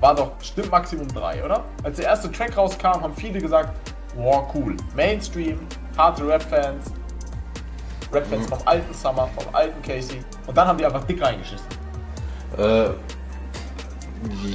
war 0.00 0.14
doch 0.14 0.30
bestimmt 0.32 0.70
Maximum 0.70 1.08
3, 1.08 1.44
oder? 1.44 1.64
Als 1.82 1.96
der 1.96 2.06
erste 2.06 2.30
Track 2.32 2.56
rauskam, 2.56 3.02
haben 3.02 3.14
viele 3.14 3.40
gesagt, 3.40 3.74
wow, 4.16 4.44
cool. 4.54 4.76
Mainstream, 4.94 5.58
harte 5.96 6.26
Rap-Fans, 6.26 6.92
Rap-Fans 8.12 8.46
vom 8.46 8.58
alten 8.64 8.94
Summer, 8.94 9.28
vom 9.36 9.54
alten 9.54 9.80
Casey. 9.82 10.20
Und 10.46 10.56
dann 10.56 10.66
haben 10.66 10.78
die 10.78 10.86
einfach 10.86 11.04
dick 11.04 11.22
reingeschissen. 11.22 11.66
Äh, 12.58 12.90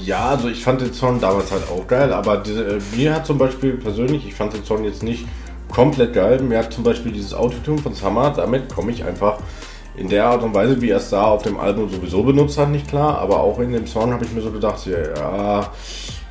ja, 0.03 0.29
also 0.29 0.49
ich 0.49 0.63
fand 0.63 0.81
den 0.81 0.93
Song 0.93 1.19
damals 1.19 1.51
halt 1.51 1.63
auch 1.69 1.87
geil, 1.87 2.13
aber 2.13 2.37
diese, 2.37 2.77
äh, 2.77 2.81
mir 2.95 3.15
hat 3.15 3.25
zum 3.25 3.37
Beispiel 3.37 3.77
persönlich, 3.77 4.27
ich 4.27 4.35
fand 4.35 4.53
den 4.53 4.63
Song 4.63 4.83
jetzt 4.83 5.03
nicht 5.03 5.27
komplett 5.71 6.13
geil. 6.13 6.39
Mir 6.41 6.59
hat 6.59 6.73
zum 6.73 6.83
Beispiel 6.83 7.11
dieses 7.11 7.33
Autotune 7.33 7.79
von 7.79 7.93
Summer, 7.93 8.31
damit 8.31 8.73
komme 8.73 8.91
ich 8.91 9.03
einfach 9.03 9.39
in 9.97 10.09
der 10.09 10.25
Art 10.25 10.43
und 10.43 10.53
Weise, 10.53 10.81
wie 10.81 10.89
er 10.89 10.97
es 10.97 11.09
da 11.09 11.23
auf 11.23 11.43
dem 11.43 11.59
Album 11.59 11.89
sowieso 11.89 12.23
benutzt 12.23 12.57
hat, 12.57 12.69
nicht 12.69 12.87
klar. 12.87 13.19
Aber 13.19 13.39
auch 13.39 13.59
in 13.59 13.71
dem 13.71 13.87
Song 13.87 14.11
habe 14.13 14.25
ich 14.25 14.31
mir 14.31 14.41
so 14.41 14.51
gedacht, 14.51 14.85
ja, 14.85 15.71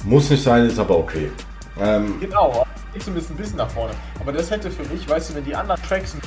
muss 0.04 0.30
nicht 0.30 0.42
sein, 0.42 0.66
ist 0.66 0.78
aber 0.78 0.98
okay. 0.98 1.30
Ähm, 1.80 2.20
Genau, 2.20 2.66
geht 2.92 3.02
zumindest 3.02 3.30
ein 3.30 3.36
bisschen 3.36 3.56
nach 3.56 3.70
vorne. 3.70 3.94
Aber 4.20 4.32
das 4.32 4.50
hätte 4.50 4.70
für 4.70 4.84
mich, 4.92 5.08
weißt 5.08 5.30
du, 5.30 5.34
wenn 5.34 5.44
die 5.44 5.54
anderen 5.54 5.82
Tracks 5.82 6.14
ein 6.14 6.20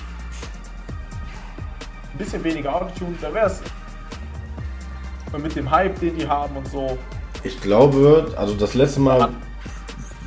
bisschen 2.18 2.44
weniger 2.44 2.76
Autotune, 2.76 3.16
dann 3.22 3.34
wäre 3.34 3.48
es 3.48 3.62
mit 5.38 5.56
dem 5.56 5.70
Hype, 5.70 6.00
den 6.00 6.18
die 6.18 6.28
haben 6.28 6.56
und 6.56 6.68
so. 6.70 6.98
Ich 7.44 7.62
glaube, 7.62 8.34
also 8.36 8.56
das 8.56 8.74
letzte 8.74 9.00
Mal, 9.00 9.30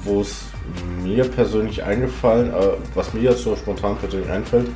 wo 0.04 0.20
es 0.20 0.44
mir 1.02 1.24
persönlich 1.24 1.82
eingefallen, 1.82 2.52
äh, 2.52 2.74
was 2.94 3.12
mir 3.12 3.22
jetzt 3.22 3.42
so 3.42 3.56
spontan 3.56 3.96
persönlich 3.96 4.30
einfällt, 4.30 4.68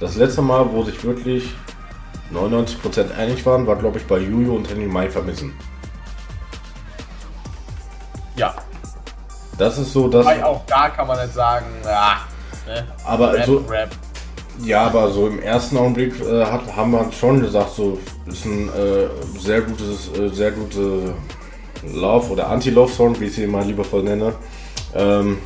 das 0.00 0.16
letzte 0.16 0.42
Mal, 0.42 0.70
wo 0.72 0.82
sich 0.84 1.02
wirklich 1.04 1.52
99% 2.32 3.16
einig 3.16 3.44
waren, 3.46 3.66
war 3.66 3.76
glaube 3.76 3.98
ich 3.98 4.06
bei 4.06 4.18
Juju 4.18 4.56
und 4.56 4.68
Henny 4.68 4.86
Mai 4.86 5.08
vermissen. 5.10 5.52
Ja, 8.36 8.54
Das 9.56 9.78
ist 9.78 9.92
so, 9.92 10.06
dass. 10.08 10.24
Weil 10.26 10.42
auch 10.44 10.64
da 10.66 10.88
kann 10.90 11.06
man 11.08 11.20
nicht 11.20 11.34
sagen, 11.34 11.66
ja, 11.84 12.18
ne? 12.66 12.86
Aber 13.04 13.32
Rap, 13.32 13.46
so, 13.46 13.56
Rap. 13.68 13.90
ja, 14.62 14.82
aber 14.86 15.10
so 15.10 15.26
im 15.26 15.40
ersten 15.42 15.76
Augenblick 15.76 16.20
äh, 16.20 16.44
hat, 16.44 16.60
haben 16.76 16.92
wir 16.92 17.10
schon 17.10 17.40
gesagt, 17.40 17.70
so 17.74 17.98
ist 18.26 18.44
ein 18.44 18.68
äh, 18.68 19.08
sehr 19.40 19.62
gutes, 19.62 20.12
äh, 20.16 20.28
sehr 20.28 20.52
gute 20.52 21.14
Love 21.92 22.30
oder 22.30 22.48
Anti-Love-Song, 22.48 23.18
wie 23.18 23.24
ich 23.24 23.34
sie 23.34 23.46
mal 23.48 23.64
liebevoll 23.64 24.04
nenne. 24.04 24.34
Ähm, 24.94 25.38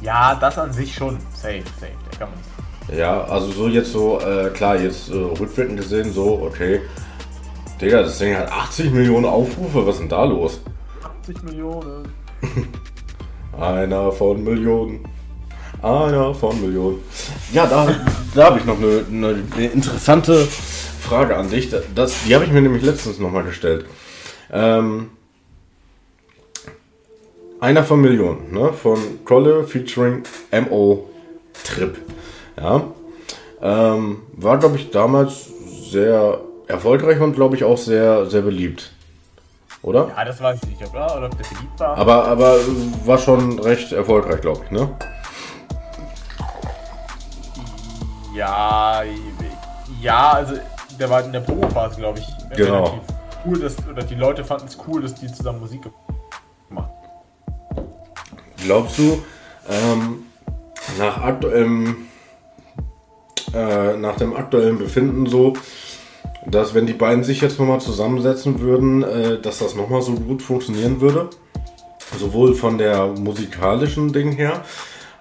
Ja, 0.00 0.34
das 0.36 0.58
an 0.58 0.72
sich 0.72 0.94
schon. 0.94 1.18
Safe, 1.34 1.62
safe. 1.78 1.92
Der 2.10 2.18
kann 2.18 2.30
man 2.30 2.38
nicht. 2.38 2.55
Ja, 2.94 3.24
also 3.24 3.50
so 3.50 3.68
jetzt 3.68 3.92
so, 3.92 4.20
äh, 4.20 4.50
klar, 4.50 4.80
jetzt 4.80 5.10
äh, 5.10 5.14
rückwirkend 5.14 5.78
gesehen, 5.78 6.12
so, 6.12 6.42
okay. 6.42 6.82
Digga, 7.80 8.02
das 8.02 8.18
Ding 8.18 8.36
hat 8.36 8.50
80 8.50 8.92
Millionen 8.92 9.24
Aufrufe, 9.24 9.86
was 9.86 9.96
ist 9.96 10.00
denn 10.02 10.08
da 10.08 10.24
los? 10.24 10.60
80 11.02 11.42
Millionen. 11.42 12.08
Einer 13.60 14.12
von 14.12 14.42
Millionen. 14.42 15.04
Einer 15.82 16.34
von 16.34 16.60
Millionen. 16.60 16.98
Ja, 17.52 17.66
da, 17.66 17.88
da 18.34 18.44
habe 18.44 18.58
ich 18.60 18.64
noch 18.64 18.78
eine, 18.78 19.04
eine, 19.10 19.42
eine 19.54 19.66
interessante 19.66 20.46
Frage 21.00 21.36
an 21.36 21.50
dich. 21.50 21.70
Das, 21.94 22.24
die 22.26 22.34
habe 22.34 22.44
ich 22.44 22.52
mir 22.52 22.62
nämlich 22.62 22.82
letztens 22.82 23.18
nochmal 23.18 23.44
gestellt. 23.44 23.86
Ähm, 24.52 25.10
einer 27.60 27.84
von 27.84 28.00
Millionen, 28.00 28.52
ne? 28.52 28.72
Von 28.72 29.24
Kolle 29.24 29.64
featuring 29.64 30.22
MO 30.68 31.08
Trip. 31.64 31.96
Ja. 32.58 32.82
Ähm, 33.60 34.22
war, 34.32 34.58
glaube 34.58 34.76
ich, 34.76 34.90
damals 34.90 35.46
sehr 35.90 36.40
erfolgreich 36.68 37.20
und, 37.20 37.34
glaube 37.34 37.56
ich, 37.56 37.64
auch 37.64 37.78
sehr, 37.78 38.26
sehr 38.26 38.42
beliebt. 38.42 38.92
Oder? 39.82 40.08
Ja, 40.16 40.24
das 40.24 40.40
weiß 40.40 40.58
ich 40.62 40.68
nicht, 40.80 40.90
oder? 40.90 41.16
Oder 41.16 41.26
ob 41.26 41.36
der 41.36 41.44
beliebt 41.44 41.78
war. 41.80 41.96
Aber, 41.96 42.24
aber 42.24 42.56
war 43.04 43.18
schon 43.18 43.58
recht 43.60 43.92
erfolgreich, 43.92 44.40
glaube 44.40 44.62
ich, 44.64 44.70
ne? 44.70 44.90
Ja, 48.34 49.02
ja, 50.00 50.30
also 50.32 50.54
der 50.98 51.08
war 51.08 51.24
in 51.24 51.32
der 51.32 51.40
Promophase, 51.40 51.96
glaube 51.96 52.18
ich. 52.18 52.26
Genau. 52.56 52.84
relativ 52.84 53.16
Cool, 53.46 53.60
dass, 53.60 53.76
oder 53.88 54.02
die 54.02 54.16
Leute 54.16 54.44
fanden 54.44 54.66
es 54.66 54.76
cool, 54.88 55.02
dass 55.02 55.14
die 55.14 55.32
zusammen 55.32 55.60
Musik 55.60 55.82
gemacht 56.68 56.90
haben. 57.76 57.86
Glaubst 58.56 58.98
du, 58.98 59.22
ähm, 59.70 60.24
nach 60.98 61.22
aktuellem, 61.22 62.08
äh, 63.54 63.96
nach 63.96 64.16
dem 64.16 64.34
aktuellen 64.34 64.78
Befinden 64.78 65.26
so, 65.26 65.54
dass 66.46 66.74
wenn 66.74 66.86
die 66.86 66.92
beiden 66.92 67.24
sich 67.24 67.40
jetzt 67.40 67.58
nochmal 67.58 67.80
zusammensetzen 67.80 68.60
würden, 68.60 69.02
äh, 69.02 69.40
dass 69.40 69.58
das 69.58 69.74
nochmal 69.74 70.02
so 70.02 70.12
gut 70.12 70.42
funktionieren 70.42 71.00
würde? 71.00 71.30
Sowohl 72.18 72.54
von 72.54 72.78
der 72.78 73.08
musikalischen 73.08 74.12
Ding 74.12 74.32
her, 74.32 74.62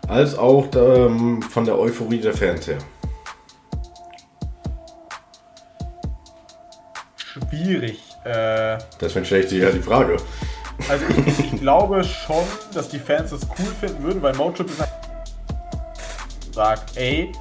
als 0.07 0.37
auch 0.37 0.67
ähm, 0.75 1.41
von 1.41 1.65
der 1.65 1.79
Euphorie 1.79 2.19
der 2.19 2.33
Fans 2.33 2.67
her. 2.67 2.77
Schwierig. 7.15 7.99
Äh, 8.23 8.77
Deswegen 9.01 9.25
stelle 9.25 9.43
ich 9.43 9.49
dir 9.49 9.63
ja 9.65 9.71
die 9.71 9.81
Frage. 9.81 10.17
Also 10.89 11.05
ich, 11.25 11.53
ich, 11.53 11.59
glaube 11.59 12.03
schon, 12.03 12.43
dass 12.73 12.89
die 12.89 12.99
Fans 12.99 13.31
das 13.31 13.41
cool 13.57 13.65
finden 13.79 14.03
würden, 14.03 14.21
weil 14.21 14.35
Motrip 14.35 14.67
ist 14.69 14.83
sagt, 16.55 16.95
ey, 16.95 17.31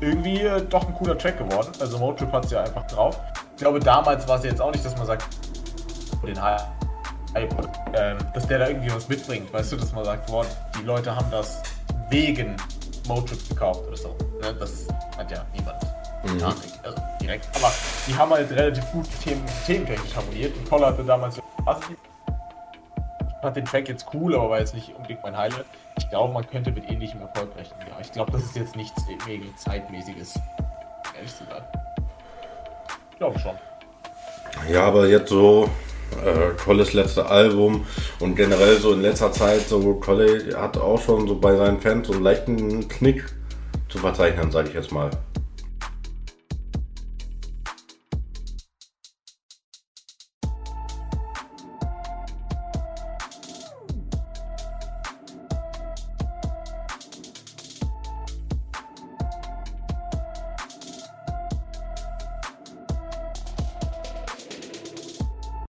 irgendwie 0.00 0.40
äh, 0.42 0.60
doch 0.62 0.86
ein 0.86 0.94
cooler 0.94 1.16
Track 1.16 1.38
geworden. 1.38 1.72
Also 1.80 1.98
Motrip 1.98 2.32
hat 2.32 2.44
es 2.44 2.50
ja 2.50 2.62
einfach 2.62 2.86
drauf. 2.86 3.18
Ich 3.52 3.58
glaube, 3.58 3.80
damals 3.80 4.26
war 4.28 4.38
es 4.38 4.44
jetzt 4.44 4.60
auch 4.60 4.72
nicht, 4.72 4.84
dass 4.84 4.96
man 4.96 5.06
sagt, 5.06 5.26
den 6.26 6.40
Hype, 6.40 6.60
äh, 7.92 8.14
dass 8.34 8.46
der 8.46 8.58
da 8.58 8.68
irgendwie 8.68 8.92
was 8.92 9.08
mitbringt. 9.08 9.52
Weißt 9.52 9.72
du, 9.72 9.76
dass 9.76 9.92
man 9.92 10.04
sagt, 10.04 10.26
boah, 10.26 10.44
die 10.78 10.84
Leute 10.84 11.14
haben 11.14 11.30
das 11.30 11.62
wegen 12.10 12.56
Motrip 13.06 13.48
gekauft 13.48 13.86
oder 13.86 13.96
so. 13.96 14.16
Ne? 14.40 14.54
Das 14.58 14.86
hat 15.16 15.30
ja 15.30 15.44
niemand. 15.54 15.82
Mhm. 16.24 16.38
Ja, 16.38 16.54
also 16.82 16.98
direkt. 17.20 17.48
Aber 17.56 17.72
die 18.06 18.14
haben 18.14 18.30
halt 18.30 18.50
relativ 18.50 18.84
gut 18.92 19.06
Themen, 19.22 19.44
thementechnisch 19.66 20.16
harmoniert. 20.16 20.56
Und 20.56 20.68
Toller 20.68 20.88
hatte 20.88 21.04
damals 21.04 21.36
ich 21.36 21.42
fand 23.40 23.56
den 23.56 23.64
Track 23.64 23.88
jetzt 23.88 24.06
cool, 24.14 24.34
aber 24.34 24.50
war 24.50 24.58
jetzt 24.58 24.74
nicht 24.74 24.94
unbedingt 24.94 25.22
mein 25.22 25.36
Highlight. 25.36 25.64
Ich 25.98 26.08
glaube, 26.10 26.32
man 26.32 26.48
könnte 26.48 26.70
mit 26.72 26.90
ähnlichem 26.90 27.20
Erfolg 27.20 27.54
rechnen. 27.56 27.80
Ja, 27.88 27.96
ich 28.00 28.12
glaube, 28.12 28.32
das 28.32 28.42
ist 28.42 28.56
jetzt 28.56 28.76
nichts 28.76 29.02
mega 29.26 29.44
zeitmäßiges. 29.56 30.38
Ehrlich 31.16 31.32
sein. 31.32 31.46
Ich 33.10 33.18
glaube 33.18 33.38
schon. 33.38 33.54
Ja, 34.72 34.84
aber 34.84 35.08
jetzt 35.08 35.28
so 35.28 35.68
äh, 36.24 36.54
Colles 36.62 36.92
letzte 36.92 37.26
Album 37.26 37.86
und 38.20 38.34
generell 38.34 38.78
so 38.78 38.92
in 38.92 39.02
letzter 39.02 39.32
Zeit, 39.32 39.68
so 39.68 39.94
Colle 39.94 40.56
hat 40.56 40.76
auch 40.76 41.00
schon 41.00 41.28
so 41.28 41.38
bei 41.38 41.56
seinen 41.56 41.80
Fans 41.80 42.06
so 42.06 42.14
einen 42.14 42.22
leichten 42.22 42.88
Knick 42.88 43.24
zu 43.88 43.98
verzeichnen, 43.98 44.50
sage 44.50 44.68
ich 44.68 44.74
jetzt 44.74 44.92
mal. 44.92 45.10